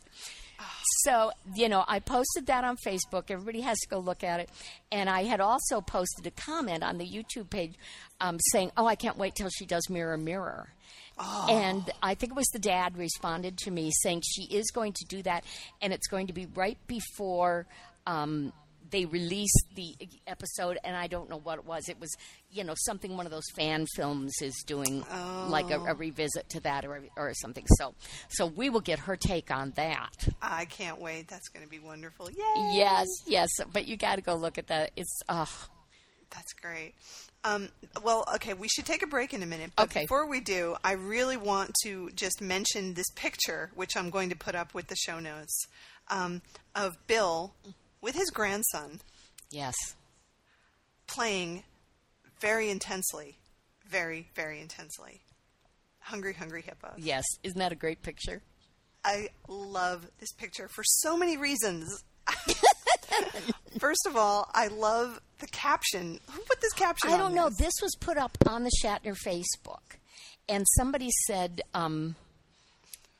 So, 1.01 1.31
you 1.53 1.67
know, 1.67 1.83
I 1.85 1.99
posted 1.99 2.45
that 2.45 2.63
on 2.63 2.77
Facebook. 2.77 3.29
Everybody 3.29 3.59
has 3.59 3.77
to 3.79 3.89
go 3.89 3.99
look 3.99 4.23
at 4.23 4.39
it. 4.39 4.49
And 4.89 5.09
I 5.09 5.25
had 5.25 5.41
also 5.41 5.81
posted 5.81 6.25
a 6.25 6.31
comment 6.31 6.81
on 6.81 6.97
the 6.97 7.05
YouTube 7.05 7.49
page 7.49 7.73
um, 8.21 8.37
saying, 8.51 8.71
Oh, 8.77 8.85
I 8.85 8.95
can't 8.95 9.17
wait 9.17 9.35
till 9.35 9.49
she 9.49 9.65
does 9.65 9.89
Mirror 9.89 10.17
Mirror. 10.19 10.69
And 11.49 11.83
I 12.01 12.15
think 12.15 12.31
it 12.31 12.35
was 12.35 12.47
the 12.53 12.59
dad 12.59 12.97
responded 12.97 13.57
to 13.59 13.71
me 13.71 13.91
saying 14.01 14.21
she 14.25 14.43
is 14.43 14.71
going 14.71 14.93
to 14.93 15.05
do 15.09 15.21
that, 15.23 15.43
and 15.81 15.91
it's 15.91 16.07
going 16.07 16.27
to 16.27 16.33
be 16.33 16.47
right 16.55 16.77
before 16.87 17.67
um, 18.07 18.53
they 18.93 19.03
released 19.05 19.65
the 19.75 19.93
episode. 20.25 20.77
And 20.85 20.95
I 20.95 21.07
don't 21.07 21.29
know 21.29 21.39
what 21.39 21.57
it 21.59 21.65
was. 21.65 21.89
It 21.89 21.99
was, 21.99 22.15
you 22.49 22.63
know, 22.63 22.75
something 22.77 23.17
one 23.17 23.25
of 23.25 23.31
those 23.33 23.49
fan 23.57 23.85
films 23.95 24.31
is 24.41 24.53
doing, 24.65 25.03
like 25.47 25.69
a, 25.69 25.81
a 25.85 25.93
revisit 25.95 26.47
to 26.51 26.61
that 26.61 26.85
or 26.85 27.01
or 27.17 27.33
something. 27.33 27.65
So, 27.77 27.95
so 28.29 28.45
we 28.45 28.69
will 28.69 28.79
get 28.79 28.99
her 28.99 29.17
take 29.17 29.51
on 29.51 29.71
that. 29.75 30.29
I 30.41 30.63
can't 30.65 31.01
wait. 31.01 31.27
That's 31.27 31.49
going 31.49 31.65
to 31.65 31.69
be 31.69 31.79
wonderful. 31.79 32.29
Yay! 32.29 32.71
Yes, 32.71 33.07
yes, 33.27 33.49
but 33.73 33.85
you 33.87 33.97
got 33.97 34.15
to 34.15 34.21
go 34.21 34.35
look 34.35 34.57
at 34.57 34.67
that. 34.67 34.91
It's 34.95 35.19
uh 35.27 35.45
That's 36.29 36.53
great. 36.53 36.93
Um, 37.43 37.69
well, 38.03 38.23
okay, 38.35 38.53
we 38.53 38.69
should 38.69 38.85
take 38.85 39.01
a 39.03 39.07
break 39.07 39.33
in 39.33 39.43
a 39.43 39.45
minute. 39.45 39.71
But 39.75 39.83
Okay. 39.89 40.01
before 40.03 40.27
we 40.29 40.39
do, 40.39 40.75
I 40.83 40.93
really 40.93 41.35
want 41.35 41.73
to 41.83 42.09
just 42.11 42.39
mention 42.41 42.93
this 42.93 43.09
picture, 43.15 43.69
which 43.75 43.97
I'm 43.97 44.09
going 44.09 44.29
to 44.29 44.35
put 44.35 44.55
up 44.55 44.73
with 44.73 44.87
the 44.87 44.95
show 44.95 45.19
notes, 45.19 45.67
um, 46.09 46.41
of 46.73 46.95
Bill 47.05 47.53
with 48.03 48.15
his 48.15 48.29
grandson 48.29 48.99
yes. 49.49 49.73
playing 51.07 51.63
very 52.39 52.69
intensely, 52.69 53.37
very, 53.89 54.27
very 54.35 54.59
intensely. 54.59 55.21
Hungry, 55.99 56.33
hungry 56.33 56.61
hippo. 56.61 56.93
Yes, 56.97 57.23
isn't 57.43 57.57
that 57.57 57.71
a 57.71 57.75
great 57.75 58.03
picture? 58.03 58.41
I 59.05 59.29
love 59.47 60.05
this 60.19 60.33
picture 60.33 60.67
for 60.67 60.83
so 60.83 61.17
many 61.17 61.37
reasons. 61.37 62.03
First 63.79 64.05
of 64.05 64.17
all, 64.17 64.49
I 64.53 64.67
love 64.67 65.21
the 65.39 65.47
caption. 65.47 66.19
Who 66.29 66.41
put 66.41 66.59
this 66.61 66.73
caption 66.73 67.09
I 67.09 67.17
don't 67.17 67.33
know. 67.33 67.49
this? 67.49 67.73
Was 67.81 67.95
put 67.99 68.17
up 68.17 68.37
on 68.47 68.63
the 68.63 68.71
Shatner 68.83 69.15
Facebook, 69.25 69.97
and 70.49 70.65
somebody 70.75 71.09
said, 71.27 71.61
um, 71.73 72.15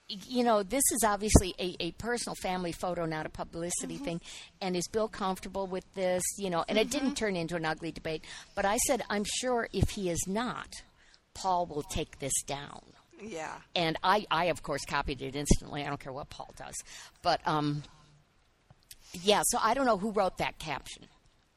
you 0.09 0.43
know, 0.43 0.63
this 0.63 0.83
is 0.91 1.03
obviously 1.05 1.55
a, 1.59 1.75
a 1.79 1.91
personal 1.91 2.35
family 2.41 2.71
photo, 2.71 3.05
not 3.05 3.25
a 3.25 3.29
publicity 3.29 3.95
Mm-hmm. 3.95 4.03
thing. 4.05 4.21
And 4.61 4.75
is 4.75 4.87
Bill 4.87 5.07
comfortable 5.07 5.65
with 5.67 5.85
this? 5.93 6.23
You 6.37 6.49
know, 6.49 6.63
and 6.67 6.77
it 6.77 6.89
didn't 6.89 7.09
Mm-hmm. 7.09 7.13
turn 7.15 7.35
into 7.35 7.55
an 7.55 7.65
ugly 7.65 7.91
debate. 7.91 8.23
But 8.55 8.65
I 8.65 8.77
said, 8.77 9.01
I'm 9.09 9.23
sure 9.41 9.67
if 9.73 9.89
he 9.91 10.09
is 10.09 10.21
not, 10.27 10.67
Paul 11.33 11.65
will 11.65 11.83
take 11.83 12.19
this 12.19 12.33
down. 12.45 12.81
Yeah. 13.21 13.55
and 13.73 13.97
I, 14.03 14.25
I 14.29 14.45
of 14.45 14.63
course 14.63 14.81
copied 14.85 15.21
it 15.21 15.33
instantly. 15.35 15.83
I 15.83 15.87
don't 15.87 15.99
care 15.99 16.11
what 16.11 16.29
Paul 16.29 16.53
does, 16.57 16.75
but 17.21 17.39
um, 17.47 17.83
yeah. 19.13 19.43
So 19.45 19.59
I 19.63 19.73
don't 19.73 19.85
know 19.85 19.97
who 19.97 20.11
wrote 20.11 20.37
that 20.39 20.59
caption. 20.59 21.05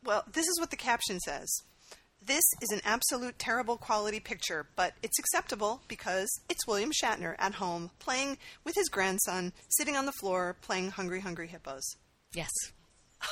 Well, 0.05 0.23
this 0.33 0.47
is 0.47 0.61
what 0.61 0.71
the 0.71 0.77
caption 0.77 1.19
says. 1.19 1.49
This 2.27 2.43
is 2.61 2.71
an 2.71 2.81
absolute 2.85 3.39
terrible 3.39 3.77
quality 3.77 4.19
picture, 4.19 4.67
but 4.75 4.95
it's 5.01 5.19
acceptable 5.19 5.83
because 5.87 6.29
it's 6.49 6.67
William 6.67 6.91
Shatner 6.91 7.37
at 7.39 7.55
home 7.55 7.91
playing 8.01 8.39
with 8.65 8.75
his 8.75 8.89
grandson, 8.89 9.53
sitting 9.69 9.97
on 9.97 10.07
the 10.07 10.13
floor 10.13 10.57
playing 10.61 10.91
Hungry 10.91 11.21
Hungry 11.21 11.47
Hippos. 11.47 11.85
Yes. 12.35 12.51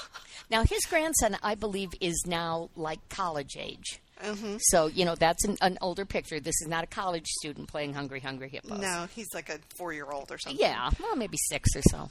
Now 0.50 0.62
his 0.62 0.80
grandson, 0.90 1.38
I 1.42 1.54
believe, 1.54 1.88
is 2.02 2.22
now 2.26 2.68
like 2.76 3.08
college 3.08 3.56
age. 3.58 3.98
Mm-hmm. 4.22 4.56
So 4.60 4.86
you 4.86 5.06
know 5.06 5.14
that's 5.14 5.42
an, 5.44 5.56
an 5.62 5.78
older 5.80 6.04
picture. 6.04 6.38
This 6.38 6.60
is 6.60 6.68
not 6.68 6.84
a 6.84 6.86
college 6.86 7.26
student 7.26 7.68
playing 7.68 7.94
Hungry 7.94 8.20
Hungry 8.20 8.50
Hippos. 8.50 8.78
No, 8.78 9.06
he's 9.14 9.32
like 9.32 9.48
a 9.48 9.58
four 9.78 9.94
year 9.94 10.10
old 10.10 10.30
or 10.30 10.38
something. 10.38 10.60
Yeah, 10.60 10.90
well, 11.00 11.16
maybe 11.16 11.38
six 11.48 11.70
or 11.74 11.82
so. 11.90 12.10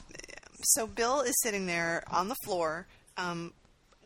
So 0.64 0.88
Bill 0.88 1.22
is 1.22 1.36
sitting 1.44 1.68
there 1.68 2.04
on 2.10 2.28
the 2.28 2.36
floor, 2.44 2.88
um, 3.18 3.54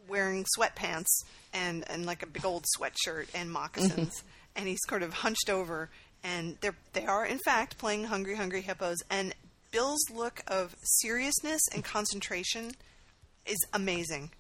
wearing 0.07 0.45
sweatpants 0.57 1.23
and, 1.53 1.83
and 1.89 2.05
like 2.05 2.23
a 2.23 2.27
big 2.27 2.45
old 2.45 2.65
sweatshirt 2.77 3.27
and 3.33 3.51
moccasins, 3.51 3.93
mm-hmm. 3.95 4.27
and 4.55 4.67
he's 4.67 4.79
sort 4.87 5.03
of 5.03 5.13
hunched 5.13 5.49
over, 5.49 5.89
and 6.23 6.57
they're 6.61 6.75
they 6.93 7.05
are 7.05 7.25
in 7.25 7.39
fact 7.39 7.77
playing 7.77 8.05
Hungry 8.05 8.35
Hungry 8.35 8.61
Hippos, 8.61 8.97
and 9.09 9.33
Bill's 9.71 10.09
look 10.13 10.41
of 10.47 10.75
seriousness 10.81 11.61
and 11.73 11.83
concentration 11.83 12.71
is 13.45 13.57
amazing. 13.73 14.31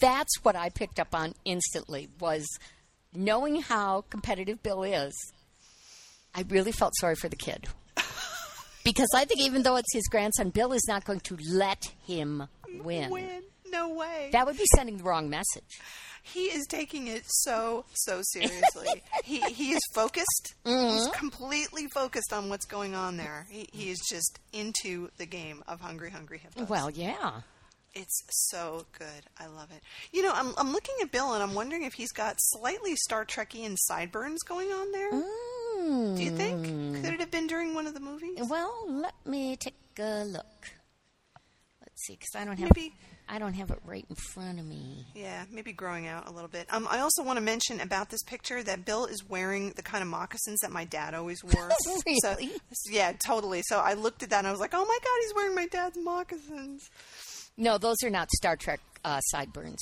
That's 0.00 0.32
what 0.42 0.56
I 0.56 0.68
picked 0.68 1.00
up 1.00 1.14
on 1.14 1.34
instantly 1.44 2.08
was 2.20 2.46
knowing 3.14 3.62
how 3.62 4.04
competitive 4.10 4.62
Bill 4.62 4.82
is. 4.82 5.12
I 6.34 6.44
really 6.48 6.72
felt 6.72 6.92
sorry 7.00 7.16
for 7.16 7.28
the 7.28 7.36
kid. 7.36 7.66
Because 8.84 9.10
I 9.14 9.24
think 9.24 9.40
even 9.40 9.62
though 9.62 9.76
it's 9.76 9.92
his 9.92 10.08
grandson, 10.08 10.50
Bill 10.50 10.72
is 10.72 10.84
not 10.88 11.04
going 11.04 11.20
to 11.20 11.38
let 11.48 11.92
him 12.04 12.48
win. 12.82 13.10
Win? 13.10 13.42
No 13.72 13.88
way. 13.94 14.28
That 14.32 14.46
would 14.46 14.56
be 14.58 14.64
sending 14.76 14.98
the 14.98 15.04
wrong 15.04 15.30
message. 15.30 15.80
he 16.22 16.44
is 16.44 16.66
taking 16.68 17.08
it 17.08 17.22
so 17.26 17.84
so 17.94 18.20
seriously. 18.32 19.02
he 19.24 19.40
he 19.40 19.72
is 19.72 19.80
focused. 19.94 20.54
He's 20.64 21.08
completely 21.08 21.86
focused 21.94 22.32
on 22.32 22.48
what's 22.48 22.66
going 22.66 22.94
on 22.94 23.16
there. 23.16 23.46
He 23.50 23.68
he 23.72 23.90
is 23.90 23.98
just 24.08 24.38
into 24.52 25.10
the 25.18 25.26
game 25.26 25.62
of 25.66 25.80
Hungry 25.80 26.10
Hungry 26.10 26.38
Hippos. 26.38 26.68
Well, 26.68 26.90
yeah. 26.90 27.40
It's 27.94 28.22
so 28.50 28.86
good. 28.98 29.22
I 29.38 29.46
love 29.48 29.70
it. 29.70 29.82
You 30.12 30.22
know, 30.22 30.32
I'm 30.34 30.54
I'm 30.56 30.72
looking 30.72 30.94
at 31.02 31.10
Bill 31.12 31.34
and 31.34 31.42
I'm 31.42 31.54
wondering 31.54 31.82
if 31.82 31.92
he's 31.94 32.12
got 32.12 32.36
slightly 32.38 32.94
Star 32.96 33.24
Trekian 33.26 33.76
sideburns 33.78 34.42
going 34.44 34.68
on 34.72 34.92
there. 34.92 35.12
Mm. 35.12 36.16
Do 36.16 36.22
you 36.22 36.30
think? 36.30 36.64
Could 37.04 37.12
it 37.14 37.20
have 37.20 37.30
been 37.30 37.46
during 37.48 37.74
one 37.74 37.86
of 37.86 37.92
the 37.94 38.00
movies? 38.00 38.38
Well, 38.48 38.84
let 38.88 39.14
me 39.26 39.56
take 39.56 39.74
a 39.98 40.24
look. 40.24 40.70
Let's 41.80 42.06
see, 42.06 42.14
because 42.14 42.34
I 42.34 42.44
don't 42.44 42.58
have 42.58 42.70
Maybe- 42.74 42.94
I 43.34 43.38
don't 43.38 43.54
have 43.54 43.70
it 43.70 43.78
right 43.86 44.04
in 44.10 44.14
front 44.14 44.58
of 44.60 44.66
me. 44.66 45.06
Yeah, 45.14 45.44
maybe 45.50 45.72
growing 45.72 46.06
out 46.06 46.28
a 46.28 46.30
little 46.30 46.50
bit. 46.50 46.66
Um, 46.70 46.86
I 46.90 46.98
also 47.00 47.22
want 47.22 47.38
to 47.38 47.40
mention 47.42 47.80
about 47.80 48.10
this 48.10 48.22
picture 48.22 48.62
that 48.62 48.84
Bill 48.84 49.06
is 49.06 49.24
wearing 49.26 49.70
the 49.70 49.82
kind 49.82 50.02
of 50.02 50.08
moccasins 50.08 50.60
that 50.60 50.70
my 50.70 50.84
dad 50.84 51.14
always 51.14 51.42
wore. 51.44 51.70
So, 51.80 51.96
Really? 52.06 52.50
yeah, 52.90 53.12
totally. 53.14 53.62
So 53.64 53.78
I 53.78 53.94
looked 53.94 54.22
at 54.22 54.28
that 54.30 54.38
and 54.40 54.46
I 54.46 54.50
was 54.50 54.60
like, 54.60 54.74
oh 54.74 54.84
my 54.84 54.98
god, 55.02 55.18
he's 55.22 55.34
wearing 55.34 55.54
my 55.54 55.66
dad's 55.66 55.96
moccasins. 55.98 56.90
No, 57.56 57.78
those 57.78 57.96
are 58.04 58.10
not 58.10 58.30
Star 58.32 58.54
Trek 58.54 58.80
uh, 59.02 59.20
sideburns. 59.20 59.80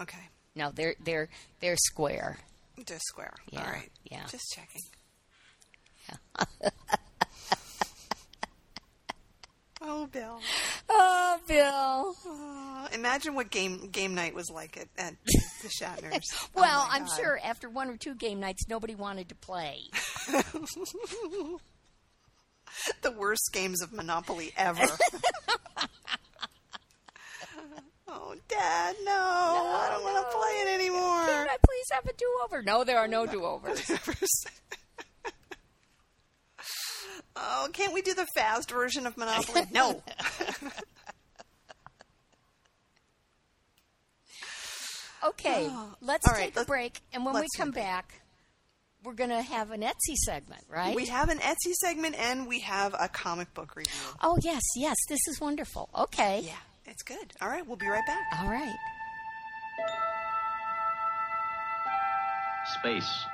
Okay, 0.00 0.18
No, 0.54 0.70
they're 0.72 0.94
they're 1.04 1.28
they're 1.60 1.76
square. 1.76 2.38
just 2.86 3.04
square. 3.06 3.34
Yeah, 3.50 3.64
All 3.64 3.72
right. 3.72 3.90
yeah. 4.10 4.26
Just 4.30 4.44
checking. 4.54 4.82
oh, 9.84 10.06
Bill. 10.10 10.40
Oh, 10.88 11.38
Bill. 11.46 12.14
Oh, 12.26 12.88
imagine 12.92 13.34
what 13.34 13.50
game 13.50 13.88
game 13.90 14.14
night 14.14 14.34
was 14.34 14.50
like 14.50 14.76
at, 14.76 14.88
at 14.98 15.14
the 15.62 15.68
Shatners. 15.68 16.20
Oh 16.54 16.60
Well, 16.60 16.86
my 16.88 16.94
I'm 16.96 17.04
God. 17.06 17.16
sure 17.16 17.38
after 17.44 17.68
one 17.68 17.88
or 17.88 17.96
two 17.96 18.14
game 18.14 18.40
nights, 18.40 18.66
nobody 18.68 18.94
wanted 18.94 19.28
to 19.30 19.34
play. 19.34 19.78
the 23.02 23.10
worst 23.12 23.50
games 23.52 23.82
of 23.82 23.92
Monopoly 23.92 24.52
ever. 24.56 24.80
oh, 28.08 28.34
Dad, 28.48 28.96
no, 29.04 29.12
I 29.12 29.88
don't 29.92 30.02
want 30.04 30.16
to 30.26 30.36
play 30.36 30.50
it 30.62 30.68
anymore. 30.80 31.26
Can. 31.26 31.48
I 31.48 31.56
please 31.64 31.86
have 31.92 32.06
a 32.06 32.12
do-over? 32.14 32.62
No, 32.62 32.84
there 32.84 32.98
are 32.98 33.08
no 33.08 33.26
do-overs. 33.26 33.90
Oh, 37.36 37.68
can't 37.72 37.92
we 37.94 38.02
do 38.02 38.14
the 38.14 38.26
fast 38.34 38.70
version 38.70 39.06
of 39.06 39.16
Monopoly? 39.16 39.62
No. 39.72 40.02
Okay, 45.24 45.68
oh, 45.70 45.94
let's 46.00 46.26
All 46.26 46.34
right, 46.34 46.46
take 46.46 46.56
a 46.56 46.58
let's- 46.60 46.68
break, 46.68 47.00
and 47.12 47.24
when 47.24 47.34
we 47.34 47.46
come 47.56 47.68
take 47.68 47.74
break. 47.74 47.84
back, 47.84 48.14
we're 49.04 49.12
going 49.14 49.30
to 49.30 49.40
have 49.40 49.70
an 49.70 49.80
Etsy 49.82 50.14
segment, 50.16 50.62
right? 50.68 50.96
We 50.96 51.06
have 51.06 51.28
an 51.28 51.38
Etsy 51.38 51.72
segment 51.74 52.16
and 52.18 52.46
we 52.48 52.58
have 52.60 52.94
a 52.98 53.08
comic 53.08 53.52
book 53.54 53.76
review. 53.76 53.92
oh, 54.20 54.36
yes, 54.42 54.62
yes, 54.76 54.96
this 55.08 55.20
is 55.28 55.40
wonderful. 55.40 55.88
Okay. 55.96 56.42
Yeah, 56.44 56.56
it's 56.86 57.02
good. 57.04 57.32
All 57.40 57.48
right, 57.48 57.64
we'll 57.66 57.76
be 57.76 57.86
right 57.88 58.04
back. 58.06 58.22
All 58.42 58.50
right. 58.50 58.74
Space, 62.80 63.24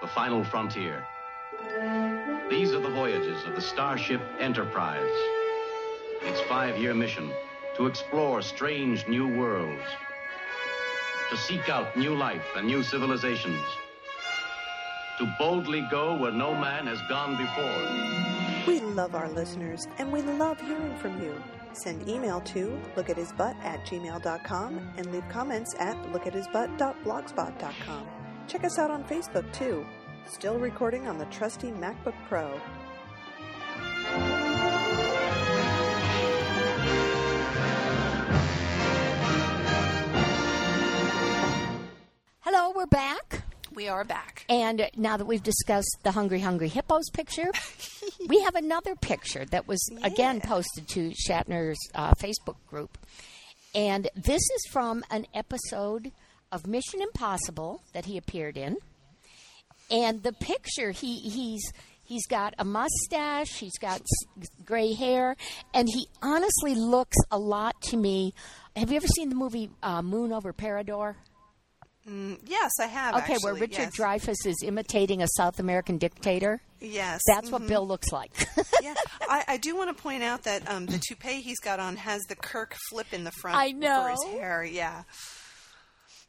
the 0.00 0.08
final 0.08 0.44
frontier. 0.44 1.04
These 2.50 2.72
are 2.72 2.80
the 2.80 2.90
voyages 2.90 3.44
of 3.44 3.54
the 3.54 3.60
Starship 3.60 4.20
Enterprise. 4.40 5.10
Its 6.22 6.40
five 6.42 6.78
year 6.78 6.94
mission 6.94 7.30
to 7.76 7.86
explore 7.86 8.40
strange 8.42 9.06
new 9.08 9.28
worlds. 9.28 9.82
to 11.30 11.36
seek 11.36 11.68
out 11.68 11.96
new 11.96 12.14
life 12.14 12.44
and 12.56 12.66
new 12.66 12.82
civilizations, 12.82 13.64
to 15.18 15.26
boldly 15.38 15.84
go 15.90 16.14
where 16.16 16.30
no 16.32 16.54
man 16.54 16.86
has 16.86 17.00
gone 17.08 17.36
before. 17.36 18.64
We 18.66 18.80
love 18.80 19.14
our 19.14 19.28
listeners 19.28 19.88
and 19.98 20.12
we 20.12 20.22
love 20.22 20.60
hearing 20.60 20.96
from 20.98 21.20
you. 21.22 21.34
Send 21.72 22.08
email 22.08 22.40
to 22.42 22.78
lookathisbutt 22.96 23.56
at 23.64 23.84
gmail.com 23.86 24.90
and 24.96 25.12
leave 25.12 25.28
comments 25.28 25.74
at 25.78 25.96
lookathisbutt.blogspot.com. 26.12 28.06
Check 28.46 28.64
us 28.64 28.78
out 28.78 28.90
on 28.90 29.04
Facebook 29.04 29.52
too. 29.52 29.84
Still 30.26 30.58
recording 30.58 31.06
on 31.06 31.18
the 31.18 31.24
trusty 31.26 31.70
MacBook 31.70 32.14
Pro. 32.28 32.60
Hello, 42.40 42.72
we're 42.74 42.86
back. 42.86 43.42
We 43.72 43.86
are 43.86 44.02
back. 44.02 44.44
And 44.48 44.90
now 44.96 45.16
that 45.16 45.26
we've 45.26 45.42
discussed 45.42 45.98
the 46.02 46.10
Hungry 46.10 46.40
Hungry 46.40 46.68
Hippos 46.68 47.08
picture, 47.12 47.52
we 48.26 48.40
have 48.42 48.56
another 48.56 48.96
picture 48.96 49.44
that 49.46 49.68
was 49.68 49.80
again 50.02 50.40
posted 50.40 50.88
to 50.88 51.12
Shatner's 51.12 51.78
uh, 51.94 52.14
Facebook 52.14 52.56
group. 52.68 52.98
And 53.76 54.10
this 54.16 54.42
is 54.42 54.66
from 54.72 55.04
an 55.08 55.26
episode 55.34 56.10
of 56.50 56.66
Mission 56.66 57.00
Impossible 57.00 57.82
that 57.92 58.06
he 58.06 58.18
appeared 58.18 58.56
in. 58.56 58.78
And 59.90 60.22
the 60.22 60.32
picture, 60.32 60.90
he 60.90 61.18
he's 61.20 61.62
he's 62.02 62.26
got 62.26 62.54
a 62.58 62.64
mustache, 62.64 63.56
he's 63.58 63.78
got 63.78 64.00
gray 64.64 64.92
hair, 64.94 65.36
and 65.74 65.88
he 65.88 66.08
honestly 66.22 66.74
looks 66.74 67.16
a 67.30 67.38
lot 67.38 67.80
to 67.82 67.96
me. 67.96 68.34
Have 68.74 68.90
you 68.90 68.96
ever 68.96 69.06
seen 69.06 69.28
the 69.28 69.34
movie 69.36 69.70
uh, 69.82 70.02
Moon 70.02 70.32
over 70.32 70.52
Parador? 70.52 71.16
Yes, 72.46 72.70
I 72.80 72.86
have. 72.86 73.16
Okay, 73.16 73.36
where 73.40 73.54
Richard 73.54 73.90
yes. 73.92 73.96
Dreyfuss 73.96 74.46
is 74.46 74.62
imitating 74.64 75.22
a 75.22 75.26
South 75.36 75.58
American 75.58 75.98
dictator. 75.98 76.60
Yes, 76.80 77.20
That's 77.26 77.48
mhm. 77.48 77.52
what 77.52 77.66
Bill 77.66 77.84
looks 77.86 78.12
like. 78.12 78.30
yeah, 78.82 78.94
I, 79.22 79.44
I 79.48 79.56
do 79.56 79.74
want 79.76 79.96
to 79.96 80.00
point 80.00 80.22
out 80.22 80.44
that 80.44 80.70
um, 80.70 80.86
the 80.86 81.00
toupee 81.04 81.40
he's 81.40 81.58
got 81.58 81.80
on 81.80 81.96
has 81.96 82.22
the 82.28 82.36
Kirk 82.36 82.76
flip 82.90 83.08
in 83.12 83.24
the 83.24 83.32
front 83.32 83.56
I 83.58 83.70
for 83.72 83.76
know. 83.78 84.06
his 84.10 84.22
hair. 84.24 84.62
Yeah, 84.62 85.02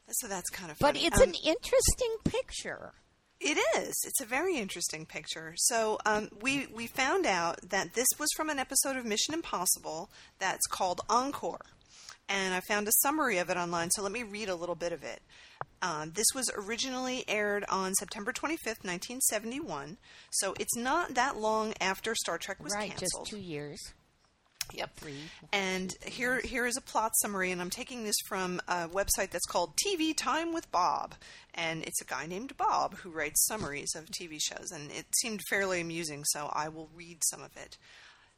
so 0.09 0.27
that's 0.27 0.49
kind 0.49 0.71
of. 0.71 0.77
Funny. 0.77 0.99
but 0.99 1.05
it's 1.07 1.21
Um, 1.21 1.29
an 1.29 1.35
interesting 1.45 2.15
picture. 2.23 2.93
It 3.39 3.57
is. 3.77 3.93
It's 4.05 4.21
a 4.21 4.25
very 4.25 4.57
interesting 4.57 5.05
picture. 5.05 5.53
So 5.57 5.99
um, 6.05 6.29
we 6.41 6.67
we 6.73 6.87
found 6.87 7.25
out 7.25 7.59
that 7.69 7.93
this 7.93 8.07
was 8.19 8.29
from 8.35 8.49
an 8.49 8.57
episode 8.59 8.97
of 8.97 9.05
Mission 9.05 9.33
Impossible 9.33 10.09
that's 10.39 10.65
called 10.67 11.01
Encore, 11.09 11.65
and 12.27 12.53
I 12.53 12.61
found 12.61 12.87
a 12.87 12.91
summary 13.03 13.37
of 13.37 13.49
it 13.49 13.57
online. 13.57 13.91
So 13.91 14.01
let 14.01 14.11
me 14.11 14.23
read 14.23 14.49
a 14.49 14.55
little 14.55 14.75
bit 14.75 14.91
of 14.91 15.03
it. 15.03 15.21
Uh, 15.81 16.07
this 16.11 16.25
was 16.33 16.49
originally 16.55 17.23
aired 17.27 17.63
on 17.69 17.93
September 17.93 18.33
25th, 18.33 18.83
1971. 18.83 19.97
So 20.31 20.55
it's 20.59 20.75
not 20.75 21.13
that 21.13 21.37
long 21.37 21.73
after 21.79 22.15
Star 22.15 22.39
Trek 22.39 22.63
was 22.63 22.73
right, 22.73 22.89
canceled. 22.89 23.25
just 23.25 23.31
two 23.31 23.37
years. 23.37 23.79
Yep. 24.73 24.91
And 25.53 25.93
here, 26.05 26.39
here 26.41 26.65
is 26.65 26.77
a 26.77 26.81
plot 26.81 27.11
summary, 27.17 27.51
and 27.51 27.61
I'm 27.61 27.69
taking 27.69 28.03
this 28.03 28.15
from 28.27 28.61
a 28.67 28.87
website 28.87 29.31
that's 29.31 29.45
called 29.45 29.73
TV 29.85 30.15
Time 30.15 30.53
with 30.53 30.71
Bob, 30.71 31.15
and 31.53 31.83
it's 31.83 32.01
a 32.01 32.05
guy 32.05 32.25
named 32.25 32.57
Bob 32.57 32.95
who 32.97 33.09
writes 33.09 33.45
summaries 33.45 33.95
of 33.95 34.05
TV 34.05 34.37
shows, 34.41 34.71
and 34.71 34.91
it 34.91 35.05
seemed 35.21 35.41
fairly 35.49 35.81
amusing, 35.81 36.23
so 36.25 36.49
I 36.53 36.69
will 36.69 36.89
read 36.95 37.19
some 37.29 37.41
of 37.41 37.55
it. 37.55 37.77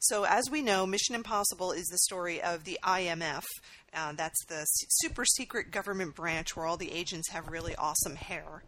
So, 0.02 0.24
as 0.24 0.50
we 0.50 0.62
know, 0.62 0.86
Mission 0.86 1.14
Impossible 1.14 1.72
is 1.72 1.86
the 1.88 1.98
story 1.98 2.40
of 2.40 2.64
the 2.64 2.78
IMF. 2.82 3.44
Uh, 3.92 4.12
that's 4.12 4.46
the 4.46 4.64
super 4.88 5.26
secret 5.26 5.70
government 5.70 6.14
branch 6.14 6.56
where 6.56 6.64
all 6.64 6.78
the 6.78 6.90
agents 6.90 7.28
have 7.28 7.48
really 7.48 7.76
awesome 7.76 8.16
hair, 8.16 8.62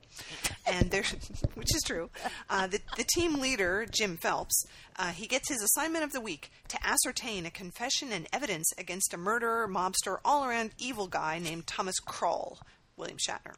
and 0.66 0.92
which 1.54 1.74
is 1.74 1.82
true. 1.86 2.10
Uh, 2.50 2.66
the, 2.66 2.80
the 2.98 3.06
team 3.14 3.40
leader, 3.40 3.86
Jim 3.90 4.18
Phelps, 4.18 4.66
uh, 4.98 5.08
he 5.12 5.26
gets 5.26 5.48
his 5.48 5.62
assignment 5.62 6.04
of 6.04 6.12
the 6.12 6.20
week 6.20 6.50
to 6.68 6.78
ascertain 6.86 7.46
a 7.46 7.50
confession 7.50 8.12
and 8.12 8.26
evidence 8.30 8.70
against 8.76 9.14
a 9.14 9.16
murderer, 9.16 9.66
mobster, 9.66 10.18
all-around 10.26 10.72
evil 10.76 11.06
guy 11.06 11.38
named 11.38 11.66
Thomas 11.66 11.98
Kroll, 11.98 12.58
William 12.98 13.16
Shatner. 13.16 13.54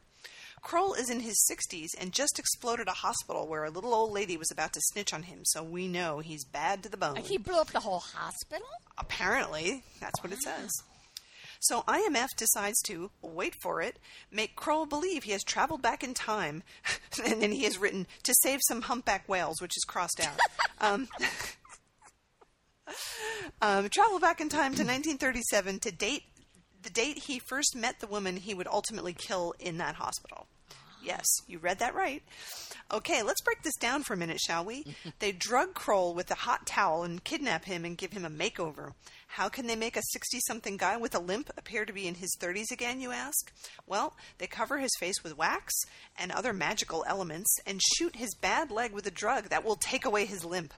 Kroll 0.64 0.94
is 0.94 1.10
in 1.10 1.20
his 1.20 1.46
60s 1.48 1.90
and 2.00 2.10
just 2.10 2.38
exploded 2.38 2.88
a 2.88 2.92
hospital 2.92 3.46
where 3.46 3.64
a 3.64 3.70
little 3.70 3.92
old 3.94 4.12
lady 4.12 4.38
was 4.38 4.50
about 4.50 4.72
to 4.72 4.80
snitch 4.82 5.12
on 5.12 5.24
him, 5.24 5.40
so 5.44 5.62
we 5.62 5.86
know 5.86 6.20
he's 6.20 6.44
bad 6.44 6.82
to 6.82 6.88
the 6.88 6.96
bone. 6.96 7.16
He 7.16 7.36
blew 7.36 7.60
up 7.60 7.68
the 7.68 7.80
whole 7.80 8.00
hospital? 8.00 8.66
Apparently, 8.96 9.84
that's 10.00 10.22
what 10.22 10.32
it 10.32 10.40
says. 10.42 10.70
So 11.60 11.82
IMF 11.82 12.28
decides 12.36 12.80
to, 12.86 13.10
wait 13.20 13.54
for 13.62 13.82
it, 13.82 13.98
make 14.32 14.56
Kroll 14.56 14.86
believe 14.86 15.24
he 15.24 15.32
has 15.32 15.44
traveled 15.44 15.82
back 15.82 16.02
in 16.02 16.14
time, 16.14 16.62
and 17.24 17.42
then 17.42 17.52
he 17.52 17.64
has 17.64 17.78
written, 17.78 18.06
to 18.22 18.34
save 18.42 18.60
some 18.66 18.82
humpback 18.82 19.28
whales, 19.28 19.60
which 19.60 19.76
is 19.76 19.84
crossed 19.84 20.20
out. 20.20 20.40
um, 20.80 21.08
um, 23.60 23.88
travel 23.90 24.18
back 24.18 24.40
in 24.40 24.48
time 24.48 24.74
to 24.74 24.82
1937 24.82 25.80
to 25.80 25.92
date 25.92 26.22
the 26.82 26.90
date 26.90 27.18
he 27.18 27.38
first 27.38 27.74
met 27.74 28.00
the 28.00 28.06
woman 28.06 28.36
he 28.36 28.52
would 28.52 28.66
ultimately 28.66 29.14
kill 29.14 29.54
in 29.58 29.78
that 29.78 29.94
hospital. 29.94 30.46
Yes, 31.04 31.26
you 31.46 31.58
read 31.58 31.78
that 31.80 31.94
right. 31.94 32.22
Okay, 32.92 33.22
let's 33.22 33.42
break 33.42 33.62
this 33.62 33.76
down 33.76 34.02
for 34.02 34.14
a 34.14 34.16
minute, 34.16 34.40
shall 34.40 34.64
we? 34.64 34.86
they 35.18 35.32
drug 35.32 35.74
Kroll 35.74 36.14
with 36.14 36.30
a 36.30 36.34
hot 36.34 36.66
towel 36.66 37.02
and 37.02 37.22
kidnap 37.22 37.64
him 37.64 37.84
and 37.84 37.98
give 37.98 38.12
him 38.12 38.24
a 38.24 38.30
makeover. 38.30 38.92
How 39.26 39.48
can 39.48 39.66
they 39.66 39.76
make 39.76 39.96
a 39.96 40.02
60 40.12 40.38
something 40.46 40.76
guy 40.76 40.96
with 40.96 41.14
a 41.14 41.18
limp 41.18 41.50
appear 41.56 41.84
to 41.84 41.92
be 41.92 42.06
in 42.06 42.14
his 42.14 42.36
30s 42.40 42.70
again, 42.70 43.00
you 43.00 43.10
ask? 43.10 43.52
Well, 43.86 44.16
they 44.38 44.46
cover 44.46 44.78
his 44.78 44.92
face 45.00 45.22
with 45.22 45.36
wax 45.36 45.74
and 46.16 46.30
other 46.30 46.52
magical 46.52 47.04
elements 47.06 47.54
and 47.66 47.80
shoot 47.82 48.16
his 48.16 48.34
bad 48.34 48.70
leg 48.70 48.92
with 48.92 49.06
a 49.06 49.10
drug 49.10 49.48
that 49.48 49.64
will 49.64 49.76
take 49.76 50.04
away 50.04 50.24
his 50.24 50.44
limp. 50.44 50.72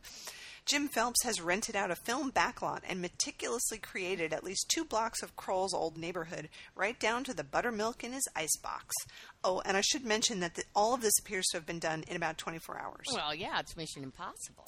Jim 0.67 0.89
Phelps 0.89 1.23
has 1.23 1.41
rented 1.41 1.77
out 1.77 1.93
a 1.93 1.97
film 1.97 2.33
backlot 2.33 2.81
and 2.89 3.01
meticulously 3.01 3.79
created 3.79 4.33
at 4.33 4.43
least 4.43 4.69
two 4.69 4.85
blocks 4.85 5.23
of 5.23 5.37
Kroll's 5.37 5.73
old 5.73 5.97
neighborhood, 5.97 6.49
right 6.75 6.99
down 6.99 7.23
to 7.23 7.33
the 7.33 7.45
buttermilk 7.45 8.03
in 8.03 8.13
his 8.13 8.27
icebox. 8.35 8.93
Oh, 9.45 9.63
and 9.65 9.77
I 9.77 9.81
should 9.81 10.05
mention 10.05 10.41
that 10.41 10.57
the, 10.57 10.65
all 10.75 10.93
of 10.93 11.03
this 11.03 11.17
appears 11.21 11.47
to 11.51 11.57
have 11.59 11.67
been 11.67 11.79
done 11.79 12.03
in 12.09 12.17
about 12.17 12.37
24 12.37 12.81
hours. 12.81 13.07
Well, 13.13 13.33
yeah, 13.33 13.61
it's 13.61 13.77
Mission 13.77 14.03
Impossible. 14.03 14.67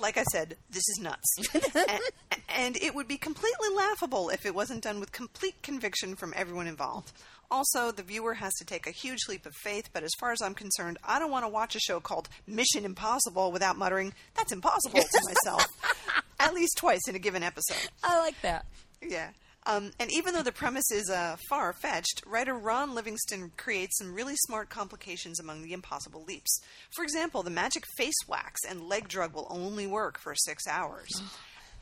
Like 0.00 0.18
I 0.18 0.24
said, 0.32 0.56
this 0.68 0.82
is 0.88 0.98
nuts. 1.00 1.32
and, 1.76 2.00
and 2.48 2.76
it 2.78 2.96
would 2.96 3.06
be 3.06 3.16
completely 3.16 3.68
laughable 3.72 4.30
if 4.30 4.44
it 4.44 4.52
wasn't 4.52 4.82
done 4.82 4.98
with 4.98 5.12
complete 5.12 5.62
conviction 5.62 6.16
from 6.16 6.34
everyone 6.34 6.66
involved. 6.66 7.12
Also, 7.50 7.90
the 7.90 8.02
viewer 8.02 8.34
has 8.34 8.52
to 8.54 8.64
take 8.64 8.86
a 8.86 8.90
huge 8.90 9.28
leap 9.28 9.46
of 9.46 9.54
faith, 9.62 9.90
but 9.92 10.02
as 10.02 10.10
far 10.18 10.32
as 10.32 10.42
I'm 10.42 10.54
concerned, 10.54 10.98
I 11.04 11.18
don't 11.18 11.30
want 11.30 11.44
to 11.44 11.48
watch 11.48 11.76
a 11.76 11.80
show 11.80 12.00
called 12.00 12.28
Mission 12.46 12.84
Impossible 12.84 13.52
without 13.52 13.76
muttering, 13.76 14.12
that's 14.34 14.52
impossible 14.52 15.00
to 15.00 15.20
myself. 15.24 15.66
At 16.40 16.54
least 16.54 16.76
twice 16.76 17.06
in 17.08 17.14
a 17.14 17.18
given 17.20 17.42
episode. 17.42 17.88
I 18.02 18.18
like 18.18 18.40
that. 18.42 18.66
Yeah. 19.00 19.30
Um, 19.66 19.92
and 19.98 20.12
even 20.12 20.34
though 20.34 20.42
the 20.42 20.52
premise 20.52 20.90
is 20.92 21.08
uh, 21.08 21.36
far 21.48 21.72
fetched, 21.72 22.22
writer 22.26 22.54
Ron 22.54 22.94
Livingston 22.94 23.50
creates 23.56 23.96
some 23.98 24.12
really 24.12 24.34
smart 24.46 24.68
complications 24.68 25.40
among 25.40 25.62
the 25.62 25.72
impossible 25.72 26.22
leaps. 26.24 26.60
For 26.94 27.02
example, 27.02 27.42
the 27.42 27.50
magic 27.50 27.84
face 27.96 28.14
wax 28.28 28.60
and 28.68 28.88
leg 28.88 29.08
drug 29.08 29.34
will 29.34 29.46
only 29.48 29.86
work 29.86 30.18
for 30.18 30.34
six 30.34 30.66
hours. 30.66 31.08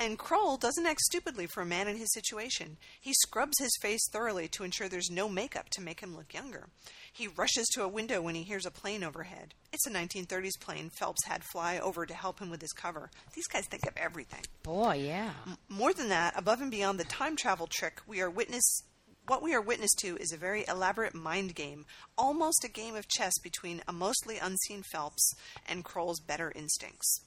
And 0.03 0.19
Kroll 0.19 0.57
doesn't 0.57 0.85
act 0.85 1.01
stupidly 1.03 1.47
for 1.47 1.61
a 1.61 1.65
man 1.65 1.87
in 1.87 1.97
his 1.97 2.13
situation. 2.13 2.77
He 3.01 3.13
scrubs 3.13 3.61
his 3.61 3.71
face 3.81 4.05
thoroughly 4.11 4.49
to 4.49 4.65
ensure 4.65 4.89
there's 4.89 5.13
no 5.13 5.29
makeup 5.29 5.69
to 5.71 5.81
make 5.81 6.01
him 6.01 6.17
look 6.17 6.35
younger. 6.35 6.71
He 7.13 7.29
rushes 7.29 7.69
to 7.69 7.85
a 7.85 7.89
window 7.89 8.21
when 8.21 8.35
he 8.35 8.43
hears 8.43 8.67
a 8.67 8.73
plane 8.73 9.05
overhead. 9.05 9.55
It's 9.73 9.87
a 9.87 9.91
1930s 9.91 10.59
plane 10.59 10.91
Phelps 10.91 11.25
had 11.27 11.45
fly 11.45 11.79
over 11.79 12.05
to 12.05 12.15
help 12.15 12.41
him 12.41 12.51
with 12.51 12.61
his 12.61 12.73
cover. 12.73 13.13
These 13.37 13.47
guys 13.47 13.67
think 13.67 13.87
of 13.87 13.97
everything. 13.97 14.41
Boy, 14.65 15.05
yeah. 15.07 15.35
More 15.69 15.93
than 15.93 16.09
that, 16.09 16.37
above 16.37 16.61
and 16.61 16.73
beyond 16.73 16.99
the 16.99 17.05
time 17.05 17.37
travel 17.37 17.69
trick, 17.71 18.01
we 18.05 18.21
are 18.21 18.29
witness 18.29 18.83
what 19.29 19.41
we 19.41 19.55
are 19.55 19.61
witness 19.61 19.93
to 20.01 20.17
is 20.17 20.33
a 20.33 20.37
very 20.37 20.65
elaborate 20.67 21.15
mind 21.15 21.55
game, 21.55 21.87
almost 22.19 22.65
a 22.65 22.69
game 22.69 22.97
of 22.97 23.07
chess 23.07 23.35
between 23.41 23.81
a 23.87 23.93
mostly 23.93 24.37
unseen 24.39 24.83
Phelps 24.83 25.33
and 25.65 25.85
Kroll's 25.85 26.19
better 26.19 26.51
instincts. 26.57 27.21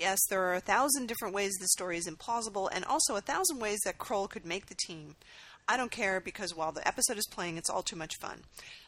Yes, 0.00 0.18
there 0.30 0.42
are 0.44 0.54
a 0.54 0.60
thousand 0.60 1.08
different 1.08 1.34
ways 1.34 1.52
the 1.60 1.68
story 1.68 1.98
is 1.98 2.08
implausible, 2.08 2.70
and 2.72 2.86
also 2.86 3.16
a 3.16 3.20
thousand 3.20 3.58
ways 3.58 3.80
that 3.84 3.98
Kroll 3.98 4.28
could 4.28 4.46
make 4.46 4.64
the 4.64 4.74
team. 4.86 5.16
I 5.68 5.76
don't 5.76 5.90
care 5.90 6.20
because 6.20 6.56
while 6.56 6.72
the 6.72 6.88
episode 6.88 7.18
is 7.18 7.28
playing, 7.30 7.58
it's 7.58 7.68
all 7.68 7.82
too 7.82 7.96
much 7.96 8.16
fun. 8.18 8.40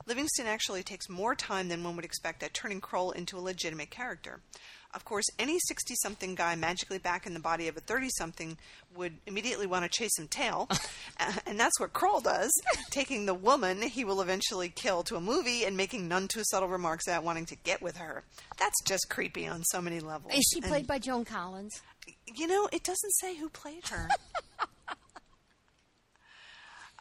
Livingston 0.07 0.47
actually 0.47 0.83
takes 0.83 1.11
more 1.11 1.35
time 1.35 1.69
than 1.69 1.85
one 1.85 1.97
would 1.97 2.07
expect 2.07 2.43
at 2.43 2.55
turning 2.55 2.81
Kroll 2.81 3.11
into 3.11 3.37
a 3.37 3.41
legitimate 3.41 3.91
character. 3.91 4.41
Of 4.95 5.05
course, 5.07 5.25
any 5.39 5.59
60 5.69 5.95
something 6.03 6.35
guy 6.35 6.55
magically 6.55 6.99
back 6.99 7.27
in 7.27 7.33
the 7.33 7.41
body 7.41 7.67
of 7.69 7.77
a 7.79 7.81
30 7.81 8.09
something 8.19 8.59
would 8.95 9.15
immediately 9.27 9.67
want 9.67 9.85
to 9.85 9.89
chase 9.91 10.11
some 10.17 10.29
tail. 10.29 10.69
Uh, 11.21 11.31
and 11.47 11.61
that's 11.61 11.79
what 11.79 11.93
Kroll 11.93 12.21
does, 12.21 12.51
taking 12.91 13.27
the 13.27 13.35
woman 13.35 13.83
he 13.83 14.03
will 14.05 14.23
eventually 14.23 14.69
kill 14.71 15.03
to 15.05 15.15
a 15.15 15.21
movie 15.21 15.65
and 15.65 15.77
making 15.77 16.09
none 16.09 16.27
too 16.27 16.41
subtle 16.45 16.69
remarks 16.69 17.07
about 17.07 17.23
wanting 17.23 17.45
to 17.47 17.55
get 17.55 17.81
with 17.83 17.99
her. 17.99 18.25
That's 18.59 18.83
just 18.85 19.09
creepy 19.11 19.47
on 19.47 19.63
so 19.65 19.81
many 19.81 20.01
levels. 20.01 20.33
Is 20.35 20.43
she 20.53 20.61
And, 20.61 20.69
played 20.69 20.87
by 20.87 20.99
Joan 20.99 21.25
Collins? 21.25 21.81
You 22.35 22.47
know, 22.49 22.67
it 22.73 22.83
doesn't 22.83 23.13
say 23.21 23.37
who 23.37 23.51
played 23.51 23.87
her. 23.89 24.09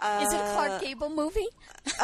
Is 0.22 0.34
it 0.34 0.38
a 0.38 0.52
Clark 0.54 0.82
Gable 0.82 1.10
movie? 1.10 1.48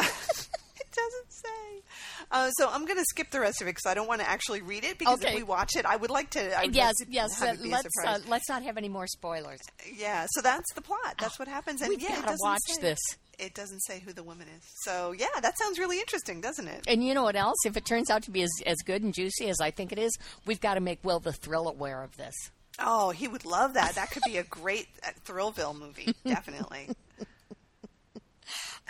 doesn't 0.92 1.32
say. 1.32 1.82
Uh, 2.30 2.50
so 2.50 2.68
I'm 2.70 2.84
going 2.84 2.98
to 2.98 3.04
skip 3.08 3.30
the 3.30 3.40
rest 3.40 3.60
of 3.62 3.66
it 3.68 3.70
because 3.70 3.86
I 3.86 3.94
don't 3.94 4.08
want 4.08 4.20
to 4.20 4.28
actually 4.28 4.62
read 4.62 4.84
it. 4.84 4.98
Because 4.98 5.20
Okay. 5.20 5.30
if 5.30 5.34
we 5.36 5.42
watch 5.42 5.76
it, 5.76 5.84
I 5.86 5.96
would 5.96 6.10
like 6.10 6.30
to. 6.30 6.58
I 6.58 6.66
would 6.66 6.74
yes, 6.74 6.94
like 7.00 7.08
to 7.08 7.12
yes. 7.14 7.42
uh, 7.42 7.46
it 7.46 7.66
let's 7.66 7.88
uh, 8.06 8.18
let's 8.28 8.48
not 8.48 8.62
have 8.62 8.76
any 8.76 8.88
more 8.88 9.06
spoilers. 9.06 9.60
yeah. 9.96 10.26
So 10.30 10.40
that's 10.42 10.72
the 10.74 10.82
plot. 10.82 11.14
That's 11.20 11.38
what 11.38 11.48
happens. 11.48 11.80
And 11.82 11.88
We've 11.90 12.00
yeah, 12.02 12.20
gotta 12.20 12.36
watch 12.40 12.60
say- 12.68 12.80
this. 12.82 12.98
It 13.38 13.54
doesn't 13.54 13.78
say 13.86 14.00
who 14.00 14.12
the 14.12 14.24
woman 14.24 14.48
is. 14.48 14.64
So 14.82 15.12
yeah, 15.12 15.26
that 15.40 15.56
sounds 15.58 15.78
really 15.78 16.00
interesting, 16.00 16.40
doesn't 16.40 16.66
it? 16.66 16.84
And 16.88 17.04
you 17.04 17.14
know 17.14 17.22
what 17.22 17.36
else? 17.36 17.56
If 17.64 17.76
it 17.76 17.84
turns 17.84 18.10
out 18.10 18.24
to 18.24 18.32
be 18.32 18.42
as, 18.42 18.50
as 18.66 18.76
good 18.84 19.04
and 19.04 19.14
juicy 19.14 19.48
as 19.48 19.60
I 19.60 19.70
think 19.70 19.92
it 19.92 19.98
is, 20.00 20.10
we've 20.44 20.60
got 20.60 20.74
to 20.74 20.80
make 20.80 21.04
Will 21.04 21.20
the 21.20 21.32
Thrill 21.32 21.68
aware 21.68 22.02
of 22.02 22.16
this. 22.16 22.34
Oh, 22.80 23.10
he 23.10 23.28
would 23.28 23.44
love 23.44 23.74
that. 23.74 23.94
That 23.94 24.10
could 24.10 24.24
be 24.26 24.38
a 24.38 24.42
great 24.42 24.88
uh, 25.06 25.10
Thrillville 25.24 25.78
movie. 25.78 26.14
Definitely. 26.26 26.88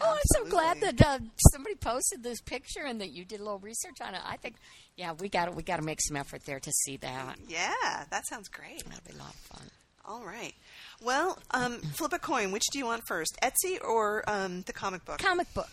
Oh, 0.01 0.11
I'm 0.11 0.45
so 0.45 0.51
glad 0.51 0.81
that 0.81 1.01
uh, 1.05 1.19
somebody 1.53 1.75
posted 1.75 2.23
this 2.23 2.41
picture 2.41 2.85
and 2.85 3.01
that 3.01 3.11
you 3.11 3.25
did 3.25 3.41
a 3.41 3.43
little 3.43 3.59
research 3.59 3.97
on 4.01 4.15
it. 4.15 4.21
I 4.25 4.37
think, 4.37 4.57
yeah, 4.97 5.13
we 5.19 5.29
got 5.29 5.47
to 5.47 5.53
we 5.53 5.63
got 5.63 5.77
to 5.77 5.83
make 5.85 6.01
some 6.01 6.17
effort 6.17 6.45
there 6.45 6.61
to 6.61 6.73
see 6.85 6.97
that. 6.99 7.37
Yeah, 7.49 8.05
that 8.11 8.27
sounds 8.27 8.49
great. 8.49 8.85
That'll 8.85 9.01
be 9.07 9.15
a 9.15 9.19
lot 9.19 9.35
of 9.35 9.41
fun. 9.41 9.71
All 10.05 10.25
right. 10.25 10.55
Well, 11.03 11.39
um, 11.51 11.81
flip 11.81 12.13
a 12.13 12.19
coin. 12.19 12.51
Which 12.51 12.65
do 12.73 12.79
you 12.79 12.87
want 12.87 13.03
first, 13.07 13.37
Etsy 13.43 13.79
or 13.83 14.25
um, 14.29 14.63
the 14.63 14.73
comic 14.73 15.05
book? 15.05 15.19
Comic 15.19 15.53
book. 15.53 15.71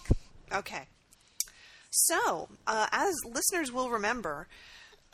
Okay. 0.54 0.84
So, 1.90 2.50
uh, 2.68 2.88
as 2.92 3.16
listeners 3.26 3.72
will 3.72 3.90
remember, 3.90 4.48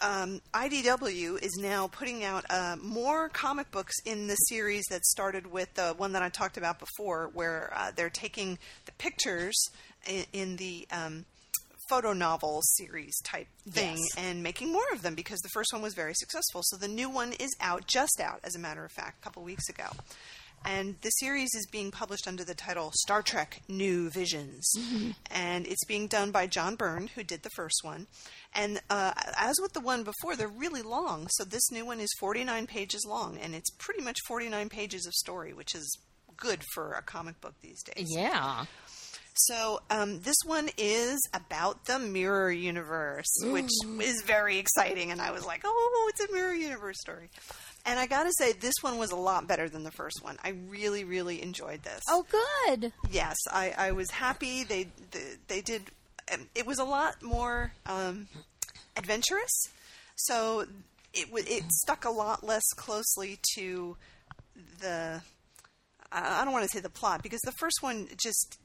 um, 0.02 0.42
IDW 0.54 1.42
is 1.42 1.58
now 1.62 1.88
putting 1.88 2.24
out 2.24 2.46
uh, 2.50 2.76
more 2.82 3.30
comic 3.30 3.72
books 3.72 3.94
in 4.06 4.28
the 4.28 4.36
series 4.36 4.84
that 4.90 5.04
started 5.06 5.52
with 5.52 5.74
the 5.76 5.94
one 5.98 6.14
that 6.14 6.22
I 6.24 6.30
talked 6.30 6.58
about 6.58 6.80
before, 6.80 7.30
where 7.34 7.72
uh, 7.76 7.92
they're 7.96 8.10
taking 8.10 8.58
the 8.86 8.92
pictures 8.94 9.56
in, 10.08 10.26
in 10.34 10.56
the 10.58 10.88
um, 10.92 11.26
photo 11.90 12.14
novel 12.14 12.62
series 12.64 13.20
type 13.24 13.48
thing 13.70 13.98
Yes. 13.98 14.08
and 14.18 14.42
making 14.42 14.72
more 14.72 14.86
of 14.94 15.02
them 15.02 15.14
because 15.14 15.40
the 15.40 15.50
first 15.54 15.74
one 15.74 15.82
was 15.82 15.94
very 15.94 16.14
successful. 16.16 16.62
So 16.64 16.78
the 16.78 16.88
new 16.88 17.10
one 17.10 17.34
is 17.34 17.50
out, 17.60 17.86
just 17.86 18.22
out, 18.24 18.40
as 18.44 18.56
a 18.56 18.60
matter 18.60 18.86
of 18.86 18.92
fact, 18.92 19.20
a 19.22 19.24
couple 19.24 19.44
weeks 19.44 19.68
ago. 19.70 19.86
And 20.66 20.96
the 21.02 21.10
series 21.10 21.50
is 21.56 21.68
being 21.72 21.92
published 21.92 22.28
under 22.28 22.44
the 22.44 22.54
title 22.54 22.92
Star 22.96 23.22
Trek 23.22 23.62
New 23.68 24.10
Visions. 24.10 24.72
And 25.32 25.66
it's 25.66 25.86
being 25.86 26.08
done 26.08 26.32
by 26.32 26.48
John 26.48 26.76
Byrne, 26.76 27.08
who 27.08 27.24
did 27.24 27.44
the 27.44 27.50
first 27.56 27.82
one. 27.84 28.08
And 28.54 28.82
uh, 28.90 29.14
as 29.38 29.56
with 29.62 29.74
the 29.74 29.80
one 29.80 30.04
before, 30.04 30.36
they're 30.36 30.48
really 30.48 30.82
long. 30.82 31.28
So 31.32 31.44
this 31.44 31.72
new 31.72 31.86
one 31.86 32.00
is 32.00 32.10
49 32.20 32.68
pages 32.68 33.06
long, 33.08 33.38
and 33.38 33.56
it's 33.56 33.72
pretty 33.72 34.02
much 34.02 34.18
49 34.28 34.70
pages 34.70 35.06
of 35.06 35.14
story, 35.14 35.54
which 35.54 35.74
is 35.74 35.98
good 36.38 36.64
for 36.74 36.94
a 36.94 37.02
comic 37.02 37.40
book 37.42 37.56
these 37.62 37.82
days. 37.84 38.08
Yeah. 38.10 38.66
So 39.34 39.80
um, 39.90 40.20
this 40.22 40.36
one 40.46 40.70
is 40.78 41.20
about 41.34 41.86
the 41.86 41.98
mirror 42.00 42.52
universe, 42.52 43.32
which 43.44 43.72
is 44.02 44.22
very 44.26 44.58
exciting. 44.58 45.12
And 45.12 45.22
I 45.22 45.32
was 45.32 45.46
like, 45.46 45.62
"Oh, 45.64 46.12
it's 46.14 46.30
a 46.30 46.34
mirror 46.34 46.54
universe 46.54 46.98
story." 47.00 47.30
And 47.86 48.00
I 48.00 48.06
got 48.06 48.24
to 48.24 48.32
say, 48.38 48.54
this 48.54 48.76
one 48.82 48.98
was 48.98 49.12
a 49.12 49.16
lot 49.16 49.48
better 49.48 49.68
than 49.68 49.84
the 49.84 49.92
first 49.92 50.24
one. 50.24 50.38
I 50.44 50.50
really, 50.70 51.04
really 51.04 51.42
enjoyed 51.42 51.84
this. 51.84 52.02
Oh, 52.08 52.26
good. 52.68 52.94
yes, 53.10 53.36
I, 53.52 53.74
I 53.78 53.92
was 53.92 54.12
happy. 54.12 54.64
They 54.64 54.88
they, 55.12 55.24
they 55.48 55.62
did. 55.62 55.84
Um, 56.32 56.48
it 56.54 56.66
was 56.68 56.78
a 56.80 56.84
lot 56.84 57.22
more 57.24 57.74
um, 57.88 58.28
adventurous, 58.96 59.64
so 60.16 60.66
it 61.14 61.26
w- 61.26 61.46
it 61.48 61.64
stuck 61.72 62.06
a 62.06 62.12
lot 62.12 62.44
less 62.46 62.64
closely 62.76 63.40
to 63.56 63.98
the. 64.80 65.22
I 66.12 66.42
I 66.42 66.44
don't 66.46 66.54
want 66.54 66.66
to 66.66 66.70
say 66.70 66.82
the 66.82 66.90
plot 66.90 67.24
because 67.24 67.42
the 67.42 67.52
first 67.54 67.82
one 67.82 68.08
just 68.22 68.60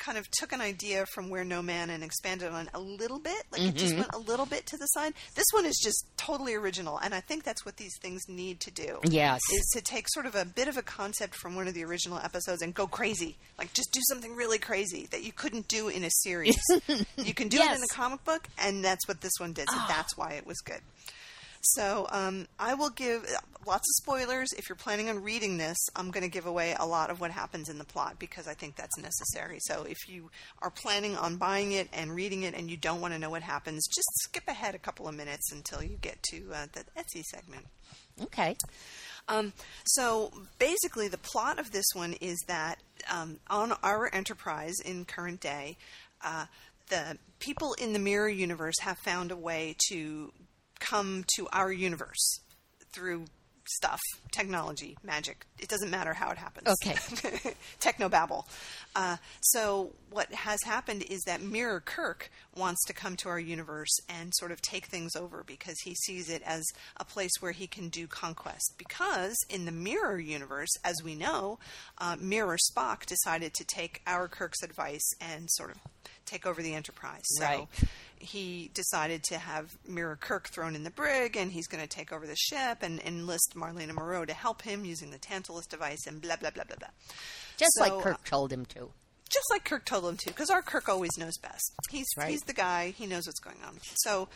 kind 0.00 0.18
of 0.18 0.28
took 0.32 0.52
an 0.52 0.60
idea 0.60 1.06
from 1.14 1.30
where 1.30 1.44
no 1.44 1.62
man 1.62 1.90
and 1.90 2.02
expanded 2.02 2.50
on 2.50 2.68
a 2.74 2.80
little 2.80 3.18
bit 3.18 3.44
like 3.52 3.62
it 3.62 3.74
just 3.74 3.92
mm-hmm. 3.92 4.00
went 4.00 4.14
a 4.14 4.18
little 4.18 4.46
bit 4.46 4.66
to 4.66 4.76
the 4.76 4.86
side. 4.86 5.12
This 5.34 5.46
one 5.52 5.64
is 5.66 5.78
just 5.80 6.06
totally 6.16 6.54
original 6.54 6.98
and 6.98 7.14
i 7.14 7.20
think 7.20 7.44
that's 7.44 7.64
what 7.64 7.76
these 7.76 7.96
things 8.00 8.22
need 8.28 8.60
to 8.60 8.70
do 8.70 8.98
Yes. 9.04 9.40
is 9.52 9.70
to 9.74 9.80
take 9.82 10.06
sort 10.08 10.26
of 10.26 10.34
a 10.34 10.44
bit 10.44 10.68
of 10.68 10.76
a 10.76 10.82
concept 10.82 11.34
from 11.34 11.54
one 11.54 11.68
of 11.68 11.74
the 11.74 11.84
original 11.84 12.18
episodes 12.18 12.62
and 12.62 12.74
go 12.74 12.86
crazy. 12.86 13.36
Like 13.58 13.72
just 13.72 13.92
do 13.92 14.00
something 14.08 14.34
really 14.34 14.58
crazy 14.58 15.06
that 15.10 15.22
you 15.22 15.32
couldn't 15.32 15.68
do 15.68 15.88
in 15.88 16.04
a 16.04 16.10
series. 16.10 16.58
You 17.16 17.34
can 17.34 17.48
do 17.48 17.58
it 17.58 17.76
in 17.76 17.82
a 17.82 17.94
comic 17.94 18.24
book 18.24 18.48
and 18.58 18.84
that's 18.84 19.06
what 19.06 19.20
this 19.20 19.32
one 19.38 19.52
did 19.52 19.68
so 19.70 19.76
ah. 19.78 19.86
that's 19.88 20.16
why 20.16 20.32
it 20.32 20.46
was 20.46 20.58
good 20.60 20.80
so 21.60 22.06
um, 22.10 22.46
I 22.58 22.74
will 22.74 22.90
give 22.90 23.22
lots 23.66 23.88
of 23.88 24.02
spoilers. 24.02 24.52
If 24.52 24.68
you're 24.68 24.76
planning 24.76 25.08
on 25.08 25.22
reading 25.22 25.58
this, 25.58 25.76
I'm 25.94 26.10
going 26.10 26.22
to 26.22 26.30
give 26.30 26.46
away 26.46 26.74
a 26.78 26.86
lot 26.86 27.10
of 27.10 27.20
what 27.20 27.30
happens 27.30 27.68
in 27.68 27.78
the 27.78 27.84
plot 27.84 28.18
because 28.18 28.48
I 28.48 28.54
think 28.54 28.76
that's 28.76 28.96
necessary. 28.98 29.58
So 29.60 29.84
if 29.88 30.08
you 30.08 30.30
are 30.62 30.70
planning 30.70 31.16
on 31.16 31.36
buying 31.36 31.72
it 31.72 31.88
and 31.92 32.14
reading 32.14 32.44
it 32.44 32.54
and 32.54 32.70
you 32.70 32.76
don't 32.76 33.00
want 33.00 33.12
to 33.14 33.18
know 33.18 33.30
what 33.30 33.42
happens, 33.42 33.86
just 33.94 34.08
skip 34.22 34.48
ahead 34.48 34.74
a 34.74 34.78
couple 34.78 35.06
of 35.06 35.14
minutes 35.14 35.52
until 35.52 35.82
you 35.82 35.98
get 36.00 36.22
to 36.30 36.50
uh, 36.54 36.66
the 36.72 36.84
Etsy 36.98 37.22
segment. 37.22 37.66
Okay. 38.22 38.56
Um, 39.28 39.52
so 39.84 40.32
basically, 40.58 41.08
the 41.08 41.18
plot 41.18 41.58
of 41.58 41.72
this 41.72 41.86
one 41.94 42.14
is 42.14 42.38
that 42.48 42.78
um, 43.10 43.38
on 43.48 43.72
our 43.82 44.12
Enterprise 44.12 44.74
in 44.84 45.04
current 45.04 45.40
day, 45.40 45.76
uh, 46.24 46.46
the 46.88 47.18
people 47.38 47.74
in 47.74 47.92
the 47.92 47.98
mirror 47.98 48.28
universe 48.28 48.78
have 48.80 48.98
found 48.98 49.30
a 49.30 49.36
way 49.36 49.76
to 49.90 50.32
come 50.80 51.24
to 51.36 51.48
our 51.52 51.70
universe 51.72 52.40
through 52.92 53.26
stuff, 53.68 54.00
technology, 54.32 54.96
magic. 55.04 55.46
It 55.58 55.68
doesn't 55.68 55.90
matter 55.90 56.12
how 56.12 56.30
it 56.30 56.38
happens. 56.38 56.68
Okay. 56.82 56.94
Technobabble. 57.80 58.44
Uh, 58.96 59.16
so 59.40 59.92
what 60.10 60.32
has 60.32 60.58
happened 60.64 61.04
is 61.08 61.20
that 61.26 61.40
Mirror 61.40 61.80
Kirk 61.80 62.30
wants 62.56 62.84
to 62.86 62.92
come 62.92 63.16
to 63.16 63.28
our 63.28 63.38
universe 63.38 63.96
and 64.08 64.32
sort 64.34 64.50
of 64.50 64.60
take 64.60 64.86
things 64.86 65.14
over 65.14 65.44
because 65.46 65.76
he 65.84 65.94
sees 65.94 66.28
it 66.28 66.42
as 66.44 66.64
a 66.96 67.04
place 67.04 67.30
where 67.40 67.52
he 67.52 67.66
can 67.66 67.88
do 67.88 68.06
conquest. 68.06 68.74
Because 68.78 69.36
in 69.48 69.64
the 69.64 69.72
Mirror 69.72 70.18
universe, 70.18 70.70
as 70.84 70.96
we 71.04 71.14
know, 71.14 71.58
uh, 71.98 72.16
Mirror 72.20 72.58
Spock 72.70 73.06
decided 73.06 73.54
to 73.54 73.64
take 73.64 74.02
our 74.06 74.26
Kirk's 74.28 74.62
advice 74.62 75.08
and 75.20 75.48
sort 75.50 75.70
of 75.70 75.76
take 76.26 76.46
over 76.46 76.62
the 76.62 76.74
Enterprise. 76.74 77.22
So 77.24 77.44
Right. 77.44 77.68
he 78.18 78.70
decided 78.74 79.22
to 79.24 79.38
have 79.38 79.76
Mirror 79.86 80.16
Kirk 80.20 80.48
thrown 80.48 80.74
in 80.76 80.84
the 80.84 80.90
brig, 80.90 81.36
and 81.36 81.50
he's 81.50 81.66
going 81.66 81.82
to 81.82 81.88
take 81.88 82.12
over 82.12 82.26
the 82.26 82.36
ship 82.36 82.78
and 82.82 83.00
enlist 83.00 83.54
Marlena 83.56 83.92
Moreau 83.94 84.24
to 84.24 84.32
help 84.34 84.62
him 84.62 84.84
using 84.84 85.10
the 85.10 85.18
Tantalus 85.18 85.66
device, 85.66 86.06
and 86.06 86.20
blah 86.20 86.36
blah 86.36 86.50
blah 86.50 86.64
blah 86.64 86.76
blah. 86.76 86.88
Just 87.60 87.72
So, 87.76 87.82
like 87.94 88.02
Kirk 88.02 88.24
told 88.24 88.52
him 88.52 88.64
to. 88.66 88.90
Just 89.30 89.46
like 89.52 89.64
Kirk 89.64 89.84
told 89.84 90.04
him 90.06 90.16
to, 90.16 90.26
because 90.26 90.50
our 90.50 90.60
Kirk 90.62 90.88
always 90.88 91.16
knows 91.16 91.38
best. 91.38 91.72
He's 91.88 92.08
right. 92.16 92.30
he's 92.30 92.40
the 92.40 92.52
guy. 92.52 92.90
He 92.90 93.06
knows 93.06 93.26
what's 93.26 93.38
going 93.38 93.58
on. 93.64 93.78
So 94.02 94.28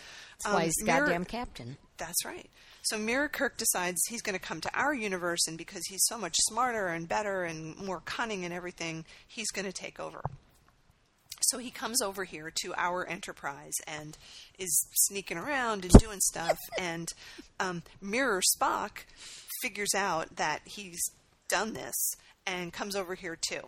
That's 0.44 0.54
why 0.54 0.60
um, 0.60 0.64
he's 0.66 0.74
the 0.76 0.84
Mirror- 0.84 1.00
goddamn 1.06 1.24
captain. 1.24 1.76
that's 1.98 2.24
right. 2.24 2.48
So 2.82 2.96
Mirror 2.98 3.30
Kirk 3.30 3.56
decides 3.56 3.98
he's 4.08 4.22
going 4.22 4.38
to 4.38 4.44
come 4.44 4.60
to 4.60 4.70
our 4.72 4.94
universe, 4.94 5.48
and 5.48 5.58
because 5.58 5.82
he's 5.88 6.04
so 6.04 6.16
much 6.18 6.36
smarter 6.48 6.86
and 6.88 7.08
better 7.08 7.42
and 7.42 7.76
more 7.78 8.02
cunning 8.04 8.44
and 8.44 8.54
everything, 8.54 9.04
he's 9.26 9.50
going 9.50 9.64
to 9.66 9.72
take 9.72 9.98
over. 9.98 10.20
So 11.40 11.58
he 11.58 11.70
comes 11.70 12.00
over 12.00 12.24
here 12.24 12.52
to 12.62 12.74
our 12.76 13.06
Enterprise 13.06 13.74
and 13.86 14.16
is 14.58 14.86
sneaking 14.94 15.38
around 15.38 15.84
and 15.84 15.92
doing 15.94 16.20
stuff. 16.20 16.56
and 16.78 17.08
um, 17.58 17.82
Mirror 18.00 18.42
Spock 18.56 19.04
figures 19.60 19.94
out 19.96 20.36
that 20.36 20.60
he's 20.64 21.02
done 21.48 21.72
this 21.74 22.12
and 22.46 22.72
comes 22.72 22.96
over 22.96 23.14
here 23.14 23.36
too. 23.40 23.60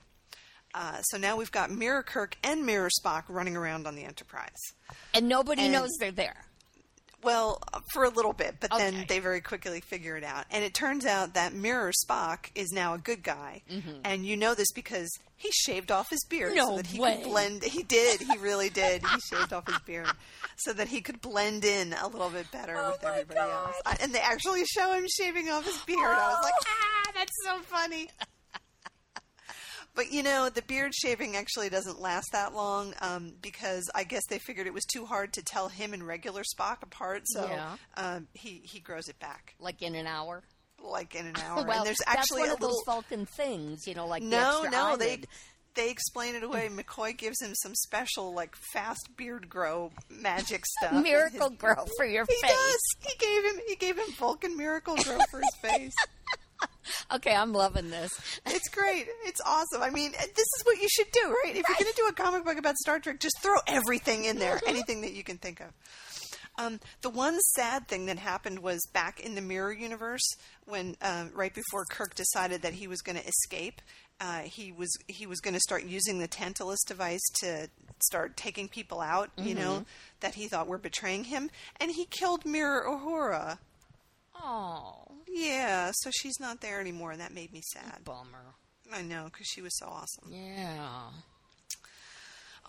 Uh, 0.74 1.00
so 1.02 1.16
now 1.16 1.36
we've 1.36 1.52
got 1.52 1.70
Mirror 1.70 2.02
Kirk 2.02 2.36
and 2.42 2.66
Mirror 2.66 2.90
Spock 3.02 3.24
running 3.28 3.56
around 3.56 3.86
on 3.86 3.94
the 3.96 4.04
Enterprise. 4.04 4.58
And 5.14 5.28
nobody 5.28 5.62
And- 5.62 5.72
knows 5.72 5.90
they're 5.98 6.10
there. 6.10 6.44
Well, 7.22 7.60
for 7.92 8.04
a 8.04 8.08
little 8.10 8.34
bit, 8.34 8.56
but 8.60 8.70
then 8.70 9.04
they 9.08 9.18
very 9.18 9.40
quickly 9.40 9.80
figure 9.80 10.16
it 10.16 10.22
out. 10.22 10.44
And 10.50 10.62
it 10.62 10.74
turns 10.74 11.04
out 11.04 11.34
that 11.34 11.54
Mirror 11.54 11.90
Spock 12.06 12.50
is 12.54 12.70
now 12.72 12.94
a 12.94 12.98
good 12.98 13.24
guy. 13.24 13.62
And 14.04 14.24
you 14.24 14.36
know 14.36 14.54
this 14.54 14.70
because 14.72 15.08
he 15.34 15.50
shaved 15.50 15.90
off 15.90 16.08
his 16.08 16.24
beard 16.28 16.50
Mm-hmm. 16.50 16.56
No 16.58 16.70
so 16.70 16.76
that 16.76 16.86
he 16.86 17.00
way. 17.00 17.16
could 17.16 17.24
blend. 17.24 17.64
He 17.64 17.82
did. 17.82 18.20
He 18.20 18.36
really 18.38 18.68
did. 18.68 19.02
He 19.02 19.20
shaved 19.34 19.52
off 19.52 19.66
his 19.66 19.78
beard 19.80 20.06
so 20.58 20.72
that 20.74 20.86
he 20.88 21.00
could 21.00 21.20
blend 21.20 21.64
in 21.64 21.94
a 21.94 22.06
little 22.06 22.30
bit 22.30 22.48
better 22.52 22.76
Oh 22.76 22.90
with 22.92 23.02
everybody 23.02 23.40
God. 23.40 23.74
else. 23.86 23.98
And 24.00 24.14
they 24.14 24.20
actually 24.20 24.64
show 24.66 24.92
him 24.92 25.06
shaving 25.18 25.48
off 25.48 25.64
his 25.64 25.78
beard. 25.78 25.98
I 26.04 26.28
was 26.28 26.44
like, 26.44 26.54
ah, 26.68 27.10
that's 27.14 27.32
so 27.44 27.58
funny. 27.62 28.08
But 29.96 30.12
you 30.12 30.22
know, 30.22 30.48
the 30.50 30.62
beard 30.62 30.92
shaving 30.94 31.34
actually 31.36 31.68
doesn't 31.70 32.00
last 32.00 32.28
that 32.32 32.54
long 32.54 32.92
um, 33.00 33.32
because 33.42 33.90
I 33.94 34.04
guess 34.04 34.22
they 34.28 34.38
figured 34.38 34.66
it 34.68 34.74
was 34.74 34.84
too 34.84 35.06
hard 35.06 35.32
to 35.32 35.42
tell 35.42 35.68
him 35.68 35.92
and 35.94 36.06
regular 36.06 36.42
Spock 36.42 36.82
apart. 36.82 37.22
So 37.24 37.48
Yeah. 37.48 37.76
um, 37.96 38.28
he 38.34 38.60
he 38.64 38.78
grows 38.78 39.08
it 39.08 39.18
back 39.18 39.54
Like 39.58 39.80
in 39.82 39.94
an 39.94 40.06
hour. 40.06 40.42
like 40.82 41.14
in 41.14 41.26
an 41.26 41.36
hour. 41.44 41.64
well, 41.64 41.78
and 41.78 41.86
there's 41.86 41.96
that's 42.06 42.18
actually 42.18 42.42
one 42.42 42.50
a 42.50 42.52
of 42.54 42.60
those 42.60 42.68
little 42.68 42.82
Vulcan 42.86 43.26
things, 43.26 43.86
you 43.86 43.94
know, 43.94 44.06
like 44.06 44.22
the 44.22 44.28
no 44.28 44.60
extra 44.64 44.70
no 44.70 44.96
they 44.98 45.06
eyelid. 45.12 45.26
they 45.74 45.90
explain 45.90 46.34
it 46.34 46.42
away. 46.42 46.68
McCoy 46.72 47.16
gives 47.16 47.40
him 47.40 47.54
some 47.54 47.74
special 47.74 48.34
like 48.34 48.54
fast 48.72 49.08
beard 49.16 49.48
grow 49.48 49.92
magic 50.10 50.64
stuff. 50.78 51.02
Miracle 51.02 51.48
Grow 51.50 51.86
for 51.96 52.04
your 52.04 52.26
He 52.28 52.34
face. 52.42 52.50
does. 52.52 52.80
He 53.00 53.16
gave 53.18 53.44
him 53.44 53.60
he 53.66 53.76
gave 53.76 53.96
him 53.96 54.12
Vulcan 54.18 54.56
Miracle 54.58 54.96
Grow 54.96 55.18
for 55.30 55.40
his 55.40 55.56
face. 55.62 55.94
Okay, 57.12 57.34
I'm 57.34 57.52
loving 57.52 57.90
this. 57.90 58.10
It's 58.46 58.68
great. 58.68 59.06
It's 59.24 59.40
awesome. 59.44 59.82
I 59.82 59.90
mean, 59.90 60.12
this 60.12 60.46
is 60.58 60.62
what 60.64 60.80
you 60.80 60.88
should 60.88 61.10
do, 61.12 61.36
right? 61.44 61.54
If 61.56 61.68
you're 61.68 61.76
going 61.78 61.92
to 61.92 61.96
do 61.96 62.06
a 62.08 62.12
comic 62.12 62.44
book 62.44 62.58
about 62.58 62.76
Star 62.76 62.98
Trek, 62.98 63.20
just 63.20 63.38
throw 63.40 63.56
everything 63.66 64.24
in 64.24 64.38
there, 64.38 64.60
anything 64.66 65.00
that 65.02 65.12
you 65.12 65.24
can 65.24 65.38
think 65.38 65.60
of. 65.60 65.68
Um, 66.58 66.80
the 67.02 67.10
one 67.10 67.38
sad 67.40 67.86
thing 67.86 68.06
that 68.06 68.18
happened 68.18 68.60
was 68.60 68.80
back 68.92 69.20
in 69.20 69.34
the 69.34 69.40
Mirror 69.40 69.74
Universe, 69.74 70.26
when 70.64 70.96
uh, 71.02 71.26
right 71.34 71.52
before 71.54 71.84
Kirk 71.84 72.14
decided 72.14 72.62
that 72.62 72.74
he 72.74 72.86
was 72.88 73.02
going 73.02 73.18
to 73.18 73.26
escape, 73.26 73.82
uh, 74.20 74.40
he 74.40 74.72
was 74.72 74.90
he 75.06 75.26
was 75.26 75.40
going 75.40 75.54
to 75.54 75.60
start 75.60 75.84
using 75.84 76.18
the 76.18 76.28
Tantalus 76.28 76.82
device 76.86 77.22
to 77.40 77.68
start 78.02 78.36
taking 78.36 78.68
people 78.68 79.00
out, 79.00 79.30
you 79.36 79.54
know, 79.54 79.84
that 80.20 80.34
he 80.34 80.48
thought 80.48 80.66
were 80.66 80.78
betraying 80.78 81.24
him, 81.24 81.50
and 81.78 81.90
he 81.90 82.06
killed 82.06 82.46
Mirror 82.46 82.86
Uhura. 82.88 83.58
Oh, 84.42 85.04
Yeah, 85.28 85.90
so 85.94 86.10
she's 86.12 86.38
not 86.40 86.60
there 86.60 86.80
anymore, 86.80 87.12
and 87.12 87.20
that 87.20 87.32
made 87.32 87.52
me 87.52 87.62
sad. 87.72 88.04
bummer. 88.04 88.54
I 88.92 89.02
know 89.02 89.24
because 89.24 89.46
she 89.46 89.62
was 89.62 89.76
so 89.78 89.86
awesome. 89.86 90.32
Yeah. 90.32 91.00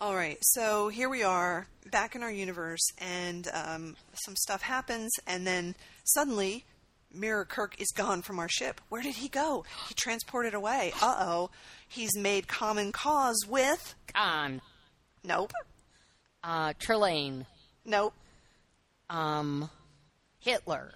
All 0.00 0.14
right, 0.14 0.38
so 0.42 0.88
here 0.88 1.08
we 1.08 1.22
are 1.24 1.66
back 1.90 2.14
in 2.14 2.22
our 2.22 2.30
universe, 2.30 2.86
and 2.98 3.48
um, 3.52 3.96
some 4.14 4.36
stuff 4.36 4.62
happens, 4.62 5.10
and 5.26 5.44
then 5.46 5.74
suddenly, 6.04 6.64
Mirror 7.12 7.46
Kirk 7.46 7.80
is 7.80 7.90
gone 7.96 8.22
from 8.22 8.38
our 8.38 8.48
ship. 8.48 8.80
Where 8.90 9.02
did 9.02 9.16
he 9.16 9.28
go? 9.28 9.64
He 9.88 9.94
transported 9.94 10.54
away. 10.54 10.92
Uh 11.02 11.16
oh, 11.20 11.50
he's 11.88 12.16
made 12.16 12.46
common 12.46 12.92
cause 12.92 13.44
with. 13.48 13.94
Khan. 14.14 14.60
Nope, 15.24 15.52
Uh, 16.44 16.74
Trelane. 16.74 17.46
nope, 17.84 18.14
Um, 19.10 19.68
Hitler. 20.38 20.92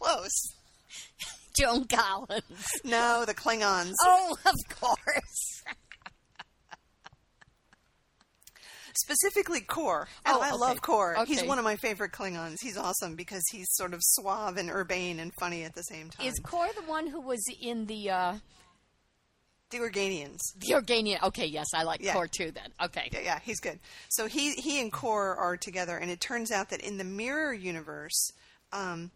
Close. 0.00 0.54
Joan 1.58 1.86
Collins. 1.86 2.66
No, 2.84 3.24
the 3.26 3.34
Klingons. 3.34 3.92
Oh, 4.04 4.36
of 4.46 4.54
course. 4.78 5.62
Specifically, 8.96 9.60
Kor. 9.60 10.08
And 10.26 10.36
Oh, 10.36 10.40
I 10.40 10.48
okay. 10.48 10.56
love 10.56 10.82
Kor. 10.82 11.16
He's 11.26 11.42
one 11.44 11.58
of 11.58 11.64
my 11.64 11.76
favorite 11.76 12.12
Klingons. 12.12 12.56
He's 12.60 12.76
awesome 12.76 13.14
because 13.14 13.42
he's 13.52 13.66
sort 13.72 13.94
of 13.94 14.00
suave 14.02 14.56
and 14.56 14.68
urbane 14.70 15.20
and 15.20 15.32
funny 15.38 15.62
at 15.64 15.74
the 15.74 15.82
same 15.82 16.10
time. 16.10 16.26
Is 16.26 16.38
Kor 16.42 16.68
the 16.74 16.82
one 16.82 17.06
who 17.06 17.20
was 17.20 17.40
in 17.60 17.86
the 17.86 18.10
uh, 18.10 18.34
the 19.70 19.78
Organians. 19.78 20.38
the 20.56 20.74
Organian? 20.74 21.22
Okay, 21.22 21.46
yes, 21.46 21.66
I 21.74 21.84
like 21.84 22.02
Yeah. 22.02 22.12
Kor 22.14 22.26
too. 22.26 22.50
Then 22.50 22.72
okay. 22.82 23.08
Yeah, 23.12 23.20
yeah, 23.20 23.38
he's 23.42 23.60
good. 23.60 23.78
So 24.08 24.26
he 24.26 24.52
he 24.54 24.80
and 24.80 24.92
Kor 24.92 25.36
are 25.36 25.56
together, 25.56 25.96
and 25.96 26.10
it 26.10 26.20
turns 26.20 26.50
out 26.50 26.70
that 26.70 26.80
in 26.80 26.98
the 26.98 27.04
mirror 27.04 27.52
universe, 27.52 28.32
um, 28.72 29.10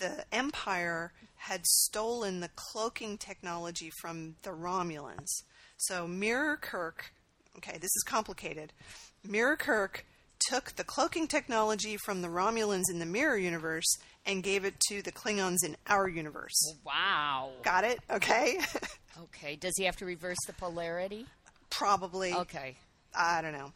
the 0.00 0.24
Empire 0.32 1.12
had 1.36 1.64
stolen 1.66 2.40
the 2.40 2.50
cloaking 2.54 3.18
technology 3.18 3.90
from 4.00 4.36
the 4.42 4.50
Romulans. 4.50 5.28
So 5.76 6.06
Mirror 6.06 6.58
Kirk, 6.58 7.12
okay, 7.58 7.74
this 7.74 7.94
is 7.94 8.04
complicated. 8.06 8.72
Mirror 9.24 9.56
Kirk 9.56 10.04
took 10.48 10.76
the 10.76 10.84
cloaking 10.84 11.26
technology 11.26 11.96
from 12.04 12.22
the 12.22 12.28
Romulans 12.28 12.84
in 12.90 12.98
the 12.98 13.06
mirror 13.06 13.36
universe 13.36 13.96
and 14.24 14.42
gave 14.42 14.64
it 14.64 14.78
to 14.88 15.02
the 15.02 15.12
Klingons 15.12 15.64
in 15.64 15.76
our 15.86 16.08
universe. 16.08 16.74
Wow. 16.84 17.50
Got 17.62 17.84
it? 17.84 17.98
Okay. 18.10 18.58
Okay. 19.20 19.56
Does 19.56 19.74
he 19.76 19.84
have 19.84 19.96
to 19.96 20.04
reverse 20.04 20.36
the 20.46 20.52
polarity? 20.52 21.26
Probably. 21.70 22.32
Okay. 22.32 22.76
I 23.16 23.42
don't 23.42 23.52
know. 23.52 23.72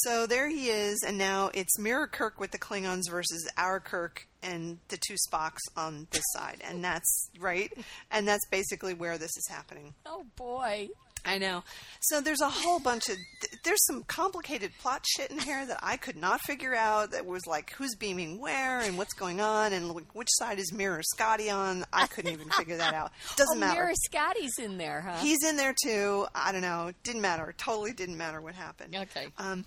So 0.00 0.26
there 0.26 0.48
he 0.50 0.68
is, 0.68 1.02
and 1.06 1.16
now 1.16 1.50
it's 1.54 1.78
Mirror 1.78 2.08
Kirk 2.08 2.38
with 2.38 2.50
the 2.50 2.58
Klingons 2.58 3.10
versus 3.10 3.48
our 3.56 3.80
Kirk 3.80 4.28
and 4.42 4.78
the 4.88 4.98
two 4.98 5.16
Spocks 5.26 5.62
on 5.74 6.06
this 6.10 6.22
side, 6.34 6.62
and 6.68 6.84
that's 6.84 7.30
right, 7.40 7.72
and 8.10 8.28
that's 8.28 8.46
basically 8.50 8.92
where 8.92 9.16
this 9.16 9.34
is 9.38 9.46
happening. 9.48 9.94
Oh 10.04 10.26
boy. 10.36 10.90
I 11.26 11.38
know. 11.38 11.64
So 12.00 12.20
there's 12.20 12.40
a 12.40 12.48
whole 12.48 12.78
bunch 12.78 13.08
of 13.08 13.16
there's 13.64 13.84
some 13.84 14.04
complicated 14.04 14.70
plot 14.78 15.04
shit 15.04 15.30
in 15.30 15.38
here 15.38 15.66
that 15.66 15.80
I 15.82 15.96
could 15.96 16.16
not 16.16 16.40
figure 16.40 16.74
out. 16.74 17.10
That 17.10 17.26
was 17.26 17.46
like 17.46 17.72
who's 17.72 17.96
beaming 17.96 18.40
where 18.40 18.80
and 18.80 18.96
what's 18.96 19.12
going 19.12 19.40
on 19.40 19.72
and 19.72 19.88
like, 19.92 20.14
which 20.14 20.28
side 20.30 20.60
is 20.60 20.72
Mirror 20.72 21.02
Scotty 21.02 21.50
on. 21.50 21.84
I 21.92 22.06
couldn't 22.06 22.32
even 22.32 22.48
figure 22.50 22.76
that 22.76 22.94
out. 22.94 23.10
Doesn't 23.36 23.56
oh, 23.56 23.60
matter. 23.60 23.80
Mirror 23.80 23.94
Scotty's 24.04 24.58
in 24.58 24.78
there, 24.78 25.00
huh? 25.00 25.16
He's 25.16 25.42
in 25.42 25.56
there 25.56 25.74
too. 25.82 26.26
I 26.34 26.52
don't 26.52 26.62
know. 26.62 26.92
Didn't 27.02 27.22
matter. 27.22 27.52
Totally 27.58 27.92
didn't 27.92 28.16
matter 28.16 28.40
what 28.40 28.54
happened. 28.54 28.94
okay. 28.94 29.26
Um, 29.36 29.66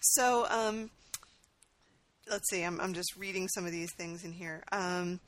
so 0.00 0.46
um, 0.50 0.90
let's 2.30 2.48
see. 2.50 2.62
I'm, 2.62 2.78
I'm 2.78 2.92
just 2.92 3.16
reading 3.16 3.48
some 3.48 3.64
of 3.64 3.72
these 3.72 3.92
things 3.96 4.24
in 4.24 4.32
here. 4.32 4.62
Um, 4.70 5.20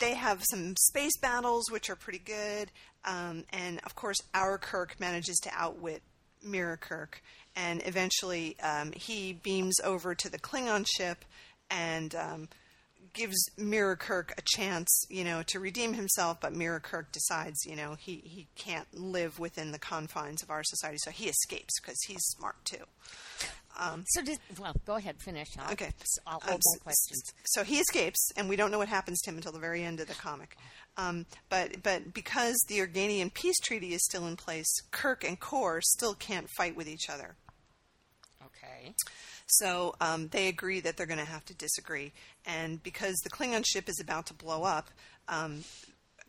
they 0.00 0.14
have 0.14 0.42
some 0.50 0.74
space 0.76 1.16
battles, 1.20 1.70
which 1.70 1.90
are 1.90 1.96
pretty 1.96 2.18
good. 2.18 2.70
Um, 3.04 3.44
and 3.50 3.80
of 3.84 3.94
course, 3.94 4.18
our 4.34 4.58
Kirk 4.58 4.96
manages 4.98 5.38
to 5.44 5.50
outwit 5.54 6.02
Mirror 6.42 6.78
Kirk. 6.78 7.22
And 7.56 7.82
eventually, 7.84 8.56
um, 8.60 8.92
he 8.92 9.32
beams 9.32 9.80
over 9.82 10.14
to 10.14 10.28
the 10.30 10.38
Klingon 10.38 10.86
ship 10.86 11.24
and 11.70 12.14
um, 12.14 12.48
gives 13.12 13.38
Mirror 13.56 13.96
Kirk 13.96 14.34
a 14.38 14.42
chance, 14.44 14.88
you 15.08 15.24
know, 15.24 15.42
to 15.48 15.60
redeem 15.60 15.94
himself. 15.94 16.40
But 16.40 16.54
Mirror 16.54 16.80
Kirk 16.80 17.12
decides, 17.12 17.58
you 17.66 17.76
know, 17.76 17.96
he, 17.98 18.22
he 18.24 18.48
can't 18.56 18.86
live 18.94 19.38
within 19.38 19.72
the 19.72 19.78
confines 19.78 20.42
of 20.42 20.50
our 20.50 20.62
society, 20.64 20.98
so 20.98 21.10
he 21.10 21.28
escapes 21.28 21.80
because 21.80 21.98
he's 22.06 22.22
smart 22.22 22.56
too. 22.64 22.84
So 24.08 24.22
did 24.22 24.38
well. 24.58 24.74
Go 24.86 24.96
ahead. 24.96 25.16
Finish. 25.18 25.48
I'll, 25.58 25.72
Okay. 25.72 25.90
I'll 26.26 26.36
Um, 26.36 26.40
hold 26.42 26.62
more 26.64 26.78
questions. 26.78 27.22
So 27.44 27.64
he 27.64 27.78
escapes, 27.78 28.30
and 28.36 28.48
we 28.48 28.56
don't 28.56 28.70
know 28.70 28.78
what 28.78 28.88
happens 28.88 29.20
to 29.22 29.30
him 29.30 29.36
until 29.36 29.52
the 29.52 29.58
very 29.58 29.84
end 29.84 30.00
of 30.00 30.08
the 30.08 30.14
comic. 30.14 30.56
Um, 30.96 31.26
but 31.48 31.82
but 31.82 32.12
because 32.12 32.56
the 32.68 32.78
Organian 32.80 33.32
peace 33.32 33.58
treaty 33.60 33.94
is 33.94 34.04
still 34.04 34.26
in 34.26 34.36
place, 34.36 34.70
Kirk 34.90 35.24
and 35.24 35.38
Kor 35.38 35.80
still 35.80 36.14
can't 36.14 36.48
fight 36.50 36.76
with 36.76 36.88
each 36.88 37.08
other. 37.08 37.36
Okay. 38.44 38.94
So 39.46 39.94
um, 40.00 40.28
they 40.28 40.48
agree 40.48 40.80
that 40.80 40.96
they're 40.96 41.06
going 41.06 41.18
to 41.18 41.24
have 41.24 41.44
to 41.46 41.54
disagree. 41.54 42.12
And 42.46 42.82
because 42.82 43.16
the 43.24 43.30
Klingon 43.30 43.64
ship 43.66 43.88
is 43.88 43.98
about 44.00 44.26
to 44.26 44.34
blow 44.34 44.62
up, 44.62 44.90
um, 45.28 45.64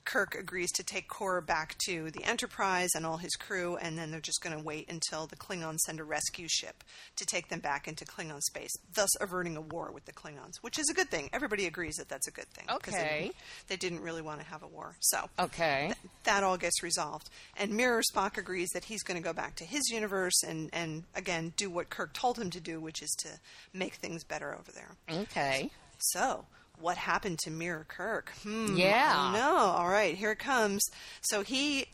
Kirk 0.05 0.35
agrees 0.35 0.71
to 0.73 0.83
take 0.83 1.07
Kor 1.07 1.41
back 1.41 1.75
to 1.85 2.09
the 2.11 2.23
Enterprise 2.23 2.89
and 2.95 3.05
all 3.05 3.17
his 3.17 3.35
crew, 3.35 3.75
and 3.77 3.97
then 3.97 4.11
they're 4.11 4.19
just 4.19 4.41
going 4.41 4.57
to 4.57 4.63
wait 4.63 4.89
until 4.89 5.27
the 5.27 5.35
Klingons 5.35 5.79
send 5.85 5.99
a 5.99 6.03
rescue 6.03 6.47
ship 6.49 6.83
to 7.15 7.25
take 7.25 7.49
them 7.49 7.59
back 7.59 7.87
into 7.87 8.03
Klingon 8.05 8.41
space, 8.41 8.71
thus 8.93 9.09
averting 9.21 9.55
a 9.57 9.61
war 9.61 9.91
with 9.91 10.05
the 10.05 10.11
Klingons, 10.13 10.55
which 10.61 10.79
is 10.79 10.89
a 10.89 10.93
good 10.93 11.09
thing. 11.09 11.29
Everybody 11.33 11.65
agrees 11.65 11.95
that 11.95 12.09
that's 12.09 12.27
a 12.27 12.31
good 12.31 12.47
thing. 12.49 12.65
'cause 12.67 12.93
They, 12.93 12.99
Okay. 12.99 13.21
didn't- 13.23 13.35
they 13.67 13.77
didn't 13.77 14.01
really 14.01 14.21
want 14.21 14.41
to 14.41 14.47
have 14.47 14.63
a 14.63 14.67
war. 14.67 14.95
So 14.99 15.29
Okay. 15.39 15.93
that 16.23 16.43
all 16.43 16.57
gets 16.57 16.81
resolved. 16.83 17.29
And 17.55 17.71
Mirror 17.75 18.01
Spock 18.13 18.37
agrees 18.37 18.69
that 18.73 18.85
he's 18.85 19.03
going 19.03 19.17
to 19.21 19.23
go 19.23 19.33
back 19.33 19.55
to 19.57 19.65
his 19.65 19.83
universe 19.89 20.43
and, 20.43 20.69
and 20.73 21.03
again 21.15 21.53
do 21.57 21.69
what 21.69 21.89
Kirk 21.89 22.13
told 22.13 22.37
him 22.39 22.49
to 22.51 22.59
do, 22.59 22.79
which 22.81 23.01
is 23.01 23.11
to 23.19 23.39
make 23.73 23.95
things 23.95 24.23
better 24.23 24.55
over 24.57 24.71
there. 24.71 24.95
Okay. 25.09 25.69
So, 25.99 26.47
what 26.81 26.97
happened 26.97 27.39
to 27.39 27.51
Mirror 27.51 27.85
Kirk? 27.87 28.31
Hmm, 28.43 28.75
Yeah. 28.75 29.31
Know. 29.33 29.55
All 29.57 29.89
right, 29.89 30.15
here 30.15 30.31
it 30.31 30.39
comes. 30.39 30.83
So 31.21 31.43
he, 31.43 31.85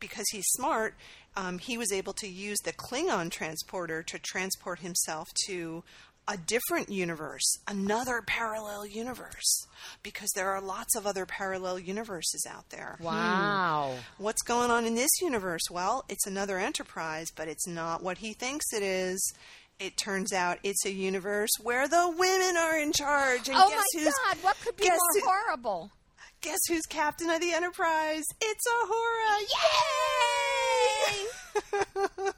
because 0.00 0.24
he's 0.32 0.44
smart, 0.56 0.94
um, 1.36 1.58
he 1.58 1.76
was 1.78 1.92
able 1.92 2.12
to 2.14 2.28
use 2.28 2.58
the 2.64 2.72
Klingon 2.72 3.30
transporter 3.30 4.02
to 4.02 4.18
transport 4.18 4.80
himself 4.80 5.28
to 5.46 5.82
a 6.26 6.38
different 6.38 6.88
universe, 6.88 7.58
another 7.68 8.22
parallel 8.26 8.86
universe, 8.86 9.66
because 10.02 10.30
there 10.34 10.50
are 10.52 10.60
lots 10.60 10.96
of 10.96 11.06
other 11.06 11.26
parallel 11.26 11.78
universes 11.78 12.46
out 12.50 12.70
there. 12.70 12.96
Wow. 12.98 13.96
What's 14.16 14.40
going 14.40 14.70
on 14.70 14.86
in 14.86 14.94
this 14.94 15.10
universe? 15.20 15.60
Well, 15.70 16.02
it's 16.08 16.26
another 16.26 16.58
enterprise, 16.58 17.26
but 17.36 17.46
it's 17.46 17.66
not 17.66 18.02
what 18.02 18.18
he 18.18 18.32
thinks 18.32 18.72
it 18.72 18.82
is. 18.82 19.34
It 19.80 19.96
turns 19.96 20.32
out 20.32 20.58
it's 20.62 20.84
a 20.86 20.92
universe 20.92 21.50
where 21.62 21.88
the 21.88 22.14
women 22.16 22.56
are 22.56 22.78
in 22.78 22.92
charge. 22.92 23.48
And 23.48 23.56
Oh 23.58 23.68
guess 23.68 23.84
my 23.94 24.00
who's, 24.02 24.14
God! 24.26 24.36
What 24.42 24.56
could 24.64 24.76
be 24.76 24.88
more 24.88 24.98
who- 25.14 25.20
horrible? 25.24 25.90
Guess 26.40 26.58
who's 26.68 26.82
captain 26.88 27.30
of 27.30 27.40
the 27.40 27.52
Enterprise? 27.52 28.24
It's 28.40 28.64
Uhura! 28.68 29.40
Yay! 31.14 32.30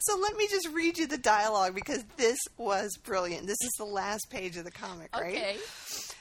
so 0.00 0.18
let 0.18 0.36
me 0.36 0.46
just 0.50 0.68
read 0.72 0.98
you 0.98 1.06
the 1.06 1.18
dialogue 1.18 1.74
because 1.74 2.04
this 2.16 2.38
was 2.56 2.96
brilliant. 3.04 3.46
This 3.46 3.60
is 3.62 3.72
the 3.78 3.84
last 3.84 4.26
page 4.30 4.56
of 4.56 4.64
the 4.64 4.70
comic, 4.70 5.14
right? 5.14 5.34
Okay. 5.36 5.56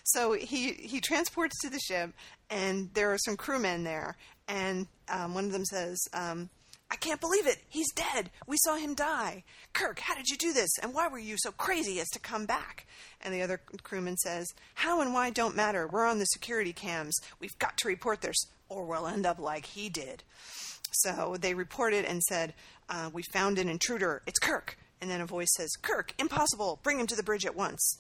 So 0.03 0.33
he 0.33 0.73
he 0.73 0.99
transports 1.01 1.55
to 1.61 1.69
the 1.69 1.79
ship, 1.79 2.11
and 2.49 2.89
there 2.93 3.11
are 3.11 3.17
some 3.17 3.37
crewmen 3.37 3.83
there, 3.83 4.17
and 4.47 4.87
um, 5.09 5.33
one 5.33 5.45
of 5.45 5.51
them 5.51 5.65
says, 5.65 5.97
um, 6.13 6.49
"I 6.89 6.95
can't 6.95 7.21
believe 7.21 7.47
it. 7.47 7.63
He's 7.69 7.91
dead. 7.93 8.31
We 8.47 8.57
saw 8.63 8.75
him 8.75 8.93
die. 8.93 9.43
Kirk, 9.73 9.99
how 9.99 10.15
did 10.15 10.27
you 10.27 10.37
do 10.37 10.53
this? 10.53 10.69
And 10.81 10.93
why 10.93 11.07
were 11.07 11.19
you 11.19 11.35
so 11.37 11.51
crazy 11.51 11.99
as 11.99 12.09
to 12.09 12.19
come 12.19 12.45
back?" 12.45 12.87
And 13.21 13.33
the 13.33 13.41
other 13.41 13.59
crewman 13.83 14.17
says, 14.17 14.53
"How 14.75 15.01
and 15.01 15.13
why 15.13 15.29
don't 15.29 15.55
matter. 15.55 15.87
We're 15.87 16.05
on 16.05 16.19
the 16.19 16.25
security 16.25 16.73
cams. 16.73 17.15
We've 17.39 17.57
got 17.59 17.77
to 17.77 17.87
report 17.87 18.21
this, 18.21 18.37
or 18.69 18.85
we'll 18.85 19.07
end 19.07 19.25
up 19.25 19.39
like 19.39 19.65
he 19.65 19.89
did." 19.89 20.23
So 20.91 21.35
they 21.39 21.53
reported 21.53 22.05
and 22.05 22.21
said, 22.23 22.53
uh, 22.89 23.09
"We 23.11 23.23
found 23.33 23.59
an 23.59 23.69
intruder. 23.69 24.21
It's 24.25 24.39
Kirk." 24.39 24.77
And 25.01 25.11
then 25.11 25.21
a 25.21 25.25
voice 25.25 25.53
says, 25.55 25.71
"Kirk, 25.81 26.13
impossible. 26.17 26.79
Bring 26.83 26.99
him 26.99 27.07
to 27.07 27.15
the 27.15 27.23
bridge 27.23 27.45
at 27.45 27.55
once." 27.55 27.99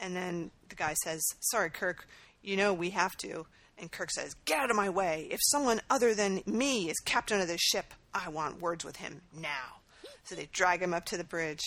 And 0.00 0.16
then 0.16 0.50
the 0.68 0.74
guy 0.74 0.94
says, 1.04 1.22
Sorry, 1.40 1.70
Kirk, 1.70 2.08
you 2.42 2.56
know 2.56 2.74
we 2.74 2.90
have 2.90 3.16
to. 3.18 3.46
And 3.78 3.90
Kirk 3.90 4.10
says, 4.10 4.34
Get 4.44 4.60
out 4.60 4.70
of 4.70 4.76
my 4.76 4.88
way. 4.88 5.28
If 5.30 5.40
someone 5.42 5.80
other 5.90 6.14
than 6.14 6.42
me 6.46 6.88
is 6.88 6.98
captain 7.04 7.40
of 7.40 7.48
this 7.48 7.60
ship, 7.60 7.94
I 8.12 8.28
want 8.28 8.60
words 8.60 8.84
with 8.84 8.96
him 8.96 9.22
now. 9.36 9.80
So 10.24 10.34
they 10.34 10.48
drag 10.52 10.80
him 10.82 10.94
up 10.94 11.04
to 11.06 11.16
the 11.16 11.24
bridge. 11.24 11.60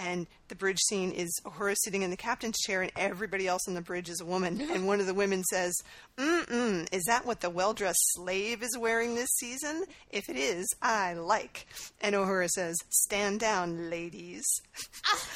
And 0.00 0.28
the 0.46 0.54
bridge 0.54 0.78
scene 0.88 1.10
is 1.10 1.28
Uhura 1.44 1.74
sitting 1.76 2.02
in 2.02 2.10
the 2.10 2.16
captain's 2.16 2.56
chair, 2.60 2.82
and 2.82 2.92
everybody 2.96 3.48
else 3.48 3.66
on 3.66 3.74
the 3.74 3.80
bridge 3.80 4.08
is 4.08 4.20
a 4.20 4.24
woman. 4.24 4.60
And 4.70 4.86
one 4.86 5.00
of 5.00 5.06
the 5.06 5.14
women 5.14 5.42
says, 5.50 5.74
Mm-mm, 6.16 6.86
is 6.92 7.02
that 7.08 7.26
what 7.26 7.40
the 7.40 7.50
well 7.50 7.74
dressed 7.74 7.98
slave 8.12 8.62
is 8.62 8.78
wearing 8.78 9.16
this 9.16 9.28
season? 9.38 9.84
If 10.10 10.28
it 10.28 10.36
is, 10.36 10.66
I 10.80 11.14
like. 11.14 11.66
And 12.00 12.14
Uhura 12.14 12.48
says, 12.48 12.76
Stand 12.90 13.40
down, 13.40 13.90
ladies. 13.90 14.44
Ah, 15.10 15.26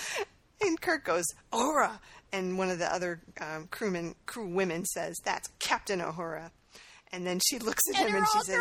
Kirk 0.83 1.05
goes, 1.05 1.25
Uhura. 1.53 1.99
And 2.33 2.59
one 2.59 2.71
of 2.71 2.79
the 2.79 2.93
other 2.93 3.21
um, 3.41 3.69
crewmen, 3.71 4.15
crew 4.27 4.49
women 4.49 4.85
says, 4.85 5.17
That's 5.25 5.49
Captain 5.59 6.01
Uhura. 6.01 6.51
And 7.13 7.27
then 7.27 7.41
she 7.47 7.59
looks 7.59 7.83
at 7.95 8.01
And 8.01 8.09
him 8.11 8.17
and 8.17 8.27
she 8.33 8.39
says. 8.41 8.61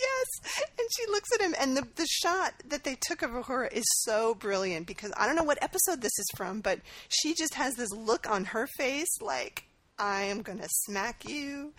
Yes. 0.00 0.62
And 0.78 0.88
she 0.96 1.06
looks 1.10 1.30
at 1.34 1.40
him, 1.40 1.54
and 1.60 1.76
the, 1.76 1.86
the 1.96 2.06
shot 2.06 2.54
that 2.68 2.82
they 2.84 2.96
took 3.00 3.22
of 3.22 3.30
Uhura 3.30 3.72
is 3.72 3.84
so 4.00 4.34
brilliant 4.34 4.86
because 4.86 5.12
I 5.16 5.26
don't 5.26 5.36
know 5.36 5.44
what 5.44 5.62
episode 5.62 6.00
this 6.00 6.18
is 6.18 6.26
from, 6.36 6.60
but 6.60 6.80
she 7.08 7.34
just 7.34 7.54
has 7.54 7.74
this 7.74 7.90
look 7.92 8.28
on 8.28 8.46
her 8.46 8.66
face 8.76 9.20
like, 9.20 9.64
I 10.02 10.22
am 10.22 10.42
going 10.42 10.58
to 10.58 10.68
smack 10.68 11.28
you. 11.28 11.74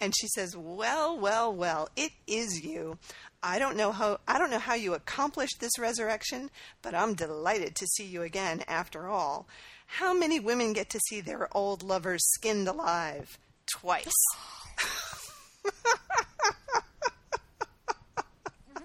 And 0.00 0.12
she 0.18 0.26
says, 0.26 0.56
Well, 0.56 1.16
well, 1.16 1.54
well, 1.54 1.88
it 1.94 2.10
is 2.26 2.64
you. 2.64 2.98
I 3.40 3.60
don't 3.60 3.76
know 3.76 3.92
how 3.92 4.18
I 4.26 4.36
don't 4.36 4.50
know 4.50 4.58
how 4.58 4.74
you 4.74 4.94
accomplished 4.94 5.60
this 5.60 5.78
resurrection, 5.78 6.50
but 6.82 6.92
I'm 6.92 7.14
delighted 7.14 7.76
to 7.76 7.86
see 7.86 8.04
you 8.04 8.22
again 8.22 8.64
after 8.66 9.08
all. 9.08 9.46
How 9.86 10.12
many 10.12 10.40
women 10.40 10.72
get 10.72 10.90
to 10.90 10.98
see 11.08 11.20
their 11.20 11.48
old 11.56 11.84
lovers 11.84 12.24
skinned 12.32 12.66
alive? 12.66 13.38
Twice. 13.66 14.12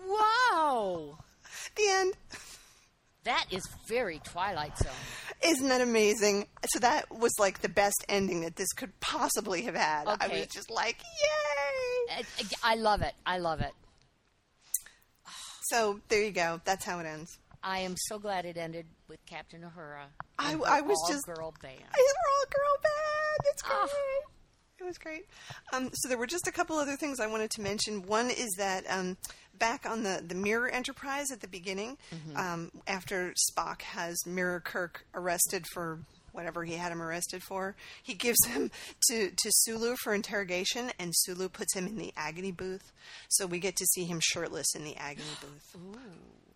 Wow. 0.05 1.17
The 1.75 1.83
end. 1.87 2.13
That 3.25 3.45
is 3.51 3.63
very 3.87 4.19
Twilight 4.19 4.77
Zone. 4.77 4.91
Isn't 5.45 5.69
that 5.69 5.79
amazing? 5.81 6.47
So 6.67 6.79
that 6.79 7.09
was 7.09 7.31
like 7.39 7.59
the 7.61 7.69
best 7.69 8.03
ending 8.09 8.41
that 8.41 8.55
this 8.57 8.71
could 8.73 8.97
possibly 8.99 9.61
have 9.63 9.75
had. 9.75 10.07
I 10.07 10.27
was 10.27 10.47
just 10.47 10.69
like, 10.69 10.97
yay! 11.21 12.15
I, 12.17 12.23
I 12.63 12.75
love 12.75 13.01
it. 13.01 13.13
I 13.25 13.37
love 13.37 13.61
it. 13.61 13.71
So 15.69 15.99
there 16.09 16.21
you 16.21 16.31
go. 16.31 16.59
That's 16.65 16.83
how 16.85 16.99
it 16.99 17.05
ends. 17.05 17.37
I 17.63 17.79
am 17.79 17.95
so 17.97 18.19
glad 18.19 18.45
it 18.45 18.57
ended 18.57 18.85
with 19.07 19.25
Captain 19.25 19.61
Uhura. 19.61 20.07
I- 20.37 20.55
I 20.67 20.81
was 20.81 20.97
just- 21.09 21.23
all-girl 21.29 21.53
band. 21.61 21.79
It's 21.79 22.13
all 22.29 22.45
girl 22.51 22.77
band. 22.83 23.39
It's 23.45 23.61
great. 23.61 23.77
Ah. 23.81 24.29
It 24.83 24.87
was 24.87 24.97
great. 24.97 25.25
Um, 25.71 25.89
so 25.93 26.09
there 26.09 26.17
were 26.17 26.27
just 26.27 26.45
a 26.45 26.51
couple 26.51 26.75
other 26.77 26.97
things 26.97 27.21
I 27.21 27.27
wanted 27.27 27.51
to 27.51 27.61
mention. 27.61 28.01
One 28.05 28.29
is 28.29 28.53
that 28.57 28.83
um, 28.89 29.15
back 29.57 29.85
on 29.89 30.03
the, 30.03 30.21
the 30.27 30.35
Mirror 30.35 30.69
Enterprise 30.69 31.31
at 31.31 31.39
the 31.39 31.47
beginning, 31.47 31.97
um, 32.35 32.69
after 32.85 33.33
Spock 33.49 33.81
has 33.81 34.17
Mirror 34.25 34.59
Kirk 34.59 35.05
arrested 35.15 35.65
for 35.73 35.99
whatever 36.33 36.65
he 36.65 36.73
had 36.73 36.91
him 36.91 37.01
arrested 37.01 37.43
for, 37.43 37.75
he 38.01 38.13
gives 38.13 38.43
him 38.45 38.71
to, 39.09 39.29
to 39.29 39.51
Sulu 39.51 39.95
for 40.03 40.13
interrogation, 40.13 40.91
and 40.99 41.13
Sulu 41.15 41.47
puts 41.47 41.73
him 41.75 41.87
in 41.87 41.95
the 41.95 42.11
agony 42.17 42.51
booth. 42.51 42.91
So 43.29 43.45
we 43.45 43.59
get 43.59 43.77
to 43.77 43.85
see 43.85 44.03
him 44.03 44.19
shirtless 44.21 44.75
in 44.75 44.83
the 44.83 44.97
agony 44.97 45.27
booth, 45.39 45.77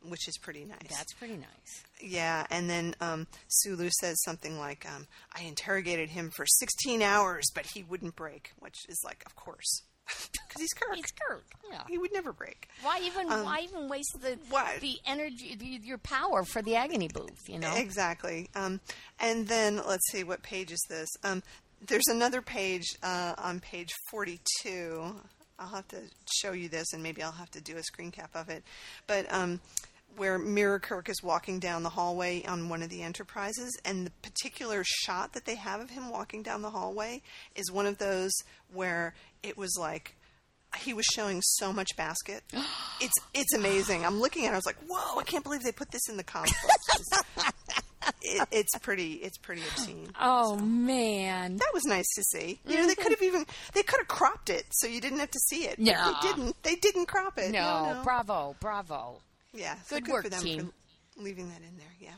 which 0.10 0.28
is 0.28 0.38
pretty 0.38 0.66
nice. 0.66 0.88
That's 0.90 1.14
pretty 1.14 1.36
nice. 1.38 1.84
Yeah, 2.02 2.46
and 2.50 2.70
then 2.70 2.96
um, 3.02 3.28
Sulu 3.48 3.90
says 4.00 4.22
something 4.24 4.58
like, 4.60 4.86
um, 4.94 5.08
"I 5.36 5.44
interrogated 5.44 6.10
him 6.10 6.32
for 6.36 6.46
16 6.46 7.02
hours, 7.02 7.46
but 7.54 7.66
he 7.74 7.84
wouldn't 7.84 8.16
break," 8.16 8.52
which 8.60 8.78
is 8.88 9.02
like, 9.04 9.24
of 9.26 9.36
course, 9.36 9.82
because 10.08 10.60
he's 10.62 10.74
Kirk. 10.74 10.98
It's 10.98 11.12
Kirk. 11.12 11.46
Yeah. 11.70 11.82
He 11.90 11.98
would 11.98 12.14
never 12.14 12.32
break. 12.32 12.70
Why 12.82 13.00
even 13.04 13.28
why 13.28 13.60
even 13.64 13.90
waste 13.90 14.18
the 14.22 14.34
Um, 14.34 14.40
why- 14.50 14.78
the 14.80 14.98
energy 15.06 15.56
the, 15.56 15.66
your 15.84 15.98
power 15.98 16.44
for 16.46 16.62
the 16.62 16.76
agony 16.76 17.10
booth? 17.14 17.48
You 17.48 17.60
know. 17.60 17.74
Exactly. 17.76 18.50
Um, 18.56 18.80
and 19.20 19.48
then 19.48 19.82
let's 19.88 20.10
see, 20.12 20.24
what 20.24 20.44
page 20.44 20.72
is 20.72 20.86
this? 20.90 21.10
Um, 21.24 21.42
there's 21.86 22.08
another 22.10 22.42
page 22.42 22.86
uh, 23.04 23.36
on 23.38 23.60
page 23.60 23.90
42. 24.10 25.16
I'll 25.60 25.68
have 25.70 25.88
to 25.90 25.98
show 26.40 26.52
you 26.52 26.70
this, 26.70 26.94
and 26.94 27.02
maybe 27.02 27.22
I'll 27.24 27.32
have 27.32 27.50
to 27.52 27.62
do 27.62 27.78
a 27.78 27.84
screen 27.84 28.12
cap 28.12 28.30
of 28.36 28.50
it. 28.50 28.64
But 29.08 29.32
um, 29.34 29.60
where 30.18 30.38
Mirror 30.38 30.80
Kirk 30.80 31.10
is 31.10 31.24
walking 31.24 31.60
down 31.60 31.84
the 31.84 31.90
hallway 31.90 32.44
on 32.46 32.70
one 32.70 32.82
of 32.82 32.90
the 32.90 33.04
Enterprises, 33.04 33.78
and 33.86 34.06
the 34.06 34.12
particular 34.22 34.84
shot 34.84 35.34
that 35.34 35.46
they 35.46 35.56
have 35.56 35.80
of 35.80 35.92
him 35.92 36.10
walking 36.10 36.44
down 36.44 36.62
the 36.62 36.72
hallway 36.72 37.22
is 37.56 37.72
one 37.72 37.86
of 37.86 37.98
those 37.98 38.32
where 38.74 39.14
it 39.44 39.58
was 39.58 39.78
like 39.80 40.16
he 40.80 40.94
was 40.94 41.06
showing 41.14 41.42
so 41.42 41.72
much 41.72 41.90
basket. 41.96 42.44
It's 43.00 43.14
it's 43.36 43.54
amazing. 43.54 44.04
I'm 44.04 44.20
looking 44.20 44.48
at 44.48 44.50
it. 44.50 44.54
I 44.54 44.56
was 44.56 44.66
like, 44.66 44.80
whoa! 44.88 45.20
I 45.20 45.24
can't 45.24 45.44
believe 45.44 45.62
they 45.62 45.72
put 45.72 45.92
this 45.92 46.10
in 46.10 46.18
the 46.18 46.24
comic 46.24 46.50
it, 48.24 48.48
it's 48.52 48.78
pretty. 48.80 49.14
It's 49.14 49.38
pretty 49.38 49.62
obscene. 49.62 50.10
Oh 50.20 50.58
man. 50.58 51.58
That 51.58 51.72
was 51.76 51.84
nice 51.86 52.08
to 52.16 52.24
see. 52.24 52.60
You 52.66 52.76
know, 52.76 52.88
they 52.88 52.94
mm-hmm. 52.94 53.02
could 53.04 53.12
have 53.12 53.22
even 53.22 53.46
they 53.74 53.84
could 53.84 54.00
have 54.00 54.08
cropped 54.08 54.50
it 54.50 54.66
so 54.72 54.88
you 54.88 55.00
didn't 55.00 55.20
have 55.20 55.30
to 55.30 55.40
see 55.48 55.66
it. 55.66 55.78
No. 55.78 55.94
they 55.94 56.28
didn't. 56.28 56.64
They 56.64 56.76
didn't 56.76 57.06
crop 57.06 57.38
it. 57.38 57.52
No, 57.52 57.94
no. 57.94 58.02
bravo, 58.04 58.56
bravo. 58.60 59.22
Yeah, 59.58 59.76
so 59.86 59.96
Good 59.98 60.06
good, 60.06 60.12
work, 60.14 60.24
for 60.24 60.30
them 60.30 60.42
team. 60.42 60.72
for 61.16 61.22
leaving 61.24 61.50
that 61.50 61.62
in 61.62 61.78
there. 61.78 61.94
Yeah. 62.00 62.14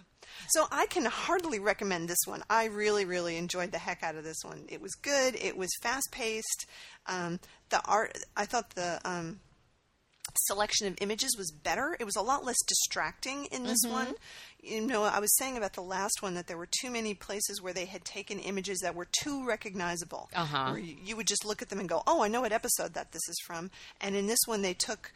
So 0.50 0.68
I 0.72 0.86
can 0.88 1.06
hardly 1.06 1.60
recommend 1.60 2.08
this 2.10 2.20
one. 2.26 2.44
I 2.50 2.66
really, 2.66 3.06
really 3.06 3.38
enjoyed 3.38 3.72
the 3.72 3.78
heck 3.80 4.04
out 4.04 4.16
of 4.16 4.24
this 4.24 4.44
one. 4.44 4.66
It 4.70 4.82
was 4.82 4.94
good. 4.96 5.36
It 5.36 5.58
was 5.58 5.70
fast 5.82 6.10
paced. 6.12 6.66
Um, 7.08 7.40
the 7.70 7.82
art. 7.86 8.18
I 8.38 8.46
thought 8.46 8.72
the 8.72 9.00
um, 9.06 9.40
selection 10.44 10.88
of 10.88 10.96
images 11.02 11.36
was 11.38 11.52
better. 11.52 11.96
It 12.00 12.04
was 12.06 12.16
a 12.16 12.22
lot 12.22 12.46
less 12.46 12.58
distracting 12.68 13.46
in 13.46 13.64
this 13.64 13.84
Mm-hmm. 13.86 13.94
one. 13.94 14.16
You 14.62 14.82
know, 14.82 15.04
I 15.04 15.20
was 15.20 15.36
saying 15.38 15.56
about 15.58 15.74
the 15.74 15.82
last 15.82 16.22
one 16.22 16.34
that 16.36 16.48
there 16.48 16.58
were 16.58 16.68
too 16.82 16.92
many 16.92 17.14
places 17.14 17.62
where 17.62 17.74
they 17.74 17.86
had 17.86 18.04
taken 18.04 18.40
images 18.40 18.80
that 18.80 18.94
were 18.94 19.08
too 19.24 19.46
recognizable. 19.48 20.30
Uh-huh. 20.36 20.72
Where 20.72 20.80
you, 20.80 20.96
you 21.04 21.16
would 21.16 21.28
just 21.28 21.46
look 21.46 21.62
at 21.62 21.70
them 21.70 21.80
and 21.80 21.88
go, 21.88 22.04
"Oh, 22.06 22.22
I 22.22 22.28
know 22.28 22.42
what 22.42 22.52
episode 22.52 22.94
that 22.94 23.14
this 23.14 23.28
is 23.30 23.38
from." 23.46 23.72
And 24.02 24.16
in 24.16 24.28
this 24.28 24.40
one, 24.46 24.62
they 24.62 24.74
took 24.74 25.12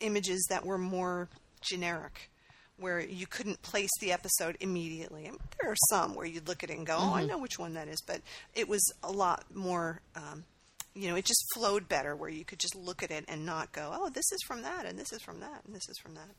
images 0.00 0.44
that 0.50 0.66
were 0.66 0.78
more 0.78 1.28
generic, 1.60 2.30
where 2.78 3.00
you 3.00 3.26
couldn't 3.26 3.60
place 3.62 3.90
the 4.00 4.12
episode 4.12 4.56
immediately. 4.60 5.26
I 5.26 5.30
mean, 5.30 5.40
there 5.60 5.70
are 5.70 5.76
some 5.90 6.14
where 6.14 6.26
you'd 6.26 6.48
look 6.48 6.62
at 6.62 6.70
it 6.70 6.78
and 6.78 6.86
go, 6.86 6.96
"Oh, 6.98 7.14
I 7.14 7.24
know 7.24 7.38
which 7.38 7.58
one 7.58 7.74
that 7.74 7.88
is," 7.88 8.00
but 8.00 8.20
it 8.54 8.68
was 8.68 8.82
a 9.02 9.10
lot 9.10 9.54
more. 9.54 10.00
Um, 10.14 10.44
you 10.94 11.08
know, 11.08 11.16
it 11.16 11.24
just 11.24 11.44
flowed 11.54 11.88
better 11.88 12.16
where 12.16 12.30
you 12.30 12.44
could 12.44 12.58
just 12.58 12.74
look 12.74 13.02
at 13.02 13.10
it 13.10 13.24
and 13.28 13.44
not 13.44 13.72
go, 13.72 13.90
"Oh, 13.92 14.08
this 14.08 14.30
is 14.32 14.42
from 14.46 14.62
that, 14.62 14.86
and 14.86 14.98
this 14.98 15.12
is 15.12 15.22
from 15.22 15.40
that, 15.40 15.64
and 15.64 15.74
this 15.74 15.88
is 15.88 15.98
from 15.98 16.14
that." 16.14 16.30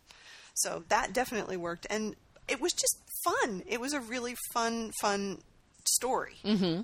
So 0.53 0.83
that 0.89 1.13
definitely 1.13 1.57
worked, 1.57 1.85
and 1.89 2.15
it 2.47 2.59
was 2.59 2.73
just 2.73 2.97
fun. 3.23 3.63
It 3.67 3.79
was 3.79 3.93
a 3.93 3.99
really 3.99 4.35
fun, 4.53 4.91
fun 5.01 5.39
story. 5.85 6.37
Mm-hmm. 6.43 6.81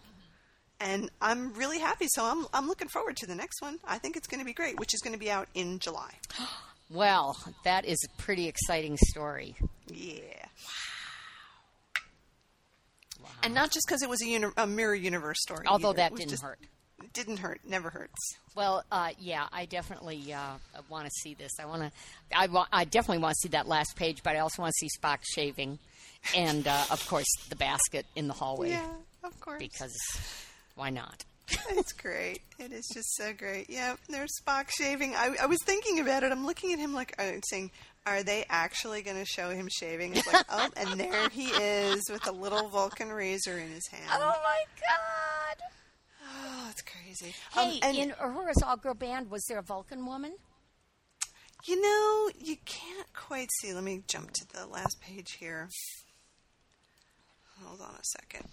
And 0.80 1.10
I'm 1.22 1.54
really 1.54 1.80
happy. 1.80 2.08
So 2.10 2.26
I'm 2.26 2.46
I'm 2.54 2.68
looking 2.68 2.90
forward 2.90 3.16
to 3.18 3.26
the 3.26 3.36
next 3.36 3.62
one. 3.62 3.80
I 3.86 3.98
think 3.98 4.18
it's 4.18 4.28
going 4.28 4.42
to 4.42 4.46
be 4.46 4.54
great, 4.54 4.80
which 4.80 4.94
is 4.94 5.02
going 5.02 5.14
to 5.14 5.20
be 5.20 5.32
out 5.32 5.48
in 5.54 5.80
July. 5.80 6.12
Well, 6.90 7.36
that 7.64 7.86
is 7.86 7.98
a 8.06 8.22
pretty 8.22 8.48
exciting 8.48 8.98
story. 8.98 9.56
Yeah. 9.88 10.22
Wow. 13.22 13.30
And 13.44 13.54
not 13.54 13.72
just 13.72 13.86
because 13.88 14.02
it 14.02 14.10
was 14.10 14.22
a, 14.22 14.28
uni- 14.28 14.52
a 14.58 14.68
mirror 14.68 14.96
universe 14.96 15.42
story. 15.42 15.66
Although 15.68 15.90
either. 15.90 15.98
that 15.98 16.16
didn't 16.16 16.30
just- 16.32 16.44
hurt. 16.44 16.60
Didn't 17.14 17.38
hurt. 17.38 17.62
Never 17.66 17.90
hurts. 17.90 18.36
Well, 18.56 18.84
uh, 18.92 19.10
yeah, 19.20 19.48
I 19.52 19.66
definitely 19.66 20.34
uh, 20.34 20.56
want 20.90 21.06
to 21.06 21.12
see 21.12 21.34
this. 21.34 21.52
I 21.62 21.66
want 21.66 21.82
to. 21.84 21.92
I, 22.36 22.48
wa- 22.48 22.68
I 22.72 22.84
definitely 22.86 23.22
want 23.22 23.36
to 23.36 23.40
see 23.42 23.50
that 23.50 23.68
last 23.68 23.96
page, 23.96 24.22
but 24.24 24.36
I 24.36 24.40
also 24.40 24.62
want 24.62 24.74
to 24.74 24.88
see 24.88 24.90
Spock 25.00 25.20
shaving, 25.24 25.78
and 26.36 26.68
uh, 26.68 26.84
of 26.92 27.06
course 27.08 27.28
the 27.50 27.56
basket 27.58 28.06
in 28.16 28.28
the 28.28 28.34
hallway 28.34 28.72
Yeah, 28.72 28.90
of 29.24 29.40
course. 29.40 29.60
because 29.60 29.94
why 30.76 30.90
not? 30.90 31.24
It's 31.70 31.94
great. 31.94 32.42
It 32.60 32.72
is 32.72 32.88
just 32.94 33.16
so 33.16 33.34
great. 33.34 33.70
Yeah, 33.70 33.96
there's 34.10 34.32
Spock 34.42 34.70
shaving. 34.70 35.14
I, 35.16 35.36
I 35.44 35.46
was 35.46 35.60
thinking 35.64 36.00
about 36.00 36.24
it. 36.24 36.32
I'm 36.32 36.46
looking 36.46 36.74
at 36.74 36.80
him 36.80 36.94
like 36.94 37.14
uh, 37.20 37.32
saying, 37.50 37.72
"Are 38.06 38.24
they 38.24 38.46
actually 38.50 39.02
going 39.04 39.18
to 39.18 39.26
show 39.26 39.50
him 39.50 39.68
shaving?" 39.72 40.16
It's 40.16 40.32
like, 40.32 40.46
oh, 40.50 40.70
and 40.78 41.00
there 41.00 41.30
he 41.30 41.46
is 41.48 42.04
with 42.10 42.28
a 42.28 42.32
little 42.32 42.68
Vulcan 42.70 43.10
razor 43.10 43.58
in 43.60 43.70
his 43.70 43.88
hand. 43.88 44.04
Oh 44.12 44.20
my 44.44 44.64
God! 44.82 45.58
Oh, 46.28 46.68
it's 46.72 46.82
crazy. 46.82 47.36
Hey, 47.54 47.74
Um, 47.74 47.80
and 47.84 47.98
in 47.98 48.10
Uhura's 48.12 48.64
all 48.66 48.78
girl 48.78 48.94
band, 48.96 49.30
was 49.30 49.44
there 49.48 49.60
a 49.60 49.64
Vulcan 49.64 50.06
woman? 50.06 50.34
you 51.68 51.82
know, 51.82 52.30
you 52.40 52.58
can't 52.66 53.12
quite 53.14 53.50
see. 53.60 53.74
Let 53.74 53.84
me 53.84 54.04
jump 54.08 54.32
to 54.34 54.46
the 54.54 54.68
last 54.68 54.98
page 55.02 55.32
here. 55.40 55.68
Hold 57.64 57.82
on 57.82 57.96
a 57.96 58.04
second. 58.04 58.48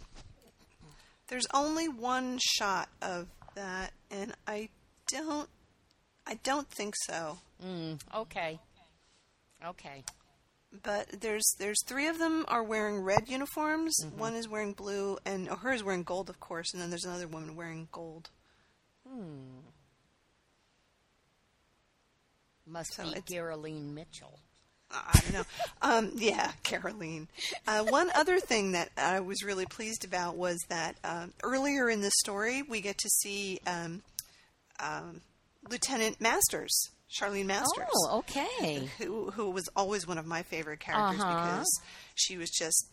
There's 1.33 1.47
only 1.55 1.89
one 1.89 2.39
shot 2.43 2.91
of 3.01 3.27
that, 3.55 3.95
and 4.11 4.35
I 4.47 4.69
don't. 5.07 5.49
I 6.27 6.35
don't 6.45 6.69
think 6.69 6.93
so. 7.07 7.39
Okay. 8.15 8.61
Okay. 9.65 10.05
But 10.83 11.23
there's 11.23 11.55
there's 11.59 11.83
three 11.87 12.09
of 12.09 12.19
them 12.19 12.45
are 12.49 12.63
wearing 12.63 13.01
red 13.01 13.31
uniforms. 13.31 13.95
Mm-hmm. 14.05 14.19
One 14.19 14.35
is 14.35 14.47
wearing 14.47 14.75
blue, 14.75 15.17
and 15.25 15.49
oh, 15.49 15.57
her 15.57 15.73
is 15.73 15.83
wearing 15.83 16.03
gold, 16.03 16.29
of 16.29 16.39
course. 16.39 16.75
And 16.75 16.83
then 16.83 16.91
there's 16.91 17.07
another 17.07 17.29
woman 17.29 17.57
wearing 17.57 17.89
gold. 17.91 18.29
Hmm. 19.09 19.61
Must 22.67 22.93
So 22.93 23.11
be 23.11 23.23
Geraldine 23.27 23.95
Mitchell. 23.95 24.39
I 24.95 25.21
don't 25.23 25.33
know. 25.33 25.45
Um, 25.81 26.11
yeah, 26.17 26.53
Caroline. 26.63 27.29
Uh, 27.67 27.85
one 27.85 28.11
other 28.15 28.39
thing 28.41 28.73
that 28.73 28.91
I 28.97 29.21
was 29.21 29.43
really 29.43 29.67
pleased 29.67 30.05
about 30.05 30.37
was 30.37 30.59
that 30.69 30.97
um, 31.05 31.33
earlier 31.43 31.89
in 31.89 32.01
the 32.03 32.11
story 32.21 32.63
we 32.63 32.81
get 32.81 32.99
to 32.99 33.09
see 33.09 33.59
um, 33.67 34.03
um, 34.81 35.21
Lieutenant 35.71 36.21
Masters, 36.21 36.89
Charlene 37.11 37.47
Masters. 37.47 37.87
Oh, 37.95 38.19
okay. 38.19 38.89
who 38.99 39.31
who 39.31 39.51
was 39.51 39.69
always 39.77 40.07
one 40.07 40.19
of 40.19 40.27
my 40.27 40.43
favorite 40.43 40.81
characters 40.81 41.21
Uh-huh. 41.21 41.43
because 41.53 41.81
she 42.15 42.37
was 42.37 42.51
just 42.51 42.89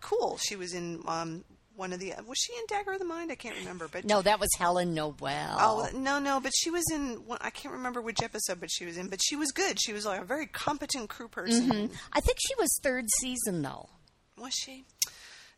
cool. 0.00 0.38
She 0.38 0.56
was 0.56 0.74
in 0.74 1.02
um, 1.06 1.44
one 1.78 1.92
of 1.92 2.00
the 2.00 2.12
was 2.26 2.38
she 2.38 2.52
in 2.54 2.64
Dagger 2.68 2.92
of 2.92 2.98
the 2.98 3.04
Mind? 3.04 3.30
I 3.30 3.36
can't 3.36 3.56
remember, 3.56 3.88
but 3.90 4.04
No, 4.04 4.20
that 4.22 4.40
was 4.40 4.50
Helen 4.58 4.94
Noel. 4.94 5.56
Oh 5.58 5.88
no, 5.94 6.18
no, 6.18 6.40
but 6.40 6.52
she 6.54 6.70
was 6.70 6.84
in. 6.92 7.26
One, 7.26 7.38
I 7.40 7.50
can't 7.50 7.74
remember 7.74 8.02
which 8.02 8.22
episode, 8.22 8.60
but 8.60 8.70
she 8.70 8.84
was 8.84 8.98
in. 8.98 9.08
But 9.08 9.20
she 9.22 9.36
was 9.36 9.52
good. 9.52 9.80
She 9.80 9.92
was 9.92 10.04
like 10.04 10.20
a 10.20 10.24
very 10.24 10.46
competent 10.46 11.08
crew 11.08 11.28
person. 11.28 11.70
Mm-hmm. 11.70 11.94
I 12.12 12.20
think 12.20 12.38
she 12.40 12.54
was 12.58 12.68
third 12.82 13.06
season 13.20 13.62
though. 13.62 13.88
Was 14.36 14.52
she? 14.54 14.84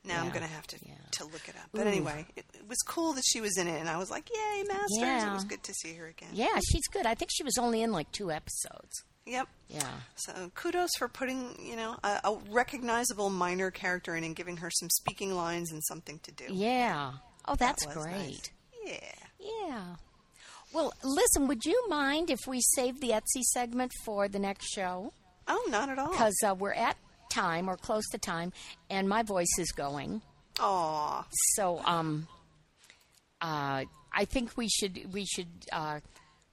Now 0.05 0.23
I'm 0.23 0.31
gonna 0.31 0.47
have 0.47 0.67
to 0.69 0.77
yeah. 0.83 0.95
to 1.13 1.25
look 1.25 1.49
it 1.49 1.57
up. 1.57 1.69
But 1.73 1.87
anyway, 1.87 2.27
it, 2.35 2.45
it 2.55 2.69
was 2.69 2.79
cool 2.87 3.13
that 3.15 3.25
she 3.27 3.41
was 3.41 3.59
in 3.59 3.67
it, 3.67 3.79
and 3.79 3.89
I 3.89 3.99
was 3.99 4.11
like, 4.11 4.31
"Yay, 4.31 4.65
Masters!" 4.67 5.25
It 5.25 5.33
was 5.33 5.45
good 5.45 5.63
to 5.65 5.75
see 5.75 5.95
her 5.95 6.07
again. 6.07 6.31
Yeah, 6.33 6.59
she's 6.71 6.87
good. 6.89 7.05
I 7.07 7.15
think 7.15 7.31
she 7.33 7.43
was 7.43 7.59
only 7.59 7.83
in 7.83 7.93
like 7.93 8.11
two 8.13 8.31
episodes. 8.31 9.05
Yep. 9.31 9.49
Yeah. 9.69 9.87
So 10.17 10.51
kudos 10.57 10.91
for 10.99 11.07
putting 11.07 11.55
you 11.63 11.77
know 11.77 11.97
a, 12.03 12.21
a 12.25 12.39
recognizable 12.51 13.31
minor 13.31 13.71
character 13.71 14.17
in 14.17 14.25
and 14.25 14.35
giving 14.35 14.57
her 14.57 14.71
some 14.71 14.91
speaking 14.91 15.35
lines 15.35 15.71
and 15.71 15.83
something 15.85 16.19
to 16.25 16.33
do. 16.33 16.45
Yeah. 16.49 17.13
Oh, 17.47 17.55
that's 17.55 17.87
was 17.87 17.95
great. 17.95 18.13
nice. 18.13 18.51
Yeah. 18.85 19.15
Yeah. 19.39 19.85
Well, 20.73 20.93
listen, 21.05 21.47
would 21.47 21.65
you 21.65 21.89
mind 21.89 22.31
if 22.31 22.41
we 22.47 22.61
save 22.61 23.01
the 23.01 23.11
Etsy 23.11 23.43
segment 23.43 23.93
for 24.05 24.29
the 24.29 24.39
next 24.39 24.67
show? 24.67 25.13
Oh, 25.47 25.69
not 25.71 25.89
at 25.89 25.99
all. 25.99 26.11
Because 26.11 26.37
uh, 26.47 26.55
we're 26.55 26.73
at 26.73 26.97
time 27.31 27.69
or 27.69 27.77
close 27.77 28.09
to 28.11 28.19
time, 28.19 28.53
and 28.89 29.09
my 29.09 29.23
voice 29.23 29.59
is 29.59 29.71
going. 29.73 30.23
Aw. 30.59 31.27
So, 31.55 31.81
um, 31.85 32.27
uh, 33.41 33.85
I 34.13 34.25
think 34.25 34.57
we 34.57 34.69
should 34.69 35.13
we 35.13 35.25
should 35.25 35.49
uh, 35.73 36.01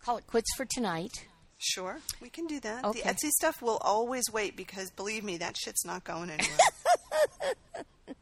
call 0.03 0.17
it 0.17 0.27
quits 0.27 0.49
for 0.55 0.65
tonight. 0.65 1.11
Sure, 1.59 1.97
we 2.21 2.29
can 2.29 2.45
do 2.47 2.59
that. 2.59 2.85
Okay. 2.85 3.01
The 3.01 3.09
Etsy 3.09 3.29
stuff 3.31 3.61
will 3.61 3.77
always 3.81 4.25
wait 4.31 4.55
because 4.55 4.91
believe 4.91 5.23
me, 5.23 5.37
that 5.37 5.57
shit's 5.57 5.83
not 5.85 6.03
going 6.03 6.29
anywhere. 6.29 6.57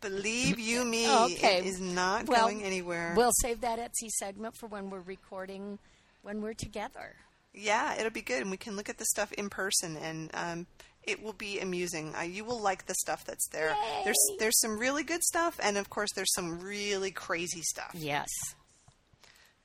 believe 0.00 0.58
you 0.58 0.84
me, 0.84 1.08
Okay. 1.08 1.58
it 1.58 1.66
is 1.66 1.80
not 1.80 2.26
Well, 2.26 2.40
going 2.46 2.62
anywhere. 2.64 3.14
We'll 3.16 3.30
save 3.40 3.60
that 3.60 3.78
Etsy 3.78 4.08
segment 4.10 4.56
for 4.58 4.66
when 4.66 4.90
we're 4.90 5.00
recording 5.00 5.78
when 6.22 6.40
we're 6.40 6.54
together. 6.54 7.16
yeah, 7.54 7.94
it'll 7.96 8.10
be 8.10 8.22
good, 8.22 8.42
and 8.42 8.50
we 8.50 8.56
can 8.56 8.76
look 8.76 8.88
at 8.88 8.98
the 8.98 9.04
stuff 9.04 9.32
in 9.32 9.48
person, 9.50 9.96
and 9.96 10.30
um, 10.34 10.66
it 11.02 11.22
will 11.22 11.32
be 11.32 11.58
amusing. 11.60 12.14
Uh, 12.16 12.22
you 12.22 12.44
will 12.44 12.60
like 12.60 12.86
the 12.86 12.94
stuff 12.94 13.24
that's 13.24 13.46
there. 13.48 13.74
There's 14.04 14.16
there's 14.38 14.58
some 14.60 14.78
really 14.78 15.02
good 15.04 15.22
stuff, 15.22 15.58
and 15.62 15.76
of 15.76 15.90
course, 15.90 16.10
there's 16.14 16.32
some 16.34 16.60
really 16.60 17.10
crazy 17.10 17.60
stuff. 17.62 17.90
Yes. 17.94 18.28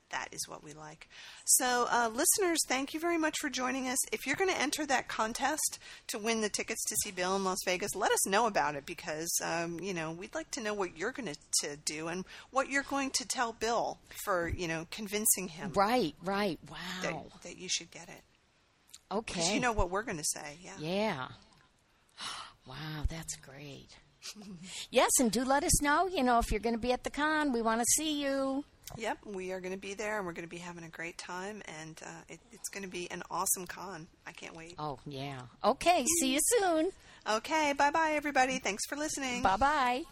That 0.09 0.29
is 0.31 0.47
what 0.47 0.63
we 0.63 0.73
like. 0.73 1.09
So, 1.45 1.85
uh, 1.91 2.09
listeners, 2.13 2.59
thank 2.67 2.93
you 2.93 2.99
very 2.99 3.17
much 3.17 3.35
for 3.41 3.49
joining 3.49 3.87
us. 3.89 3.97
If 4.13 4.25
you're 4.25 4.37
going 4.37 4.49
to 4.49 4.59
enter 4.61 4.85
that 4.85 5.07
contest 5.09 5.79
to 6.07 6.17
win 6.17 6.39
the 6.41 6.47
tickets 6.49 6.81
to 6.85 6.95
see 7.03 7.11
Bill 7.11 7.35
in 7.35 7.43
Las 7.43 7.57
Vegas, 7.65 7.93
let 7.93 8.11
us 8.13 8.25
know 8.25 8.47
about 8.47 8.75
it 8.75 8.85
because, 8.85 9.29
um, 9.43 9.79
you 9.81 9.93
know, 9.93 10.11
we'd 10.11 10.33
like 10.33 10.49
to 10.51 10.61
know 10.61 10.73
what 10.73 10.97
you're 10.97 11.11
going 11.11 11.27
to, 11.61 11.75
do 11.85 12.07
and 12.07 12.23
what 12.51 12.69
you're 12.69 12.83
going 12.83 13.09
to 13.11 13.27
tell 13.27 13.51
Bill 13.51 13.97
for, 14.23 14.47
you 14.47 14.67
know, 14.67 14.87
convincing 14.91 15.49
him 15.49 15.71
Right. 15.73 16.15
Right. 16.23 16.59
that, 17.01 17.13
Wow. 17.13 17.25
that 17.43 17.57
you 17.57 17.67
should 17.67 17.91
get 17.91 18.07
it. 18.07 18.21
Okay. 19.11 19.33
Because 19.33 19.53
you 19.53 19.59
know 19.59 19.73
what 19.73 19.89
we're 19.89 20.03
going 20.03 20.17
to 20.17 20.23
say. 20.23 20.57
Yeah. 20.61 20.77
Yeah. 20.79 21.27
Wow, 22.67 23.05
that's 23.07 23.37
great. 23.37 23.87
yes, 24.91 25.09
and 25.21 25.31
do 25.31 25.45
let 25.45 25.63
us 25.63 25.81
know, 25.81 26.05
you 26.07 26.21
know, 26.21 26.37
if 26.39 26.51
you're 26.51 26.59
going 26.59 26.75
to 26.75 26.81
be 26.81 26.91
at 26.91 27.05
the 27.05 27.09
con. 27.09 27.53
We 27.53 27.61
want 27.61 27.79
to 27.79 27.85
see 27.95 28.21
you. 28.21 28.65
Yep, 28.95 29.17
we 29.25 29.51
are 29.51 29.59
going 29.59 29.73
to 29.73 29.79
be 29.79 29.93
there 29.93 30.17
and 30.17 30.25
we're 30.25 30.33
going 30.33 30.47
to 30.47 30.49
be 30.49 30.57
having 30.57 30.83
a 30.83 30.89
great 30.89 31.17
time, 31.17 31.61
and 31.81 31.99
uh, 32.03 32.09
it, 32.29 32.39
it's 32.51 32.69
going 32.69 32.83
to 32.83 32.89
be 32.89 33.09
an 33.11 33.21
awesome 33.29 33.67
con. 33.67 34.07
I 34.25 34.31
can't 34.31 34.55
wait. 34.55 34.75
Oh, 34.79 34.99
yeah. 35.05 35.41
Okay, 35.63 36.05
see 36.19 36.33
you 36.33 36.39
soon. 36.41 36.91
Okay, 37.29 37.73
bye 37.77 37.91
bye, 37.91 38.13
everybody. 38.15 38.59
Thanks 38.59 38.85
for 38.87 38.95
listening. 38.95 39.43
Bye 39.43 39.57
bye. 39.57 40.03